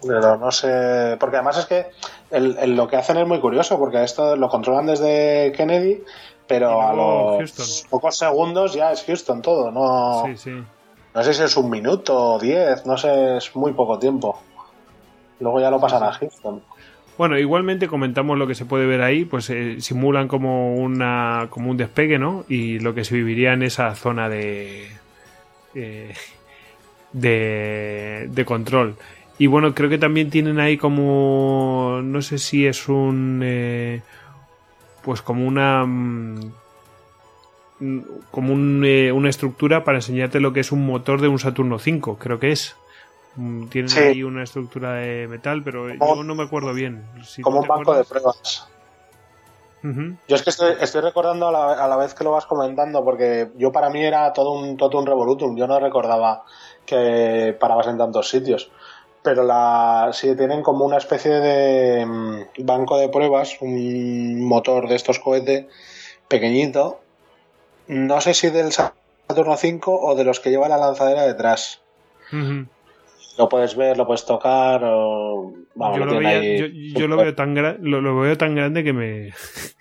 pero 0.07 0.39
no 0.39 0.51
sé. 0.51 1.19
Porque 1.21 1.37
además 1.37 1.59
es 1.59 1.67
que 1.67 1.87
lo 2.67 2.89
que 2.89 2.97
hacen 2.97 3.19
es 3.19 3.27
muy 3.27 3.41
curioso, 3.41 3.79
porque 3.79 4.03
esto 4.03 4.37
lo 4.37 4.49
controlan 4.49 4.87
desde 4.87 5.53
Kennedy, 5.55 6.03
pero 6.53 6.83
a 6.83 6.93
los 6.93 7.87
pocos 7.88 8.19
segundos 8.19 8.75
ya 8.75 8.93
es 8.93 9.05
Houston 9.05 9.41
todo. 9.41 9.71
No, 9.71 10.29
no 10.29 11.23
sé 11.23 11.33
si 11.33 11.43
es 11.43 11.57
un 11.57 11.71
minuto 11.71 12.35
o 12.35 12.38
diez, 12.38 12.85
no 12.85 12.99
sé, 12.99 13.38
es 13.38 13.57
muy 13.57 13.73
poco 13.73 13.99
tiempo. 13.99 14.38
Luego 15.41 15.61
ya 15.61 15.71
lo 15.71 15.81
pasan 15.81 16.03
a 16.03 16.12
Houston. 16.12 16.61
Bueno, 17.17 17.38
igualmente 17.38 17.88
comentamos 17.88 18.37
lo 18.37 18.47
que 18.47 18.55
se 18.55 18.67
puede 18.67 18.85
ver 18.85 19.01
ahí, 19.01 19.25
pues 19.25 19.49
eh, 19.49 19.81
simulan 19.81 20.29
como 20.29 20.75
una 20.75 21.47
como 21.49 21.71
un 21.71 21.79
despegue, 21.79 22.19
¿no? 22.19 22.45
Y 22.51 22.81
lo 22.81 22.95
que 22.95 23.05
se 23.05 23.15
viviría 23.15 23.55
en 23.55 23.62
esa 23.62 23.95
zona 23.95 24.29
de 24.29 24.88
eh, 25.75 26.12
de, 27.15 28.29
de 28.31 28.45
control. 28.45 28.97
Y 29.38 29.47
bueno, 29.47 29.75
creo 29.75 29.88
que 29.88 29.99
también 29.99 30.29
tienen 30.29 30.61
ahí 30.61 30.77
como 30.77 32.01
no 32.05 32.21
sé 32.21 32.37
si 32.37 32.67
es 32.67 32.91
un 32.91 33.41
eh, 33.43 34.03
pues 35.05 35.23
como 35.23 35.47
una 35.47 35.85
mm, 35.85 36.53
como 38.31 38.53
un, 38.53 38.85
una 39.12 39.29
estructura 39.29 39.85
para 39.85 39.99
enseñarte 39.99 40.41
lo 40.41 40.53
que 40.53 40.61
es 40.61 40.73
un 40.73 40.87
motor 40.87 41.21
de 41.21 41.29
un 41.29 41.38
Saturno 41.38 41.79
5, 41.79 42.17
creo 42.19 42.38
que 42.38 42.53
es. 42.53 42.77
Mm, 43.37 43.67
tienen 43.67 43.99
ahí 43.99 44.23
una 44.23 44.43
estructura 44.43 44.95
de 44.95 45.27
metal, 45.27 45.62
pero 45.65 45.88
yo 45.88 46.23
no 46.23 46.35
me 46.35 46.45
acuerdo 46.45 46.73
bien. 46.75 47.05
como 47.43 47.61
un 47.61 47.69
banco 47.69 47.95
de 47.95 48.05
pruebas. 48.05 48.69
Yo 49.83 50.37
es 50.37 50.43
que 50.43 50.51
estoy, 50.51 51.01
recordando 51.01 51.49
a 51.49 51.88
la, 51.88 51.97
vez 51.97 52.15
que 52.15 52.23
lo 52.23 52.31
vas 52.31 52.47
comentando, 52.47 53.05
porque 53.05 53.51
yo 53.57 53.73
para 53.73 53.91
mí 53.91 54.01
era 54.01 54.33
todo 54.33 54.53
un, 54.53 54.77
todo 54.77 54.97
un 54.99 55.07
revolutum. 55.07 55.57
Yo 55.57 55.67
no 55.67 55.81
recordaba 55.81 56.45
que 56.87 57.57
parabas 57.59 57.88
en 57.88 57.99
tantos 57.99 58.29
sitios. 58.29 58.71
Pero 59.23 59.45
la, 59.45 60.11
sí 60.13 60.35
tienen 60.37 60.63
como 60.63 60.85
una 60.85 60.97
especie 60.97 61.33
de 61.33 62.05
mm, 62.05 62.65
banco 62.65 62.99
de 62.99 63.09
pruebas, 63.09 63.59
un 63.61 64.45
motor 64.45 64.89
de 64.89 64.97
estos 64.97 65.19
cohetes 65.19 65.67
pequeñito. 66.29 67.01
No 67.87 68.21
sé 68.21 68.35
si 68.35 68.51
del 68.51 68.73
Saturno 68.73 69.57
5 69.57 70.01
o 70.01 70.15
de 70.15 70.25
los 70.25 70.41
que 70.41 70.51
lleva 70.51 70.69
la 70.69 70.79
lanzadera 70.79 71.23
detrás 71.23 71.83
lo 73.39 73.49
puedes 73.49 73.77
ver, 73.77 73.97
lo 73.97 74.07
puedes 74.07 74.25
tocar. 74.27 74.83
O, 74.85 75.53
yo, 75.75 76.05
lo, 77.09 77.17
veo 77.17 77.35
tan 77.35 77.55
lo, 77.81 78.21
veo 78.21 78.37
tan 78.37 78.55
grande 78.55 78.85
que 78.85 78.93
me, 78.93 79.33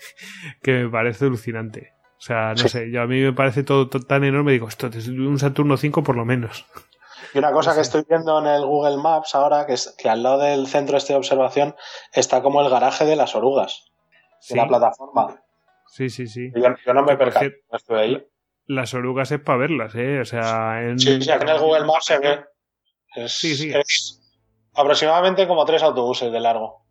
que 0.61 0.83
me 0.83 0.89
parece 0.89 1.25
alucinante. 1.25 1.93
O 2.17 2.23
sea, 2.23 2.53
no 2.53 2.67
sé, 2.67 2.91
yo, 2.91 3.01
a 3.01 3.07
mí 3.07 3.19
me 3.19 3.33
parece 3.33 3.63
todo, 3.63 3.89
tan 3.89 4.23
enorme. 4.23 4.51
Digo, 4.51 4.67
esto 4.67 4.87
es 4.87 5.07
un 5.07 5.39
Saturno 5.39 5.77
5 5.77 6.03
por 6.03 6.15
lo 6.15 6.25
menos. 6.25 6.65
Y 7.33 7.37
una 7.37 7.51
cosa 7.51 7.73
que 7.73 7.81
estoy 7.81 8.03
viendo 8.07 8.39
en 8.39 8.47
el 8.47 8.65
Google 8.65 8.97
Maps 8.97 9.35
ahora, 9.35 9.65
que 9.65 9.73
es 9.73 9.95
que 9.97 10.09
al 10.09 10.23
lado 10.23 10.39
del 10.39 10.67
centro 10.67 10.97
este 10.97 11.13
de 11.13 11.19
observación 11.19 11.75
está 12.13 12.41
como 12.41 12.61
el 12.61 12.69
garaje 12.69 13.05
de 13.05 13.15
las 13.15 13.35
orugas, 13.35 13.91
de 14.49 14.55
la 14.55 14.67
plataforma. 14.67 15.41
Sí, 15.87 16.09
sí, 16.09 16.27
sí. 16.27 16.51
Yo, 16.55 16.93
no 16.93 17.03
me 17.03 17.17
percaté, 17.17 17.63
estoy 17.71 17.99
ahí. 17.99 18.27
Las 18.65 18.93
orugas 18.93 19.31
es 19.31 19.39
para 19.39 19.57
verlas, 19.57 19.93
¿eh? 19.95 20.19
O 20.19 20.25
sea, 20.25 20.81
en... 20.83 20.99
Sí, 20.99 21.21
sí, 21.21 21.31
aquí 21.31 21.43
en 21.43 21.49
el 21.49 21.59
Google 21.59 21.85
Maps 21.85 22.05
se 22.05 22.19
ve. 22.19 22.45
Es, 23.15 23.33
sí, 23.33 23.55
sí. 23.55 23.73
aproximadamente 24.73 25.47
como 25.47 25.65
tres 25.65 25.83
autobuses 25.83 26.31
de 26.31 26.39
largo. 26.39 26.85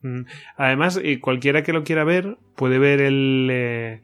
Mm. 0.00 0.22
Además, 0.56 1.00
cualquiera 1.20 1.62
que 1.62 1.72
lo 1.72 1.84
quiera 1.84 2.04
ver 2.04 2.36
puede 2.54 2.78
ver 2.78 3.00
el 3.00 3.48
eh, 3.50 4.02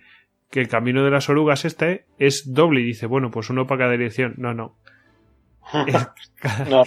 que 0.51 0.61
el 0.61 0.69
camino 0.69 1.05
de 1.05 1.11
las 1.11 1.29
orugas 1.29 1.65
este 1.65 2.07
es 2.19 2.53
doble 2.53 2.81
y 2.81 2.85
dice, 2.85 3.07
bueno, 3.07 3.31
pues 3.31 3.51
uno 3.51 3.67
para 3.67 3.81
cada 3.81 3.91
dirección. 3.93 4.35
No, 4.37 4.55
no. 4.55 4.79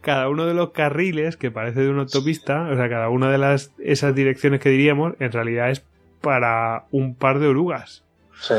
cada, 0.00 0.28
uno 0.28 0.46
de 0.46 0.54
los 0.54 0.70
carriles 0.70 1.36
que 1.36 1.50
parece 1.50 1.80
de 1.80 1.90
una 1.90 2.02
autopista, 2.02 2.68
o 2.70 2.76
sea, 2.76 2.88
cada 2.88 3.08
una 3.08 3.30
de 3.30 3.38
las 3.38 3.72
esas 3.78 4.14
direcciones 4.14 4.60
que 4.60 4.70
diríamos, 4.70 5.14
en 5.18 5.32
realidad 5.32 5.70
es 5.70 5.84
para 6.20 6.84
un 6.90 7.14
par 7.14 7.38
de 7.38 7.48
orugas. 7.48 8.04
Sí. 8.40 8.54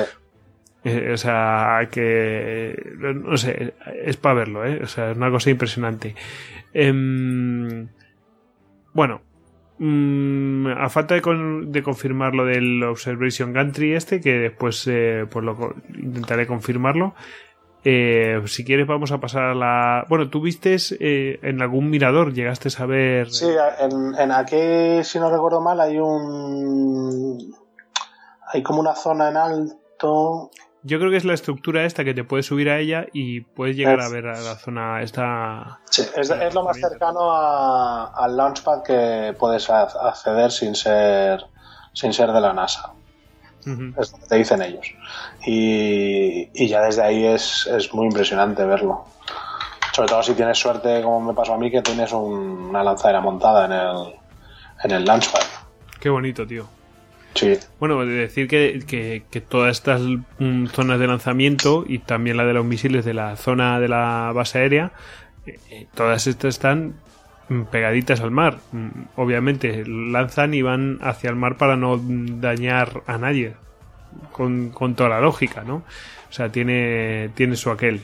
Eh, 0.84 1.12
o 1.14 1.18
sea, 1.18 1.88
que. 1.92 2.94
No 2.98 3.36
sé, 3.38 3.74
es 4.04 4.18
para 4.18 4.36
verlo, 4.36 4.66
¿eh? 4.66 4.80
O 4.84 4.88
sea, 4.88 5.12
es 5.12 5.18
una 5.18 5.30
cosa 5.30 5.50
impresionante. 5.50 6.16
Em, 6.74 7.88
bueno, 8.94 9.22
mm, 9.80 10.68
a 10.68 10.90
falta 10.90 11.16
de, 11.16 11.84
confirmar 11.84 12.36
lo 12.36 12.46
del 12.46 12.84
Observation 12.84 13.52
Gantry 13.54 13.94
este, 13.94 14.22
que 14.22 14.34
después 14.34 14.88
eh, 14.88 15.26
pues 15.30 15.44
lo 15.44 15.76
intentaré 15.94 16.48
confirmarlo. 16.48 17.16
Eh, 17.84 18.42
si 18.48 18.66
quieres 18.66 18.88
vamos 18.88 19.12
a 19.12 19.20
pasar 19.20 19.44
a 19.44 19.56
la... 19.56 20.06
Bueno, 20.10 20.30
tú 20.30 20.42
viste 20.42 20.78
en 21.00 21.62
algún 21.62 21.90
mirador, 21.90 22.34
llegaste 22.34 22.70
a 22.78 22.86
ver... 22.86 23.30
Sí, 23.32 23.50
en, 23.80 24.16
en 24.16 24.32
aquí, 24.32 25.04
si 25.04 25.20
no 25.20 25.30
recuerdo 25.30 25.62
mal, 25.62 25.80
hay 25.80 25.98
un... 25.98 27.56
Hay 28.52 28.64
como 28.64 28.80
una 28.80 28.96
zona 28.96 29.30
en 29.30 29.38
alto 29.38 30.52
yo 30.88 31.00
creo 31.00 31.12
que 31.12 31.18
es 31.18 31.26
la 31.26 31.34
estructura 31.34 31.84
esta 31.84 32.06
que 32.06 32.14
te 32.14 32.24
puedes 32.24 32.46
subir 32.46 32.70
a 32.70 32.80
ella 32.80 33.08
y 33.12 33.42
puedes 33.42 33.76
llegar 33.76 34.00
a 34.00 34.08
ver 34.08 34.28
a 34.28 34.40
la 34.40 34.56
zona 34.56 35.02
esta. 35.02 35.80
Sí, 35.90 36.04
es, 36.16 36.54
lo 36.54 36.64
más 36.64 36.80
cercano 36.80 37.30
al 37.34 38.38
launchpad 38.38 38.84
que 38.84 39.36
puedes 39.38 39.70
acceder 39.70 40.50
sin 40.52 40.76
ser 40.76 41.46
sin 41.94 42.14
ser 42.14 42.32
de 42.32 42.40
la 42.40 42.54
NASA. 42.54 42.94
Es 43.98 44.12
lo 44.12 44.20
que 44.20 44.26
te 44.28 44.36
dicen 44.36 44.62
ellos. 44.62 44.94
Y, 45.46 46.68
ya 46.68 46.82
desde 46.82 47.04
ahí 47.04 47.26
es, 47.26 47.68
muy 47.94 48.08
impresionante 48.08 48.66
verlo. 48.66 49.06
Sobre 49.94 50.10
todo 50.10 50.24
si 50.24 50.34
tienes 50.34 50.58
suerte, 50.58 51.02
como 51.02 51.20
me 51.22 51.34
pasó 51.34 51.56
a 51.56 51.58
mí, 51.58 51.72
que 51.72 51.82
tienes 51.82 52.12
una 52.14 52.84
lanzadera 52.84 53.20
montada 53.20 53.66
en 53.66 53.72
el, 53.72 54.14
en 54.84 54.92
el 54.92 55.06
launchpad. 55.06 55.42
Qué 56.00 56.10
bonito, 56.10 56.46
tío. 56.46 56.68
Sí. 57.34 57.58
Bueno, 57.80 58.04
decir 58.06 58.48
que, 58.48 59.24
todas 59.48 59.78
estas 59.78 60.02
mm, 60.40 60.68
zonas 60.68 61.00
de 61.00 61.08
lanzamiento 61.08 61.86
y 61.88 62.00
también 62.00 62.38
la 62.38 62.46
de 62.46 62.54
los 62.54 62.66
misiles 62.66 63.06
de 63.06 63.14
la 63.14 63.36
zona 63.36 63.80
de 63.80 63.88
la 63.88 64.32
base 64.34 64.60
aérea, 64.60 64.92
eh, 65.46 65.60
eh, 65.70 65.88
todas 65.94 66.26
estas 66.28 66.56
están 66.56 66.96
pegaditas 67.72 68.22
al 68.22 68.32
mar. 68.32 68.58
Mm, 68.72 68.88
obviamente 69.16 69.84
lanzan 69.86 70.54
y 70.54 70.62
van 70.62 71.00
hacia 71.02 71.30
el 71.30 71.36
mar 71.36 71.58
para 71.58 71.76
no 71.76 72.00
dañar 72.02 73.04
a 73.08 73.18
nadie. 73.18 73.54
Con, 74.32 74.72
toda 74.96 75.10
la 75.10 75.20
lógica, 75.20 75.64
¿no? 75.64 75.84
O 76.30 76.32
sea, 76.32 76.50
tiene, 76.52 77.30
tiene 77.36 77.56
su 77.56 77.70
aquel. 77.70 78.02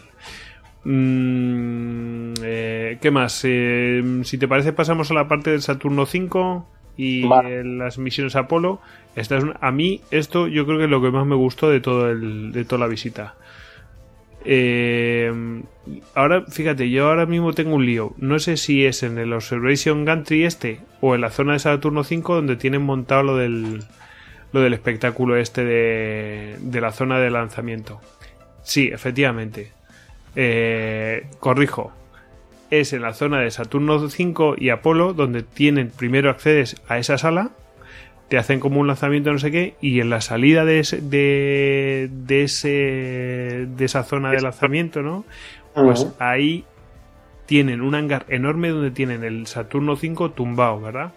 Eh, 2.45 2.97
¿Qué 3.01 3.11
más? 3.11 3.33
si 3.33 4.37
te 4.37 4.47
parece, 4.47 4.73
pasamos 4.73 5.09
a 5.11 5.13
la 5.13 5.27
parte 5.27 5.51
del 5.51 5.61
Saturno 5.61 6.05
5 6.05 6.67
y 6.97 7.23
las 7.27 7.97
misiones 7.97 8.35
Apolo. 8.35 8.79
Esta 9.15 9.37
es 9.37 9.45
a 9.59 9.71
mí 9.71 10.01
esto 10.11 10.47
yo 10.47 10.65
creo 10.65 10.79
que 10.79 10.85
es 10.85 10.89
lo 10.89 11.01
que 11.01 11.11
más 11.11 11.25
me 11.25 11.35
gustó 11.35 11.69
de 11.69 11.79
todo 11.79 12.09
el, 12.09 12.51
de 12.51 12.65
toda 12.65 12.79
la 12.79 12.87
visita. 12.87 13.35
Eh, 14.45 15.31
ahora, 16.15 16.43
fíjate, 16.47 16.89
yo 16.89 17.07
ahora 17.07 17.25
mismo 17.25 17.53
tengo 17.53 17.75
un 17.75 17.85
lío. 17.85 18.13
No 18.17 18.39
sé 18.39 18.57
si 18.57 18.85
es 18.85 19.03
en 19.03 19.17
el 19.17 19.33
Observation 19.33 20.05
Gantry 20.05 20.45
este 20.45 20.79
o 21.01 21.15
en 21.15 21.21
la 21.21 21.29
zona 21.29 21.53
de 21.53 21.59
Saturno 21.59 22.03
5 22.03 22.35
donde 22.35 22.55
tienen 22.55 22.81
montado 22.81 23.23
lo 23.23 23.37
del, 23.37 23.83
lo 24.51 24.61
del 24.61 24.73
espectáculo 24.73 25.37
este 25.37 25.63
de, 25.63 26.57
de 26.59 26.81
la 26.81 26.91
zona 26.91 27.19
de 27.19 27.31
lanzamiento. 27.31 28.01
Sí, 28.63 28.89
efectivamente. 28.91 29.71
Eh, 30.35 31.27
corrijo, 31.39 31.91
es 32.71 32.93
en 32.93 33.03
la 33.03 33.13
zona 33.13 33.39
de 33.39 33.51
Saturno 33.51 34.09
5 34.09 34.55
y 34.57 34.69
Apolo, 34.69 35.13
donde 35.13 35.43
tienen 35.43 35.91
primero 35.91 36.29
accedes 36.29 36.81
a 36.87 36.97
esa 36.97 37.17
sala, 37.17 37.51
te 38.33 38.39
hacen 38.39 38.59
como 38.59 38.79
un 38.79 38.87
lanzamiento 38.87 39.31
no 39.31 39.37
sé 39.37 39.51
qué, 39.51 39.75
y 39.79 39.99
en 39.99 40.09
la 40.09 40.19
salida 40.19 40.65
de 40.65 40.79
ese, 40.79 41.01
de, 41.01 42.09
ese, 42.27 43.67
de 43.67 43.85
esa 43.85 44.03
zona 44.03 44.31
de 44.31 44.41
lanzamiento, 44.41 45.03
¿no? 45.03 45.23
Pues 45.75 46.07
ahí 46.17 46.65
tienen 47.45 47.81
un 47.81 47.93
hangar 47.93 48.25
enorme 48.29 48.69
donde 48.69 48.89
tienen 48.89 49.23
el 49.23 49.45
Saturno 49.45 49.95
5 49.95 50.31
tumbado, 50.31 50.81
¿verdad? 50.81 51.11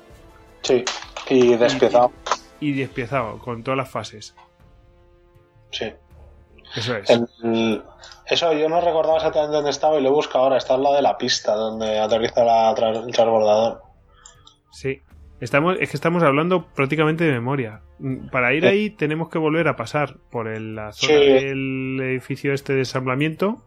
Sí, 0.60 0.84
y 1.30 1.56
despiezado. 1.56 2.12
Y, 2.60 2.74
despiezado, 2.74 3.38
con 3.38 3.62
todas 3.62 3.78
las 3.78 3.88
fases. 3.88 4.34
Sí. 5.70 5.90
Eso 6.76 6.96
es. 6.96 7.08
eso 8.26 8.52
yo 8.52 8.68
no 8.68 8.82
recordaba 8.82 9.16
exactamente 9.16 9.56
dónde 9.56 9.70
estaba 9.70 9.98
y 9.98 10.02
lo 10.02 10.12
busco 10.12 10.36
ahora. 10.36 10.58
Está 10.58 10.74
al 10.74 10.82
lado 10.82 10.96
de 10.96 11.02
la 11.02 11.16
pista 11.16 11.54
donde 11.54 11.98
aterriza 11.98 12.44
la, 12.44 12.72
el 12.72 13.10
transbordador. 13.10 13.80
Sí. 14.70 15.00
Estamos, 15.40 15.76
es 15.80 15.90
que 15.90 15.96
estamos 15.96 16.22
hablando 16.22 16.66
prácticamente 16.66 17.24
de 17.24 17.32
memoria. 17.32 17.82
Mm, 17.98 18.28
para 18.28 18.54
ir 18.54 18.66
ahí 18.66 18.90
tenemos 18.90 19.28
que 19.28 19.38
volver 19.38 19.68
a 19.68 19.76
pasar 19.76 20.16
por 20.30 20.46
la 20.46 20.92
zona 20.92 21.14
del 21.14 21.98
edificio 22.00 22.52
este 22.52 22.72
de 22.72 22.80
ensamblamiento 22.80 23.62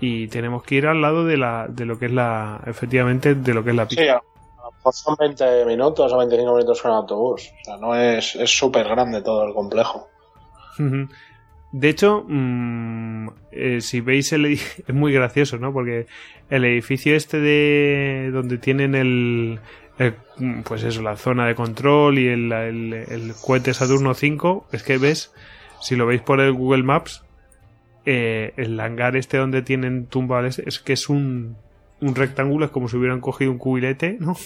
y 0.00 0.28
tenemos 0.28 0.62
que 0.62 0.76
ir 0.76 0.86
al 0.86 1.00
lado 1.00 1.24
de 1.24 1.36
la 1.36 1.68
de 1.68 1.84
lo 1.84 1.98
que 1.98 2.06
es 2.06 2.12
la 2.12 2.62
efectivamente 2.66 3.34
de 3.34 3.54
lo 3.54 3.62
que 3.62 3.70
es 3.70 3.76
la 3.76 3.86
pista. 3.86 4.22
Sí, 4.82 4.90
son 4.92 5.16
20 5.18 5.64
minutos 5.66 6.12
o 6.12 6.18
25 6.18 6.52
minutos 6.54 6.82
con 6.82 6.90
el 6.90 6.96
autobús. 6.96 7.50
O 7.60 7.64
sea, 7.64 7.76
no 7.76 7.94
es 7.94 8.38
súper 8.46 8.88
grande 8.88 9.22
todo 9.22 9.46
el 9.46 9.54
complejo. 9.54 10.08
De 11.72 11.88
hecho, 11.88 12.24
mm, 12.26 13.28
eh, 13.50 13.80
si 13.80 14.00
veis 14.00 14.32
el 14.32 14.46
es 14.46 14.94
muy 14.94 15.12
gracioso, 15.12 15.58
¿no? 15.58 15.72
Porque 15.72 16.06
el 16.50 16.64
edificio 16.64 17.14
este 17.16 17.40
de 17.40 18.30
donde 18.32 18.58
tienen 18.58 18.94
el, 18.94 19.60
pues 20.64 20.82
eso, 20.82 21.02
la 21.02 21.16
zona 21.16 21.46
de 21.46 21.54
control 21.54 22.18
y 22.18 22.28
el, 22.28 22.52
el, 22.52 22.92
el 22.92 23.34
cohete 23.40 23.74
Saturno 23.74 24.14
5, 24.14 24.66
es 24.72 24.82
que 24.82 24.98
ves, 24.98 25.32
si 25.80 25.96
lo 25.96 26.06
veis 26.06 26.22
por 26.22 26.40
el 26.40 26.52
Google 26.52 26.82
Maps, 26.82 27.24
eh, 28.04 28.52
el 28.56 28.78
hangar 28.80 29.16
este 29.16 29.36
donde 29.36 29.62
tienen 29.62 30.06
tumbales 30.06 30.58
es 30.58 30.80
que 30.80 30.92
es 30.94 31.08
un, 31.08 31.56
un 32.00 32.14
rectángulo, 32.14 32.64
es 32.64 32.70
como 32.72 32.88
si 32.88 32.96
hubieran 32.96 33.20
cogido 33.20 33.52
un 33.52 33.58
cubilete, 33.58 34.16
¿no? 34.18 34.36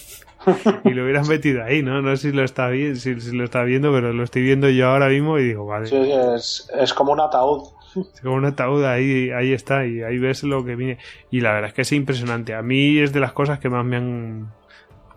y 0.84 0.90
lo 0.90 1.04
hubieran 1.04 1.26
metido 1.26 1.64
ahí, 1.64 1.82
¿no? 1.82 2.02
No 2.02 2.14
sé 2.16 2.30
si 2.30 2.36
lo 2.36 2.44
está 2.44 2.68
bien, 2.68 2.96
si, 2.96 3.14
lo 3.14 3.44
está 3.44 3.62
viendo, 3.62 3.92
pero 3.92 4.12
lo 4.12 4.22
estoy 4.22 4.42
viendo 4.42 4.68
yo 4.68 4.88
ahora 4.88 5.08
mismo 5.08 5.38
y 5.38 5.44
digo, 5.44 5.66
vale. 5.66 5.86
Sí, 5.86 5.96
es, 5.96 6.70
es 6.78 6.92
como 6.92 7.12
un 7.12 7.20
ataúd. 7.20 7.68
Es 7.96 8.20
como 8.20 8.34
un 8.34 8.44
ataúd, 8.44 8.84
ahí, 8.84 9.30
ahí 9.30 9.52
está, 9.52 9.86
y 9.86 10.02
ahí 10.02 10.18
ves 10.18 10.42
lo 10.42 10.64
que 10.64 10.76
viene. 10.76 10.98
Y 11.30 11.40
la 11.40 11.52
verdad 11.52 11.68
es 11.68 11.74
que 11.74 11.82
es 11.82 11.92
impresionante. 11.92 12.54
A 12.54 12.62
mí 12.62 12.98
es 12.98 13.12
de 13.14 13.20
las 13.20 13.32
cosas 13.32 13.58
que 13.58 13.70
más 13.70 13.84
me 13.86 13.96
han, 13.96 14.52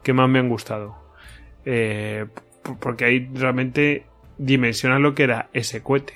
que 0.09 0.13
más 0.13 0.27
me 0.27 0.39
han 0.39 0.49
gustado. 0.49 0.95
Eh, 1.65 2.25
porque 2.79 3.05
ahí 3.05 3.29
realmente 3.31 4.05
dimensiona 4.39 4.97
lo 4.97 5.13
que 5.13 5.21
era 5.21 5.49
ese 5.53 5.83
cohete 5.83 6.15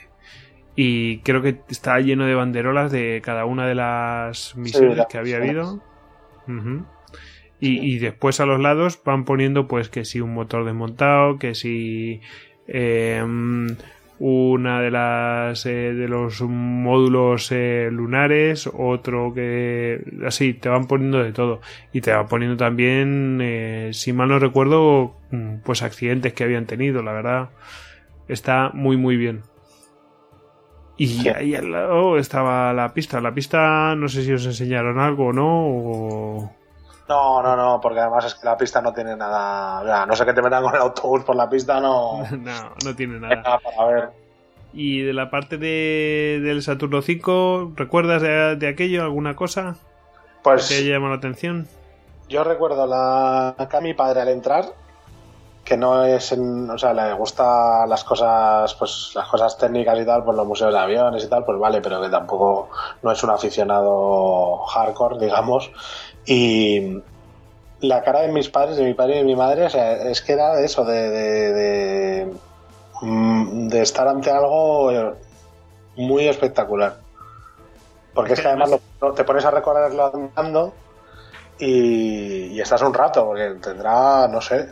y 0.75 1.19
creo 1.19 1.43
que 1.43 1.59
está 1.69 1.99
lleno 1.99 2.25
de 2.25 2.33
banderolas 2.33 2.91
de 2.91 3.21
cada 3.23 3.45
una 3.45 3.67
de 3.67 3.75
las 3.75 4.55
misiones 4.55 5.05
que 5.11 5.19
había 5.19 5.37
habido. 5.37 5.79
y, 7.59 7.99
después 7.99 8.39
a 8.39 8.47
los 8.47 8.59
lados 8.59 8.99
van 9.05 9.25
poniendo 9.25 9.67
pues 9.67 9.89
que 9.89 10.05
si 10.05 10.21
un 10.21 10.33
motor 10.33 10.65
desmontado, 10.65 11.37
que 11.37 11.53
si 11.53 12.21
em, 12.67 13.67
una 14.19 14.81
de 14.81 14.91
las 14.91 15.65
eh, 15.65 15.93
de 15.93 16.07
los 16.07 16.41
módulos 16.41 17.51
eh, 17.51 17.89
lunares, 17.91 18.69
otro 18.71 19.33
que 19.33 20.03
así 20.25 20.53
te 20.53 20.69
van 20.69 20.87
poniendo 20.87 21.23
de 21.23 21.33
todo 21.33 21.61
y 21.91 22.01
te 22.01 22.11
van 22.13 22.27
poniendo 22.27 22.57
también, 22.57 23.39
eh, 23.41 23.89
si 23.93 24.13
mal 24.13 24.29
no 24.29 24.39
recuerdo, 24.39 25.15
mm, 25.31 25.57
pues 25.63 25.83
accidentes 25.83 26.33
que 26.33 26.43
habían 26.43 26.65
tenido. 26.65 27.01
La 27.03 27.13
verdad 27.13 27.49
está 28.27 28.71
muy 28.73 28.97
muy 28.97 29.17
bien. 29.17 29.41
Y 30.95 31.27
ahí 31.27 31.55
al 31.55 31.71
lado 31.71 32.17
estaba 32.17 32.71
la 32.73 32.93
pista. 32.93 33.19
La 33.19 33.33
pista, 33.33 33.95
no 33.95 34.07
sé 34.07 34.23
si 34.23 34.31
os 34.31 34.45
enseñaron 34.45 34.99
algo 34.99 35.27
o 35.27 35.33
no. 35.33 36.62
No, 37.13 37.43
no, 37.43 37.55
no, 37.55 37.79
porque 37.79 37.99
además 37.99 38.25
es 38.25 38.33
que 38.33 38.45
la 38.47 38.57
pista 38.57 38.81
no 38.81 38.91
tiene 38.91 39.15
nada. 39.15 40.03
no 40.07 40.15
sé 40.15 40.25
qué 40.25 40.33
te 40.33 40.41
metan 40.41 40.63
con 40.63 40.73
el 40.73 40.81
autobús 40.81 41.23
por 41.23 41.35
la 41.35 41.47
pista, 41.47 41.79
no. 41.79 42.23
no, 42.31 42.73
no 42.83 42.95
tiene 42.95 43.19
nada. 43.19 43.59
para 43.59 43.87
ver. 43.87 44.09
Y 44.73 45.01
de 45.01 45.13
la 45.13 45.29
parte 45.29 45.59
de, 45.59 46.41
del 46.43 46.63
Saturno 46.63 47.03
5, 47.03 47.73
¿recuerdas 47.75 48.23
de, 48.23 48.67
aquello 48.67 49.03
alguna 49.03 49.35
cosa? 49.35 49.75
Pues. 50.41 50.67
¿Que 50.67 50.83
llamado 50.83 51.11
la 51.11 51.17
atención? 51.19 51.67
Yo 52.27 52.43
recuerdo 52.43 52.87
la, 52.87 53.49
acá 53.49 53.79
mi 53.79 53.93
padre 53.93 54.21
al 54.21 54.29
entrar 54.29 54.73
que 55.63 55.77
no 55.77 56.03
es, 56.03 56.31
en, 56.31 56.69
o 56.69 56.77
sea, 56.77 56.93
le 56.93 57.13
gusta 57.13 57.85
las 57.87 58.03
cosas, 58.03 58.73
pues 58.75 59.11
las 59.15 59.27
cosas 59.27 59.57
técnicas 59.57 59.97
y 59.99 60.05
tal, 60.05 60.23
pues 60.23 60.35
los 60.35 60.45
museos 60.45 60.73
de 60.73 60.79
aviones 60.79 61.23
y 61.23 61.29
tal, 61.29 61.45
pues 61.45 61.57
vale, 61.57 61.79
pero 61.79 62.01
que 62.01 62.09
tampoco 62.09 62.69
no 63.01 63.11
es 63.11 63.23
un 63.23 63.29
aficionado 63.29 64.57
hardcore, 64.65 65.19
digamos. 65.19 65.71
Y 66.25 67.01
la 67.81 68.01
cara 68.03 68.21
de 68.21 68.31
mis 68.31 68.49
padres, 68.49 68.77
de 68.77 68.83
mi 68.83 68.93
padre 68.93 69.15
y 69.15 69.17
de 69.19 69.25
mi 69.25 69.35
madre, 69.35 69.65
o 69.65 69.69
sea, 69.69 70.09
es 70.09 70.21
que 70.21 70.33
era 70.33 70.59
eso, 70.61 70.85
de, 70.85 71.09
de, 71.09 71.53
de, 71.53 72.33
mm, 73.01 73.67
de 73.67 73.81
estar 73.81 74.07
ante 74.07 74.31
algo 74.31 75.15
muy 75.97 76.27
espectacular. 76.27 76.97
Porque 78.13 78.33
es 78.33 78.41
que 78.41 78.47
además 78.47 78.71
te 79.15 79.23
pones 79.23 79.43
a 79.45 79.51
recorrerlo 79.51 80.11
andando 80.13 80.73
y, 81.59 82.47
y 82.47 82.61
estás 82.61 82.81
un 82.83 82.93
rato, 82.93 83.25
porque 83.25 83.55
tendrá, 83.61 84.27
no 84.27 84.39
sé, 84.39 84.69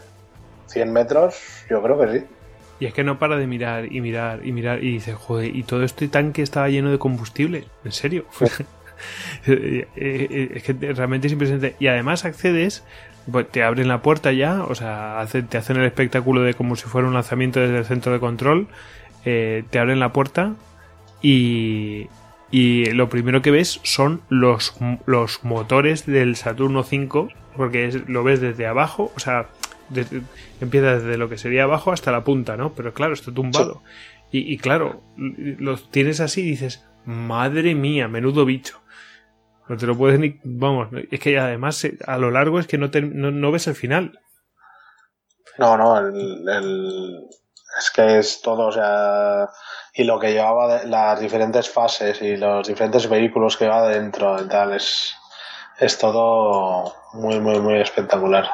100 0.68 0.94
metros, 0.94 1.36
yo 1.70 1.82
creo 1.82 2.00
que 2.00 2.20
sí. 2.20 2.26
Y 2.80 2.86
es 2.88 2.94
que 2.94 3.04
no 3.04 3.20
para 3.20 3.38
de 3.38 3.46
mirar 3.46 3.92
y 3.92 4.02
mirar 4.02 4.46
y 4.46 4.52
mirar 4.52 4.84
y 4.84 4.94
dice, 4.94 5.14
joder, 5.14 5.56
y 5.56 5.64
todo 5.64 5.84
este 5.84 6.08
tanque 6.08 6.42
estaba 6.42 6.70
lleno 6.70 6.90
de 6.90 6.98
combustible, 6.98 7.66
en 7.84 7.92
serio. 7.92 8.26
Eh, 9.48 9.88
eh, 9.96 10.52
es 10.56 10.64
que 10.64 10.74
realmente 10.94 11.28
es 11.28 11.34
impresionante. 11.34 11.76
Y 11.80 11.88
además 11.88 12.26
accedes, 12.26 12.84
pues, 13.32 13.50
te 13.50 13.64
abren 13.64 13.88
la 13.88 14.02
puerta 14.02 14.32
ya, 14.32 14.64
o 14.64 14.76
sea, 14.76 15.26
te 15.50 15.58
hacen 15.58 15.78
el 15.78 15.86
espectáculo 15.86 16.42
de 16.42 16.54
como 16.54 16.76
si 16.76 16.86
fuera 16.86 17.08
un 17.08 17.14
lanzamiento 17.14 17.60
desde 17.60 17.80
el 17.80 17.86
centro 17.86 18.14
de 18.14 18.20
control, 18.20 18.68
eh, 19.26 19.64
te 19.70 19.80
abren 19.80 20.00
la 20.00 20.14
puerta 20.14 20.54
y, 21.22 22.08
y 22.52 22.86
lo 22.92 23.10
primero 23.10 23.42
que 23.42 23.52
ves 23.52 23.80
son 23.84 24.22
los, 24.30 24.76
los 25.06 25.44
motores 25.44 26.06
del 26.06 26.36
Saturno 26.36 26.84
5, 26.84 27.30
porque 27.56 28.04
lo 28.08 28.24
ves 28.24 28.42
desde 28.42 28.68
abajo, 28.68 29.12
o 29.16 29.20
sea, 29.20 29.48
empieza 30.60 30.98
desde 30.98 31.18
lo 31.18 31.30
que 31.30 31.38
sería 31.38 31.64
abajo 31.64 31.92
hasta 31.92 32.12
la 32.12 32.24
punta, 32.24 32.58
¿no? 32.58 32.74
Pero 32.74 32.94
claro, 32.94 33.14
está 33.14 33.32
tumbado. 33.32 33.82
Y, 34.34 34.58
claro, 34.60 35.02
los 35.18 35.92
tienes 35.92 36.22
así 36.22 36.42
y 36.42 36.52
dices, 36.52 36.86
madre 37.06 37.76
mía, 37.76 38.08
menudo 38.08 38.46
bicho. 38.46 38.81
No 39.72 39.78
te 39.78 39.88
lo 39.88 39.98
puedes 39.98 40.20
ni. 40.20 40.38
Vamos, 40.44 40.90
es 41.12 41.18
que 41.22 41.40
además 41.40 41.82
eh, 41.86 41.98
a 42.06 42.18
lo 42.18 42.30
largo 42.30 42.60
es 42.60 42.68
que 42.68 42.78
no, 42.78 42.90
no, 42.92 43.52
ves 43.54 43.68
el 43.68 43.76
final. 43.76 44.20
No, 45.58 45.78
no, 45.78 45.98
el, 45.98 47.30
es 47.80 47.90
que 47.92 48.20
es 48.20 48.42
todo, 48.42 48.68
o 48.68 48.72
sea. 48.74 49.48
Y 49.94 50.04
lo 50.04 50.20
que 50.20 50.34
llevaba 50.34 50.84
las 50.84 51.22
diferentes 51.22 51.70
fases 51.70 52.22
y 52.22 52.36
los 52.36 52.68
diferentes 52.68 53.08
vehículos 53.08 53.56
que 53.56 53.70
va 53.70 53.88
dentro 53.88 54.44
y 54.44 54.50
tal, 54.50 54.74
es, 54.74 55.16
es 55.80 55.98
todo 55.98 56.94
muy, 57.14 57.40
muy, 57.40 57.62
muy 57.62 57.80
espectacular. 57.80 58.50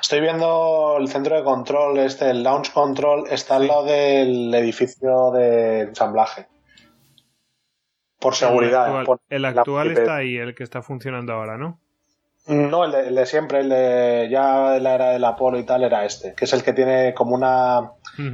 Estoy 0.00 0.22
viendo 0.22 0.96
el 0.98 1.08
centro 1.08 1.36
de 1.36 1.44
control, 1.44 1.98
este, 1.98 2.30
el 2.30 2.42
launch 2.42 2.72
control, 2.72 3.26
está 3.28 3.56
al 3.56 3.66
lado 3.66 3.84
del 3.84 4.54
edificio 4.54 5.32
de 5.32 5.80
ensamblaje. 5.80 6.48
Por 8.20 8.34
seguridad. 8.34 9.04
El 9.28 9.44
actual, 9.44 9.90
está 9.90 10.16
ahí, 10.16 10.36
el 10.36 10.54
que 10.54 10.62
está 10.62 10.82
funcionando 10.82 11.32
ahora, 11.32 11.56
¿no? 11.56 11.78
No, 12.46 12.84
el 12.84 13.14
de, 13.14 13.26
siempre, 13.26 13.60
el 13.60 13.68
de 13.68 14.28
ya 14.30 14.72
de 14.72 14.80
la 14.80 14.94
era 14.94 15.10
del 15.10 15.24
Apolo 15.24 15.58
y 15.58 15.64
tal, 15.64 15.84
era 15.84 16.04
este, 16.04 16.34
que 16.34 16.46
es 16.46 16.52
el 16.52 16.62
que 16.62 16.72
tiene 16.72 17.14
como 17.14 17.34
una 17.34 17.92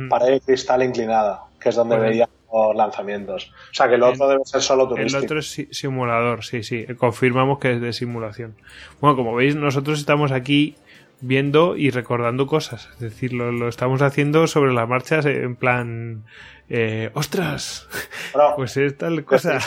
pared 0.09 0.33
de 0.35 0.41
cristal 0.41 0.83
inclinada, 0.83 1.45
que 1.61 1.69
es 1.69 1.75
donde 1.75 1.99
veía 1.99 2.29
los 2.53 2.75
lanzamientos. 2.75 3.53
O 3.71 3.75
sea, 3.75 3.89
que 3.89 3.97
el 3.97 4.03
otro 4.03 4.29
debe 4.29 4.45
ser 4.45 4.63
solo 4.63 4.89
turístico. 4.89 5.19
El 5.19 5.25
otro 5.25 5.39
es 5.41 5.67
simulador, 5.71 6.45
sí, 6.45 6.63
sí. 6.63 6.87
Confirmamos 6.97 7.59
que 7.59 7.73
es 7.73 7.81
de 7.81 7.93
simulación. 7.93 8.55
Bueno, 9.01 9.17
como 9.17 9.35
veis, 9.35 9.55
nosotros 9.57 9.99
estamos 9.99 10.33
aquí 10.33 10.77
viendo 11.21 11.77
y 11.77 11.91
recordando 11.91 12.47
cosas. 12.47 12.89
Es 12.95 13.01
decir, 13.01 13.33
lo, 13.33 13.69
estamos 13.69 14.03
haciendo 14.03 14.47
sobre 14.47 14.73
las 14.73 14.89
marchas 14.89 15.27
en 15.27 15.57
plan, 15.57 16.25
eh, 16.69 17.11
¡ostras! 17.15 17.87
pues 18.57 18.77
es 18.77 18.97
tal 18.97 19.25
cosa. 19.25 19.59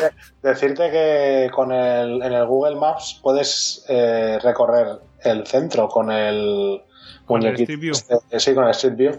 Decirte, 0.41 0.91
que 0.91 1.49
con 1.53 1.71
el, 1.71 2.21
en 2.21 2.33
el 2.33 2.45
Google 2.45 2.75
Maps 2.75 3.19
puedes 3.21 3.85
eh, 3.87 4.39
recorrer 4.41 4.99
el 5.23 5.45
centro 5.47 5.87
con 5.87 6.11
el 6.11 6.81
¿Con 7.29 7.43
el 7.43 7.53
Street 7.53 7.79
View? 7.79 7.91
Este, 7.91 8.39
sí, 8.39 8.55
con 8.55 8.63
el 8.63 8.71
Street 8.71 8.95
View. 8.95 9.15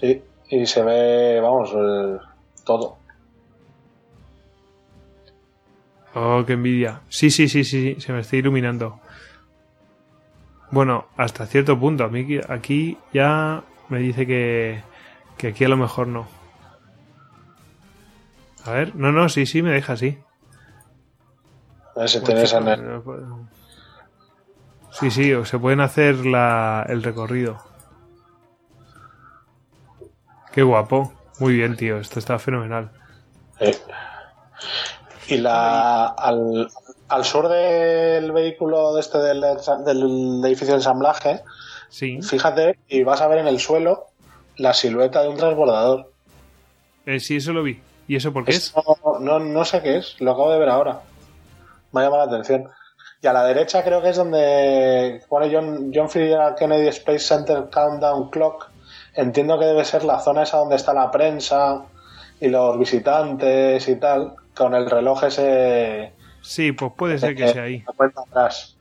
Sí, 0.00 0.22
y 0.48 0.64
se 0.64 0.82
ve, 0.82 1.38
vamos, 1.38 1.70
todo. 2.64 2.96
Oh, 6.14 6.44
qué 6.46 6.54
envidia. 6.54 7.02
Sí, 7.10 7.30
sí, 7.30 7.46
sí, 7.48 7.64
sí, 7.64 7.96
se 8.00 8.12
me 8.12 8.20
está 8.20 8.36
iluminando. 8.36 9.00
Bueno, 10.70 11.08
hasta 11.16 11.46
cierto 11.46 11.78
punto. 11.78 12.04
A 12.04 12.08
mí 12.08 12.40
aquí 12.48 12.96
ya 13.12 13.62
me 13.90 13.98
dice 13.98 14.26
que, 14.26 14.82
que 15.36 15.48
aquí 15.48 15.64
a 15.64 15.68
lo 15.68 15.76
mejor 15.76 16.08
no. 16.08 16.26
A 18.68 18.72
ver, 18.72 18.94
no, 18.94 19.12
no, 19.12 19.30
sí, 19.30 19.46
sí, 19.46 19.62
me 19.62 19.72
deja 19.72 19.94
así. 19.94 20.18
A 21.96 22.00
ver 22.00 22.08
si 22.10 22.18
en 22.18 22.68
el... 22.68 23.02
Sí, 24.90 25.10
sí, 25.10 25.32
o 25.32 25.46
se 25.46 25.58
pueden 25.58 25.80
hacer 25.80 26.26
la, 26.26 26.84
el 26.86 27.02
recorrido. 27.02 27.56
Qué 30.52 30.62
guapo. 30.62 31.14
Muy 31.38 31.54
bien, 31.54 31.76
tío. 31.76 31.98
Esto 31.98 32.18
está 32.18 32.38
fenomenal. 32.38 32.90
Y 35.28 35.38
la, 35.38 36.08
al, 36.08 36.68
al, 37.08 37.24
sur 37.24 37.48
del 37.48 38.32
vehículo 38.32 38.92
de 38.94 39.00
este 39.00 39.16
del, 39.18 39.40
del 39.86 40.44
edificio 40.44 40.74
de 40.74 40.80
ensamblaje, 40.80 41.42
sí. 41.88 42.20
fíjate 42.20 42.78
y 42.88 43.02
vas 43.02 43.22
a 43.22 43.28
ver 43.28 43.38
en 43.38 43.48
el 43.48 43.60
suelo 43.60 44.08
la 44.56 44.74
silueta 44.74 45.22
de 45.22 45.28
un 45.28 45.36
transbordador. 45.36 46.12
Eh, 47.06 47.18
sí, 47.18 47.36
eso 47.36 47.52
lo 47.52 47.62
vi. 47.62 47.80
¿Y 48.08 48.16
eso 48.16 48.32
por 48.32 48.44
qué 48.44 48.52
es? 48.52 48.74
No, 49.20 49.38
no, 49.38 49.64
sé 49.66 49.82
qué 49.82 49.98
es, 49.98 50.18
lo 50.20 50.32
acabo 50.32 50.50
de 50.50 50.58
ver 50.58 50.70
ahora. 50.70 51.02
Me 51.92 52.00
ha 52.00 52.04
llamado 52.04 52.26
la 52.26 52.32
atención. 52.32 52.68
Y 53.20 53.26
a 53.26 53.32
la 53.34 53.44
derecha 53.44 53.84
creo 53.84 54.00
que 54.00 54.08
es 54.10 54.16
donde 54.16 55.22
pone 55.28 55.54
John, 55.54 55.92
John 55.94 56.06
F. 56.06 56.36
Kennedy 56.58 56.88
Space 56.88 57.18
Center 57.18 57.68
Countdown 57.70 58.30
Clock. 58.30 58.70
Entiendo 59.14 59.58
que 59.58 59.66
debe 59.66 59.84
ser 59.84 60.04
la 60.04 60.20
zona 60.20 60.44
esa 60.44 60.56
donde 60.56 60.76
está 60.76 60.94
la 60.94 61.10
prensa 61.10 61.82
y 62.40 62.48
los 62.48 62.78
visitantes 62.78 63.86
y 63.86 63.96
tal, 63.96 64.36
con 64.56 64.74
el 64.74 64.88
reloj 64.88 65.24
ese. 65.24 66.14
Sí, 66.40 66.72
pues 66.72 66.92
puede 66.96 67.18
ser 67.18 67.34
que, 67.34 67.48
sea 67.48 67.64
ahí. 67.64 67.84
atrás. 68.26 68.76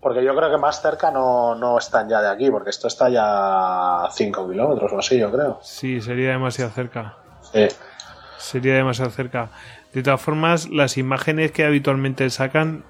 Porque 0.00 0.24
yo 0.24 0.34
creo 0.34 0.50
que 0.50 0.56
más 0.56 0.80
cerca 0.80 1.10
no, 1.10 1.54
no 1.54 1.76
están 1.76 2.08
ya 2.08 2.22
de 2.22 2.30
aquí, 2.30 2.50
porque 2.50 2.70
esto 2.70 2.88
está 2.88 3.10
ya 3.10 4.04
a 4.04 4.10
5 4.10 4.48
kilómetros 4.48 4.90
o 4.90 4.98
así, 4.98 5.18
yo 5.18 5.30
creo. 5.30 5.58
Sí, 5.60 6.00
sería 6.00 6.30
demasiado 6.30 6.70
cerca. 6.70 7.16
Sí. 7.52 7.68
Sería 8.40 8.74
demasiado 8.74 9.10
cerca. 9.10 9.50
De 9.92 10.02
todas 10.02 10.20
formas, 10.20 10.68
las 10.70 10.96
imágenes 10.96 11.52
que 11.52 11.64
habitualmente 11.64 12.28
sacan, 12.30 12.84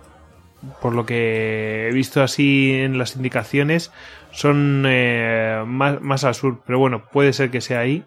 por 0.81 0.95
lo 0.95 1.07
que 1.07 1.89
he 1.89 1.93
visto 1.93 2.23
así 2.23 2.73
en 2.73 2.99
las 2.99 3.17
indicaciones, 3.17 3.93
son 4.31 4.85
eh, 4.87 5.63
más, 5.67 6.01
más, 6.01 6.25
al 6.25 6.35
sur. 6.35 6.63
Pero 6.65 6.79
bueno, 6.79 7.05
puede 7.13 7.33
ser 7.33 7.51
que 7.51 7.61
sea 7.61 7.81
ahí. 7.81 8.05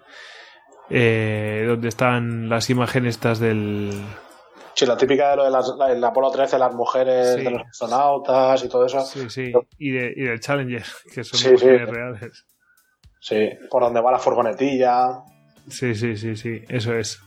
Eh, 0.89 1.65
donde 1.67 1.87
están 1.87 2.49
las 2.49 2.69
imágenes 2.69 3.15
estas 3.15 3.39
del... 3.39 3.91
Sí, 4.75 4.85
la 4.85 4.97
típica 4.97 5.31
de 5.31 5.35
lo 5.37 5.43
de 5.45 5.51
las, 5.51 5.71
la, 5.77 6.07
Apolo 6.07 6.31
13, 6.31 6.57
las 6.57 6.73
mujeres 6.73 7.35
de 7.35 7.49
los 7.49 7.61
astronautas 7.61 8.63
y 8.63 8.69
todo 8.69 8.85
eso. 8.85 9.01
Sí, 9.01 9.29
sí, 9.29 9.53
y, 9.77 9.91
de, 9.91 10.13
y 10.15 10.21
del 10.23 10.39
Challenger, 10.39 10.83
que 11.13 11.23
son 11.23 11.53
mujeres 11.53 11.89
reales. 11.89 12.45
Sí, 13.19 13.49
por 13.69 13.83
donde 13.83 14.01
va 14.01 14.11
la 14.11 14.19
furgonetilla. 14.19 15.23
Sí, 15.69 15.95
sí, 15.95 16.17
sí, 16.17 16.35
sí, 16.35 16.63
eso 16.69 16.95
es. 16.95 17.19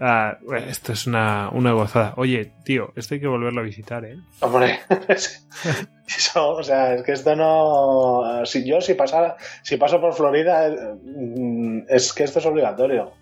Ah, 0.00 0.38
esto 0.66 0.92
es 0.92 1.06
una, 1.06 1.50
una, 1.50 1.72
gozada. 1.72 2.14
Oye, 2.16 2.52
tío, 2.64 2.92
esto 2.96 3.14
hay 3.14 3.20
que 3.20 3.26
volverlo 3.28 3.60
a 3.60 3.64
visitar, 3.64 4.04
¿eh? 4.04 4.16
Hombre, 4.40 4.80
eso, 5.08 6.48
o 6.48 6.62
sea, 6.62 6.94
es 6.94 7.02
que 7.02 7.12
esto 7.12 7.36
no. 7.36 8.44
Si 8.44 8.68
yo, 8.68 8.80
si 8.80 8.94
pasara, 8.94 9.36
si 9.62 9.76
paso 9.76 10.00
por 10.00 10.14
Florida, 10.14 10.68
mm, 11.02 11.84
es 11.88 12.12
que 12.12 12.24
esto 12.24 12.40
es 12.40 12.46
obligatorio. 12.46 13.12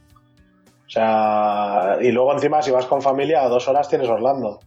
O 0.87 0.91
sea, 0.91 1.99
y 2.01 2.11
luego 2.11 2.33
encima, 2.35 2.63
si 2.63 2.71
vas 2.71 2.87
con 2.87 3.01
familia, 3.01 3.43
a 3.43 3.49
dos 3.49 3.69
horas 3.69 3.89
tienes 3.89 4.09
Orlando. 4.09 4.61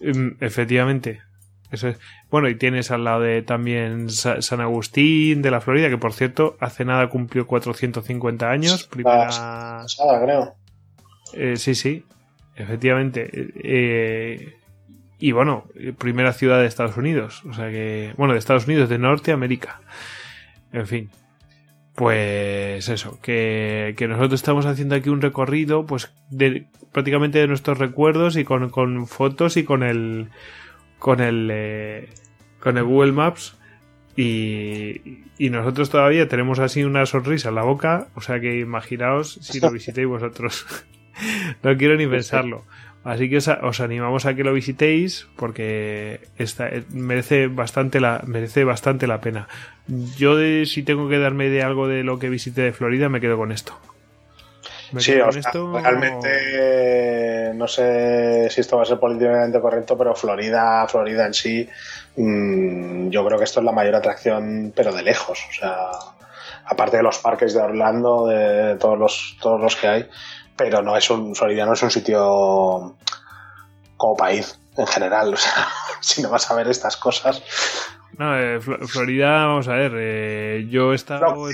Mm, 0.00 0.42
efectivamente. 0.42 1.22
Eso 1.70 1.88
es. 1.88 1.98
Bueno, 2.30 2.48
y 2.48 2.56
tienes 2.56 2.90
al 2.90 3.04
lado 3.04 3.20
de 3.20 3.42
también 3.42 4.10
San 4.10 4.60
Agustín 4.60 5.42
de 5.42 5.50
la 5.50 5.60
Florida, 5.60 5.88
que 5.88 5.98
por 5.98 6.12
cierto, 6.12 6.56
hace 6.60 6.84
nada 6.84 7.08
cumplió 7.08 7.46
450 7.46 8.50
años. 8.50 8.84
Primera. 8.84 9.26
Pasada, 9.26 10.22
creo. 10.22 10.54
Eh, 11.34 11.56
sí, 11.56 11.74
sí, 11.74 12.04
efectivamente. 12.56 13.30
Eh, 13.32 14.56
y 15.18 15.32
bueno, 15.32 15.64
primera 15.98 16.32
ciudad 16.32 16.60
de 16.60 16.66
Estados 16.66 16.96
Unidos. 16.96 17.42
O 17.48 17.52
sea 17.52 17.70
que. 17.70 18.14
Bueno, 18.16 18.32
de 18.32 18.38
Estados 18.38 18.66
Unidos, 18.66 18.88
de 18.88 18.98
Norteamérica. 18.98 19.80
En 20.72 20.86
fin. 20.86 21.10
Pues 21.94 22.88
eso, 22.88 23.18
que, 23.20 23.94
que 23.98 24.08
nosotros 24.08 24.40
estamos 24.40 24.64
haciendo 24.64 24.94
aquí 24.94 25.10
un 25.10 25.20
recorrido, 25.20 25.84
pues 25.84 26.10
de, 26.30 26.66
prácticamente 26.92 27.38
de 27.38 27.46
nuestros 27.46 27.78
recuerdos 27.78 28.36
y 28.36 28.44
con, 28.44 28.70
con 28.70 29.06
fotos 29.06 29.56
y 29.56 29.64
con 29.64 29.82
el 29.82 30.30
con 31.00 31.20
el, 31.20 31.48
eh, 31.50 32.08
con 32.60 32.78
el 32.78 32.84
Google 32.84 33.10
Maps 33.10 33.56
y, 34.14 35.24
y, 35.38 35.50
nosotros 35.50 35.90
todavía 35.90 36.28
tenemos 36.28 36.58
así 36.58 36.84
una 36.84 37.06
sonrisa 37.06 37.48
en 37.48 37.54
la 37.56 37.62
boca, 37.62 38.08
o 38.14 38.20
sea 38.20 38.38
que 38.38 38.60
imaginaos 38.60 39.38
si 39.40 39.58
lo 39.58 39.70
visitéis 39.72 40.06
vosotros. 40.06 40.66
no 41.62 41.76
quiero 41.76 41.96
ni 41.96 42.06
pensarlo. 42.06 42.64
Así 43.02 43.30
que 43.30 43.38
os, 43.38 43.80
animamos 43.80 44.26
a 44.26 44.34
que 44.34 44.44
lo 44.44 44.52
visitéis 44.52 45.26
porque 45.36 46.20
esta, 46.36 46.68
eh, 46.68 46.84
merece, 46.90 47.46
bastante 47.46 47.98
la, 47.98 48.22
merece 48.26 48.64
bastante 48.64 49.06
la 49.06 49.22
pena. 49.22 49.48
Yo 50.18 50.36
si 50.66 50.82
tengo 50.82 51.08
que 51.08 51.18
darme 51.18 51.48
de 51.48 51.62
algo 51.62 51.88
de 51.88 52.04
lo 52.04 52.18
que 52.18 52.28
visité 52.28 52.60
de 52.60 52.72
Florida 52.72 53.08
me 53.08 53.20
quedo 53.20 53.38
con 53.38 53.52
esto 53.52 53.80
sí, 54.98 55.14
realmente 55.14 57.52
no 57.54 57.68
sé 57.68 58.48
si 58.50 58.60
esto 58.60 58.76
va 58.76 58.82
a 58.82 58.86
ser 58.86 58.98
políticamente 58.98 59.60
correcto, 59.60 59.96
pero 59.96 60.14
Florida, 60.14 60.86
Florida 60.88 61.26
en 61.26 61.34
sí, 61.34 61.68
mm, 62.16 63.10
yo 63.10 63.24
creo 63.24 63.38
que 63.38 63.44
esto 63.44 63.60
es 63.60 63.66
la 63.66 63.72
mayor 63.72 63.96
atracción, 63.96 64.72
pero 64.74 64.92
de 64.92 65.02
lejos. 65.02 65.40
O 65.48 65.52
sea, 65.52 65.90
aparte 66.64 66.96
de 66.96 67.02
los 67.02 67.18
parques 67.18 67.54
de 67.54 67.60
Orlando, 67.60 68.26
de 68.26 68.76
todos 68.76 68.98
los, 68.98 69.36
todos 69.40 69.60
los 69.60 69.76
que 69.76 69.88
hay, 69.88 70.08
pero 70.56 70.82
no 70.82 70.96
es 70.96 71.08
un, 71.10 71.34
Florida 71.34 71.66
no 71.66 71.74
es 71.74 71.82
un 71.82 71.90
sitio 71.90 72.96
como 73.96 74.16
país 74.16 74.58
en 74.76 74.86
general. 74.86 75.34
O 75.34 75.36
sea, 75.36 75.68
si 76.00 76.22
no 76.22 76.30
vas 76.30 76.50
a 76.50 76.54
ver 76.54 76.68
estas 76.68 76.96
cosas. 76.96 77.42
No, 78.18 78.38
eh, 78.38 78.60
Florida, 78.60 79.46
vamos 79.46 79.68
a 79.68 79.74
ver, 79.74 79.92
eh, 79.96 80.66
yo 80.68 80.92
he 80.92 80.96
estado, 80.96 81.48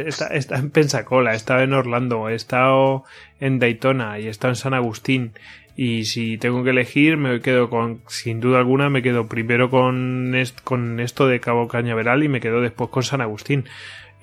estado 0.00 0.60
en 0.60 0.70
Pensacola, 0.70 1.32
he 1.32 1.36
estado 1.36 1.60
en 1.60 1.72
Orlando, 1.72 2.28
he 2.28 2.34
estado 2.34 3.04
en 3.40 3.58
Daytona 3.58 4.18
y 4.18 4.26
he 4.26 4.30
estado 4.30 4.52
en 4.52 4.56
San 4.56 4.74
Agustín. 4.74 5.32
Y 5.76 6.04
si 6.04 6.36
tengo 6.36 6.64
que 6.64 6.70
elegir, 6.70 7.16
me 7.16 7.40
quedo 7.40 7.70
con, 7.70 8.02
sin 8.06 8.40
duda 8.40 8.58
alguna, 8.58 8.90
me 8.90 9.02
quedo 9.02 9.26
primero 9.26 9.70
con, 9.70 10.34
con 10.64 11.00
esto 11.00 11.26
de 11.26 11.40
Cabo 11.40 11.68
Cañaveral 11.68 12.22
y 12.22 12.28
me 12.28 12.40
quedo 12.40 12.60
después 12.60 12.90
con 12.90 13.02
San 13.02 13.20
Agustín. 13.20 13.64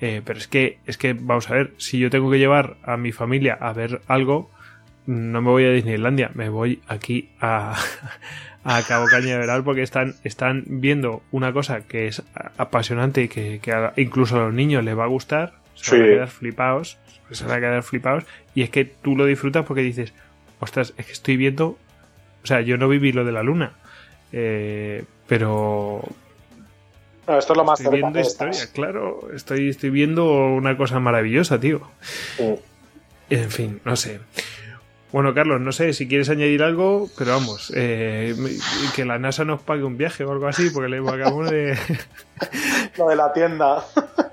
Eh, 0.00 0.22
pero 0.24 0.38
es 0.38 0.48
que, 0.48 0.78
es 0.86 0.96
que, 0.96 1.12
vamos 1.12 1.50
a 1.50 1.54
ver, 1.54 1.72
si 1.76 1.98
yo 1.98 2.08
tengo 2.08 2.30
que 2.30 2.38
llevar 2.38 2.76
a 2.82 2.96
mi 2.96 3.12
familia 3.12 3.58
a 3.60 3.72
ver 3.72 4.00
algo, 4.06 4.50
no 5.06 5.42
me 5.42 5.50
voy 5.50 5.64
a 5.64 5.70
Disneylandia, 5.70 6.30
me 6.34 6.48
voy 6.48 6.80
aquí 6.88 7.30
a, 7.40 7.76
a 8.64 8.82
Cabo 8.82 9.06
Cañaveral 9.06 9.64
porque 9.64 9.82
están, 9.82 10.14
están 10.24 10.64
viendo 10.66 11.22
una 11.30 11.52
cosa 11.52 11.86
que 11.86 12.06
es 12.06 12.22
apasionante 12.56 13.22
y 13.22 13.28
que, 13.28 13.60
incluso 13.96 14.36
a 14.36 14.44
los 14.44 14.54
niños 14.54 14.84
les 14.84 14.96
va 14.96 15.04
a 15.04 15.08
gustar, 15.08 15.59
se 15.80 15.96
van 15.96 16.02
a 16.02 16.08
quedar 16.08 16.28
flipados, 16.28 16.98
se 17.30 17.44
van 17.44 17.56
a 17.56 17.60
quedar 17.60 17.82
flipados, 17.82 18.24
y 18.54 18.62
es 18.62 18.70
que 18.70 18.84
tú 18.84 19.16
lo 19.16 19.26
disfrutas 19.26 19.64
porque 19.66 19.82
dices, 19.82 20.12
ostras, 20.60 20.94
es 20.96 21.06
que 21.06 21.12
estoy 21.12 21.36
viendo, 21.36 21.76
o 22.42 22.46
sea, 22.46 22.60
yo 22.60 22.76
no 22.76 22.88
viví 22.88 23.12
lo 23.12 23.24
de 23.24 23.32
la 23.32 23.42
luna, 23.42 23.72
eh, 24.32 25.04
pero... 25.26 26.02
esto 27.26 27.52
es 27.52 27.56
lo 27.56 27.64
más 27.64 27.80
estoy 27.80 28.00
viendo 28.00 28.20
historia, 28.20 28.66
claro, 28.72 29.28
estoy, 29.34 29.68
estoy 29.68 29.90
viendo 29.90 30.32
una 30.48 30.76
cosa 30.76 31.00
maravillosa, 31.00 31.58
tío. 31.58 31.82
En 33.30 33.50
fin, 33.50 33.80
no 33.84 33.96
sé. 33.96 34.20
Bueno, 35.12 35.34
Carlos, 35.34 35.60
no 35.60 35.72
sé 35.72 35.92
si 35.92 36.06
quieres 36.06 36.28
añadir 36.30 36.62
algo, 36.62 37.08
pero 37.18 37.32
vamos, 37.32 37.72
eh, 37.74 38.34
que 38.94 39.04
la 39.04 39.18
NASA 39.18 39.44
nos 39.44 39.60
pague 39.60 39.82
un 39.82 39.96
viaje 39.96 40.24
o 40.24 40.30
algo 40.30 40.46
así, 40.46 40.70
porque 40.70 40.88
le 40.88 40.98
acabamos 40.98 41.50
de. 41.50 41.76
lo 42.98 43.08
de 43.08 43.16
la 43.16 43.32
tienda. 43.32 43.84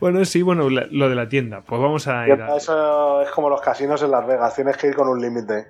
bueno, 0.00 0.24
sí, 0.24 0.42
bueno, 0.42 0.68
lo 0.68 1.08
de 1.08 1.14
la 1.14 1.28
tienda. 1.28 1.62
Pues 1.62 1.80
vamos 1.80 2.08
a 2.08 2.26
ir. 2.28 2.38
Eso 2.56 3.22
es 3.22 3.30
como 3.30 3.48
los 3.48 3.60
casinos 3.60 4.02
en 4.02 4.10
Las 4.10 4.26
Vegas, 4.26 4.54
tienes 4.54 4.76
que 4.76 4.88
ir 4.88 4.94
con 4.94 5.08
un 5.08 5.20
límite. 5.20 5.68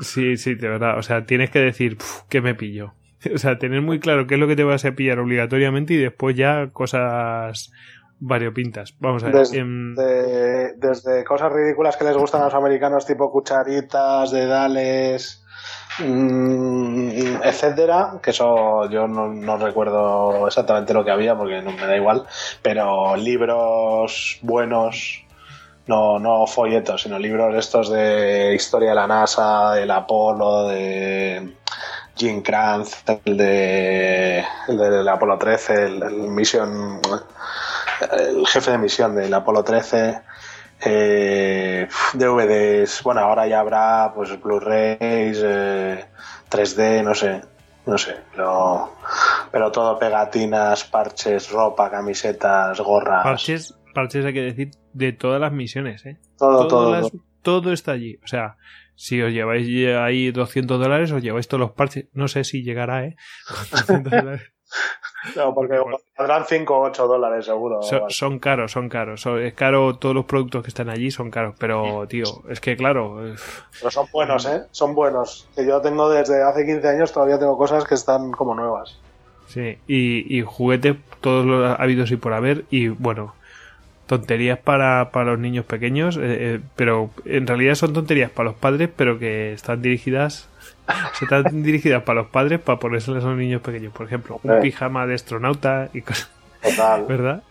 Sí, 0.00 0.36
sí, 0.36 0.54
de 0.54 0.68
verdad. 0.68 0.98
O 0.98 1.02
sea, 1.02 1.24
tienes 1.24 1.50
que 1.50 1.60
decir, 1.60 1.98
¿qué 2.28 2.40
me 2.40 2.54
pillo? 2.54 2.94
O 3.34 3.38
sea, 3.38 3.56
tener 3.56 3.82
muy 3.82 4.00
claro 4.00 4.26
qué 4.26 4.34
es 4.34 4.40
lo 4.40 4.48
que 4.48 4.56
te 4.56 4.64
vas 4.64 4.84
a 4.84 4.92
pillar 4.92 5.20
obligatoriamente 5.20 5.94
y 5.94 5.96
después 5.96 6.36
ya 6.36 6.70
cosas 6.72 7.70
variopintas. 8.18 8.96
Vamos 9.00 9.22
a 9.24 9.30
ver. 9.30 9.46
Em, 9.52 9.94
desde, 9.94 11.24
cosas 11.24 11.52
ridículas 11.52 11.96
que 11.96 12.04
les 12.04 12.16
gustan 12.16 12.42
a 12.42 12.46
los 12.46 12.54
americanos, 12.54 13.06
tipo 13.06 13.30
cucharitas, 13.30 14.30
dedales, 14.30 15.44
etcétera, 15.98 18.14
que 18.22 18.30
eso 18.30 18.88
yo 18.88 19.08
no, 19.08 19.56
recuerdo 19.56 20.46
exactamente 20.46 20.94
lo 20.94 21.04
que 21.04 21.10
había 21.10 21.36
porque 21.36 21.62
no 21.62 21.72
me 21.72 21.86
da 21.86 21.96
igual, 21.96 22.24
pero 22.62 23.16
libros 23.16 24.38
buenos. 24.42 25.18
No, 25.84 26.20
no 26.20 26.46
folletos, 26.46 27.02
sino 27.02 27.18
libros 27.18 27.56
estos 27.56 27.90
de 27.90 28.54
historia 28.54 28.90
de 28.90 28.94
la 28.94 29.08
NASA, 29.08 29.72
del 29.72 29.90
Apolo, 29.90 30.68
de 30.68 31.56
Jim 32.14 32.40
Kranz, 32.40 33.02
el 33.24 33.36
de, 33.36 34.44
el 34.68 35.08
Apolo 35.08 35.38
13, 35.38 35.86
el, 35.86 36.02
el 36.04 36.14
el 38.10 38.46
jefe 38.46 38.70
de 38.70 38.78
misión 38.78 39.14
del 39.14 39.32
Apolo 39.34 39.64
13, 39.64 40.20
eh, 40.84 41.88
DVDs, 42.14 43.02
bueno, 43.02 43.20
ahora 43.20 43.46
ya 43.46 43.60
habrá 43.60 44.12
pues 44.14 44.40
Blu-rays, 44.40 45.42
3D, 45.42 46.78
eh, 46.78 47.02
no 47.02 47.14
sé, 47.14 47.40
no 47.86 47.98
sé, 47.98 48.16
pero, 48.32 48.92
pero 49.50 49.70
todo 49.70 49.98
pegatinas, 49.98 50.84
parches, 50.84 51.50
ropa, 51.50 51.90
camisetas, 51.90 52.80
gorras. 52.80 53.22
Parches, 53.22 53.74
parches 53.94 54.24
hay 54.24 54.32
que 54.32 54.42
decir 54.42 54.70
de 54.92 55.12
todas 55.12 55.40
las 55.40 55.52
misiones, 55.52 56.04
¿eh? 56.04 56.18
Todo, 56.36 56.66
todo, 56.66 57.10
todo. 57.42 57.72
está 57.72 57.92
allí, 57.92 58.18
o 58.22 58.26
sea, 58.26 58.56
si 58.94 59.22
os 59.22 59.32
lleváis 59.32 59.66
ahí 59.96 60.32
200 60.32 60.78
dólares, 60.80 61.12
os 61.12 61.22
lleváis 61.22 61.48
todos 61.48 61.60
los 61.60 61.72
parches. 61.72 62.06
No 62.12 62.28
sé 62.28 62.44
si 62.44 62.62
llegará, 62.62 63.04
¿eh? 63.04 63.16
No, 65.36 65.54
porque 65.54 65.78
valdrán 66.18 66.44
5 66.46 66.74
o 66.74 66.82
8 66.86 67.06
dólares 67.06 67.44
seguro. 67.46 67.80
Son, 68.08 68.40
caros, 68.40 68.72
son 68.72 68.88
caros. 68.88 69.24
es 69.26 69.54
caro, 69.54 69.96
todos 69.96 70.14
los 70.16 70.24
productos 70.24 70.64
que 70.64 70.68
están 70.68 70.88
allí 70.88 71.12
son 71.12 71.30
caros. 71.30 71.54
Pero, 71.58 72.06
tío, 72.08 72.24
es 72.48 72.60
que 72.60 72.76
claro. 72.76 73.20
Pero 73.78 73.90
son 73.90 74.06
buenos, 74.12 74.46
¿eh? 74.46 74.62
Son 74.72 74.94
buenos. 74.96 75.48
Que 75.54 75.64
yo 75.64 75.80
tengo 75.80 76.10
desde 76.10 76.42
hace 76.42 76.66
15 76.66 76.88
años, 76.88 77.12
todavía 77.12 77.38
tengo 77.38 77.56
cosas 77.56 77.84
que 77.84 77.94
están 77.94 78.32
como 78.32 78.54
nuevas. 78.54 78.98
Sí, 79.46 79.78
y, 79.86 80.36
y 80.36 80.42
juguetes, 80.42 80.96
todos 81.20 81.46
los 81.46 81.78
habidos 81.78 82.10
y 82.10 82.16
por 82.16 82.32
haber. 82.32 82.64
Y 82.70 82.88
bueno, 82.88 83.34
tonterías 84.06 84.58
para, 84.58 85.10
para 85.10 85.32
los 85.32 85.38
niños 85.38 85.64
pequeños, 85.64 86.16
eh, 86.16 86.20
eh, 86.22 86.60
pero 86.76 87.10
en 87.24 87.46
realidad 87.46 87.76
son 87.76 87.92
tonterías 87.92 88.30
para 88.30 88.50
los 88.50 88.58
padres, 88.58 88.90
pero 88.94 89.18
que 89.18 89.52
están 89.52 89.82
dirigidas 89.82 90.48
se 91.14 91.24
están 91.24 91.62
dirigidas 91.62 92.02
para 92.02 92.22
los 92.22 92.30
padres 92.30 92.60
para 92.60 92.78
ponérselas 92.78 93.24
a 93.24 93.28
los 93.28 93.38
niños 93.38 93.62
pequeños. 93.62 93.92
Por 93.92 94.06
ejemplo, 94.06 94.40
un 94.42 94.60
pijama 94.60 95.06
de 95.06 95.14
astronauta 95.14 95.88
y 95.92 96.02
cosas. 96.02 96.30
Total. 96.62 97.04
¿Verdad? 97.08 97.42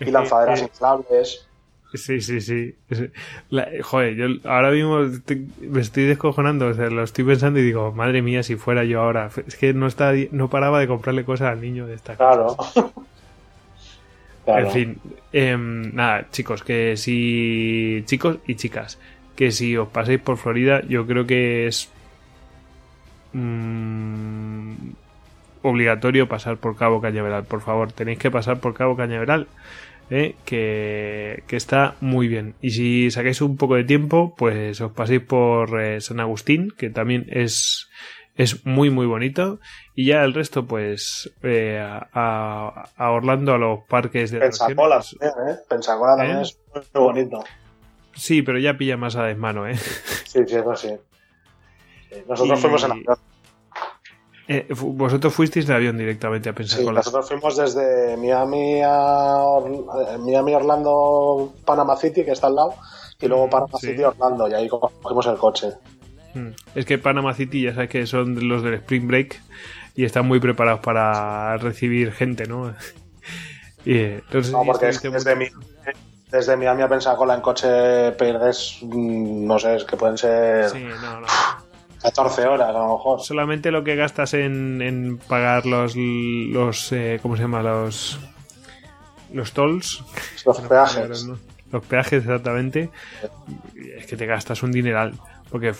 Y 0.00 0.10
lanzaderas 0.10 0.62
inflables. 0.62 1.46
Sí, 1.94 2.20
sí, 2.20 2.40
sí. 2.40 2.74
joder, 3.82 4.14
yo 4.14 4.26
ahora 4.44 4.70
mismo 4.70 4.98
me 5.60 5.80
estoy 5.80 6.04
descojonando, 6.04 6.66
o 6.68 6.74
sea, 6.74 6.90
lo 6.90 7.02
estoy 7.02 7.24
pensando 7.24 7.58
y 7.60 7.62
digo, 7.62 7.92
madre 7.92 8.22
mía, 8.22 8.42
si 8.42 8.56
fuera 8.56 8.84
yo 8.84 9.00
ahora. 9.00 9.30
Es 9.46 9.56
que 9.56 9.72
no 9.72 9.86
está, 9.86 10.12
no 10.32 10.50
paraba 10.50 10.80
de 10.80 10.88
comprarle 10.88 11.24
cosas 11.24 11.52
al 11.52 11.60
niño 11.60 11.86
de 11.86 11.94
esta 11.94 12.16
claro. 12.16 12.56
En 14.46 14.70
fin, 14.70 15.00
em, 15.32 15.92
nada, 15.92 16.28
chicos, 16.30 16.62
que 16.62 16.96
si. 16.96 18.04
Chicos 18.06 18.38
y 18.46 18.54
chicas, 18.54 18.96
que 19.34 19.50
si 19.50 19.76
os 19.76 19.88
paséis 19.88 20.20
por 20.20 20.36
Florida, 20.36 20.82
yo 20.88 21.04
creo 21.04 21.26
que 21.26 21.66
es 21.66 21.90
Mm, 23.32 24.74
obligatorio 25.62 26.28
pasar 26.28 26.58
por 26.58 26.76
Cabo 26.76 27.00
Cañaveral. 27.00 27.44
Por 27.44 27.60
favor, 27.60 27.92
tenéis 27.92 28.18
que 28.18 28.30
pasar 28.30 28.60
por 28.60 28.74
Cabo 28.74 28.96
Cañaveral. 28.96 29.48
¿eh? 30.10 30.36
que, 30.44 31.42
está 31.48 31.96
muy 32.00 32.28
bien. 32.28 32.54
Y 32.60 32.70
si 32.70 33.10
sacáis 33.10 33.40
un 33.40 33.56
poco 33.56 33.74
de 33.74 33.84
tiempo, 33.84 34.34
pues 34.36 34.80
os 34.80 34.92
paséis 34.92 35.22
por 35.22 35.80
eh, 35.80 36.00
San 36.00 36.20
Agustín, 36.20 36.72
que 36.76 36.90
también 36.90 37.26
es, 37.28 37.88
es 38.36 38.64
muy 38.66 38.90
muy 38.90 39.06
bonito. 39.06 39.58
Y 39.94 40.06
ya 40.06 40.22
el 40.22 40.34
resto, 40.34 40.66
pues 40.66 41.32
eh, 41.42 41.80
a, 41.80 42.84
Orlando, 42.98 43.54
a 43.54 43.58
los 43.58 43.80
parques 43.88 44.30
de 44.30 44.40
Pensacola, 44.40 45.02
¿eh? 45.20 45.56
Pensacola 45.68 46.16
también 46.16 46.40
es 46.40 46.58
muy 46.94 47.02
bonito. 47.02 47.44
Sí, 48.14 48.42
pero 48.42 48.58
ya 48.58 48.78
pilla 48.78 48.96
más 48.96 49.16
a 49.16 49.24
desmano, 49.24 49.66
¿eh? 49.66 49.76
Sí, 49.76 50.40
sí, 50.46 50.56
eso 50.56 50.76
sí. 50.76 50.90
Nosotros 52.28 52.60
fuimos 52.60 52.84
en 52.84 52.92
avión. 52.92 53.18
Eh, 54.48 54.66
vosotros 54.70 55.34
fuisteis 55.34 55.66
de 55.66 55.74
avión 55.74 55.98
directamente 55.98 56.48
a 56.48 56.52
Pensacola. 56.52 57.02
Sí, 57.02 57.10
nosotros 57.10 57.28
fuimos 57.28 57.56
desde 57.56 58.16
Miami 58.16 58.80
a 58.80 59.42
eh, 59.66 60.18
Miami, 60.18 60.54
Orlando, 60.54 61.52
Panama 61.64 61.96
City, 61.96 62.24
que 62.24 62.30
está 62.30 62.46
al 62.46 62.54
lado, 62.54 62.74
y 63.20 63.26
luego 63.26 63.48
mm, 63.48 63.50
Panama 63.50 63.78
City, 63.78 64.04
Orlando, 64.04 64.48
y 64.48 64.54
ahí 64.54 64.68
cogimos 64.68 65.26
el 65.26 65.36
coche. 65.36 65.72
Mm. 66.34 66.50
Es 66.76 66.86
que 66.86 66.96
Panama 66.98 67.34
City 67.34 67.62
ya 67.62 67.74
sabes 67.74 67.90
que 67.90 68.06
son 68.06 68.48
los 68.48 68.62
del 68.62 68.74
Spring 68.74 69.08
Break 69.08 69.42
y 69.96 70.04
están 70.04 70.28
muy 70.28 70.38
preparados 70.38 70.80
para 70.80 71.56
recibir 71.56 72.12
gente, 72.12 72.46
¿no? 72.46 72.72
y, 73.84 73.98
entonces, 73.98 74.52
no, 74.52 74.62
porque 74.64 74.90
es 74.90 75.02
desde, 75.02 75.34
mi, 75.34 75.46
desde 76.30 76.56
Miami 76.56 76.82
a 76.82 76.88
Pensacola 76.88 77.34
en 77.34 77.40
coche 77.40 78.12
pierdes, 78.12 78.78
mm, 78.82 79.44
no 79.44 79.58
sé, 79.58 79.74
es 79.74 79.84
que 79.84 79.96
pueden 79.96 80.16
ser... 80.16 80.70
Sí, 80.70 80.84
no, 80.84 81.20
no. 81.20 81.26
14 82.06 82.46
horas 82.46 82.68
a 82.68 82.72
lo 82.72 82.96
mejor. 82.96 83.20
Solamente 83.20 83.72
lo 83.72 83.82
que 83.82 83.96
gastas 83.96 84.32
en, 84.34 84.80
en 84.80 85.18
pagar 85.18 85.66
los, 85.66 85.96
los 85.96 86.92
eh, 86.92 87.18
¿cómo 87.20 87.34
se 87.36 87.42
llama? 87.42 87.62
Los, 87.62 88.20
los 89.32 89.52
tolls. 89.52 90.04
Los 90.44 90.60
peajes. 90.60 91.26
Los 91.72 91.84
peajes, 91.84 92.22
exactamente. 92.22 92.90
Es 93.96 94.06
que 94.06 94.16
te 94.16 94.24
gastas 94.24 94.62
un 94.62 94.70
dineral. 94.70 95.14
Porque 95.50 95.70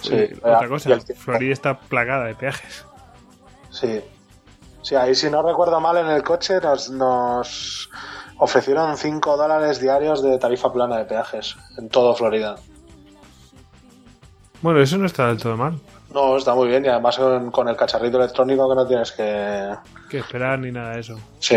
otra 0.43 0.69
cosa, 0.69 0.99
Florida 1.17 1.53
está 1.53 1.79
plagada 1.79 2.25
de 2.25 2.35
peajes. 2.35 2.85
Sí. 3.71 4.01
Sí, 4.83 4.97
ahí 4.97 5.15
si 5.15 5.31
no 5.31 5.47
recuerdo 5.47 5.81
mal 5.81 5.97
en 5.97 6.07
el 6.07 6.25
coche 6.25 6.61
nos, 6.61 6.91
nos 6.91 7.89
ofrecieron 8.39 8.97
5 8.97 9.37
dólares 9.37 9.81
diarios 9.81 10.25
de 10.25 10.39
tarifa 10.39 10.73
plana 10.73 10.99
de 10.99 11.05
peajes 11.05 11.57
en 11.79 11.89
todo 11.89 12.17
Florida. 12.17 12.57
Bueno, 14.63 14.81
eso 14.81 14.99
no 14.99 15.07
está 15.07 15.29
del 15.29 15.39
todo 15.39 15.57
mal. 15.57 15.79
No, 16.17 16.35
está 16.39 16.55
muy 16.55 16.69
bien 16.69 16.83
y 16.83 16.89
además 16.89 17.19
con, 17.53 17.69
el 17.69 17.77
cacharrito 17.77 18.17
electrónico 18.17 18.67
que 18.71 18.75
no 18.75 18.87
tienes 18.87 19.13
que... 19.13 19.75
Que 20.09 20.21
esperar 20.21 20.59
ni 20.59 20.73
nada 20.73 20.95
de 20.95 21.01
eso. 21.01 21.21
Sí. 21.41 21.57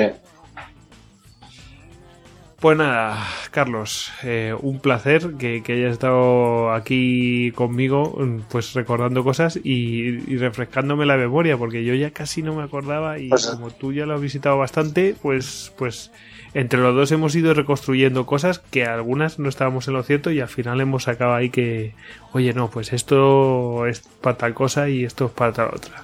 Pues 2.60 2.78
nada, 2.78 3.26
Carlos, 3.52 4.12
eh, 4.22 4.54
un 4.60 4.82
placer 4.82 5.36
que, 5.38 5.64
que, 5.64 5.72
hayas 5.72 5.94
estado 5.94 6.74
aquí 6.74 7.54
conmigo, 7.54 8.18
pues 8.50 8.74
recordando 8.74 9.24
cosas 9.24 9.58
y, 9.64 10.36
refrescándome 10.36 11.06
la 11.06 11.16
memoria, 11.16 11.56
porque 11.58 11.86
yo 11.86 11.94
ya 11.94 12.12
casi 12.12 12.44
no 12.44 12.54
me 12.54 12.64
acordaba 12.64 13.18
y 13.18 13.30
pues 13.30 13.48
como 13.48 13.72
tú 13.72 13.94
ya 13.94 14.06
lo 14.06 14.16
has 14.16 14.22
visitado 14.22 14.58
bastante, 14.58 15.16
pues, 15.22 15.72
pues 15.78 16.12
entre 16.54 16.80
los 16.80 16.96
dos 16.96 17.12
hemos 17.12 17.36
ido 17.36 17.54
reconstruyendo 17.54 18.26
cosas 18.26 18.60
que 18.60 18.86
algunas 18.86 19.40
no 19.40 19.50
estábamos 19.50 19.88
en 19.88 19.94
lo 19.94 20.04
cierto 20.04 20.32
y 20.32 20.42
al 20.42 20.48
final 20.48 20.82
hemos 20.82 21.04
sacado 21.04 21.34
ahí 21.34 21.50
que, 21.50 21.94
oye, 22.34 22.54
no, 22.54 22.70
pues 22.70 22.94
esto 22.94 23.86
es 23.86 24.02
para 24.22 24.38
tal 24.38 24.54
cosa 24.54 24.90
y 24.90 25.04
esto 25.04 25.26
es 25.26 25.32
para 25.32 25.54
tal 25.54 25.70
otra. 25.74 26.04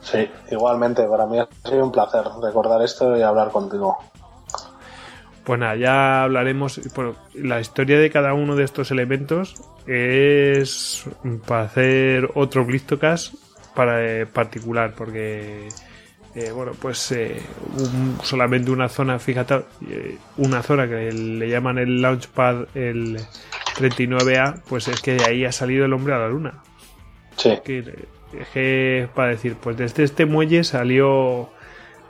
Sí, 0.00 0.28
igualmente, 0.50 1.04
para 1.04 1.26
mí 1.26 1.38
ha 1.38 1.48
sido 1.64 1.84
un 1.84 1.92
placer 1.92 2.22
recordar 2.42 2.82
esto 2.82 3.16
y 3.16 3.22
hablar 3.22 3.50
contigo. 3.50 3.96
Pues 5.44 5.60
nada, 5.60 5.76
ya 5.76 6.22
hablaremos. 6.22 6.80
Bueno, 6.94 7.14
la 7.34 7.60
historia 7.60 7.98
de 7.98 8.10
cada 8.10 8.34
uno 8.34 8.56
de 8.56 8.64
estos 8.64 8.90
elementos 8.90 9.54
es 9.86 11.04
para 11.46 11.62
hacer 11.62 12.30
otro 12.34 12.64
Blistocast 12.64 13.34
para 13.74 14.04
eh, 14.04 14.26
particular, 14.26 14.94
porque 14.96 15.68
eh, 16.34 16.50
bueno, 16.50 16.72
pues 16.72 17.12
eh, 17.12 17.40
solamente 18.22 18.70
una 18.72 18.88
zona, 18.88 19.20
fíjate, 19.20 19.62
eh, 19.88 20.18
una 20.36 20.62
zona 20.64 20.88
que 20.88 21.12
le 21.12 21.48
llaman 21.48 21.78
el 21.78 22.02
Launchpad, 22.02 22.66
el 22.74 23.18
39A, 23.76 24.62
pues 24.68 24.88
es 24.88 25.00
que 25.00 25.14
de 25.14 25.24
ahí 25.24 25.44
ha 25.44 25.52
salido 25.52 25.84
el 25.84 25.92
hombre 25.92 26.14
a 26.14 26.18
la 26.18 26.28
luna. 26.28 26.62
Sí. 27.36 27.50
es 27.50 28.48
que 28.52 29.08
para 29.14 29.28
decir, 29.28 29.56
pues 29.60 29.76
desde 29.76 30.02
este 30.02 30.26
muelle 30.26 30.64
salió 30.64 31.50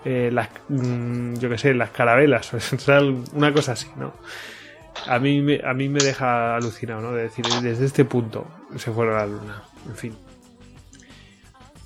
las, 0.05 0.49
mm, 0.68 1.35
yo 1.35 1.51
qué 1.51 1.59
sé, 1.59 1.75
las 1.75 1.91
carabelas, 1.91 2.53
o 2.55 2.61
sea, 2.61 3.01
una 3.33 3.53
cosa 3.53 3.72
así, 3.72 3.89
¿no? 3.97 4.14
A 5.07 5.18
mí, 5.18 5.43
me, 5.43 5.61
a 5.62 5.75
mí 5.75 5.89
me 5.91 6.01
deja 6.01 6.57
alucinado, 6.57 7.03
¿no? 7.03 7.12
De 7.12 7.25
decir, 7.25 7.45
desde 7.62 7.85
este 7.85 8.07
punto 8.07 8.47
se 8.77 8.91
fueron 8.91 9.16
a 9.16 9.18
la 9.18 9.27
luna, 9.27 9.62
en 9.87 9.97
fin. 9.97 10.16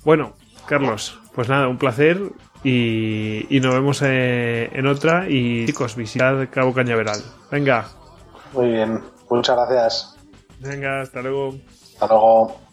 Bueno, 0.05 0.35
Carlos, 0.69 1.19
pues 1.33 1.49
nada, 1.49 1.67
un 1.67 1.79
placer 1.79 2.21
y, 2.63 3.59
nos 3.59 3.73
vemos 3.73 4.03
eh, 4.03 4.69
en 4.71 4.85
otra. 4.85 5.27
Y 5.27 5.65
chicos, 5.65 5.95
visitad 5.95 6.47
Cabo 6.51 6.75
Cañaveral. 6.75 7.19
Venga. 7.49 7.87
Muy 8.53 8.69
bien, 8.69 9.03
muchas 9.31 9.55
gracias. 9.55 10.15
Venga, 10.59 11.01
hasta 11.01 11.23
luego. 11.23 11.55
Hasta 11.93 12.07
luego. 12.07 12.68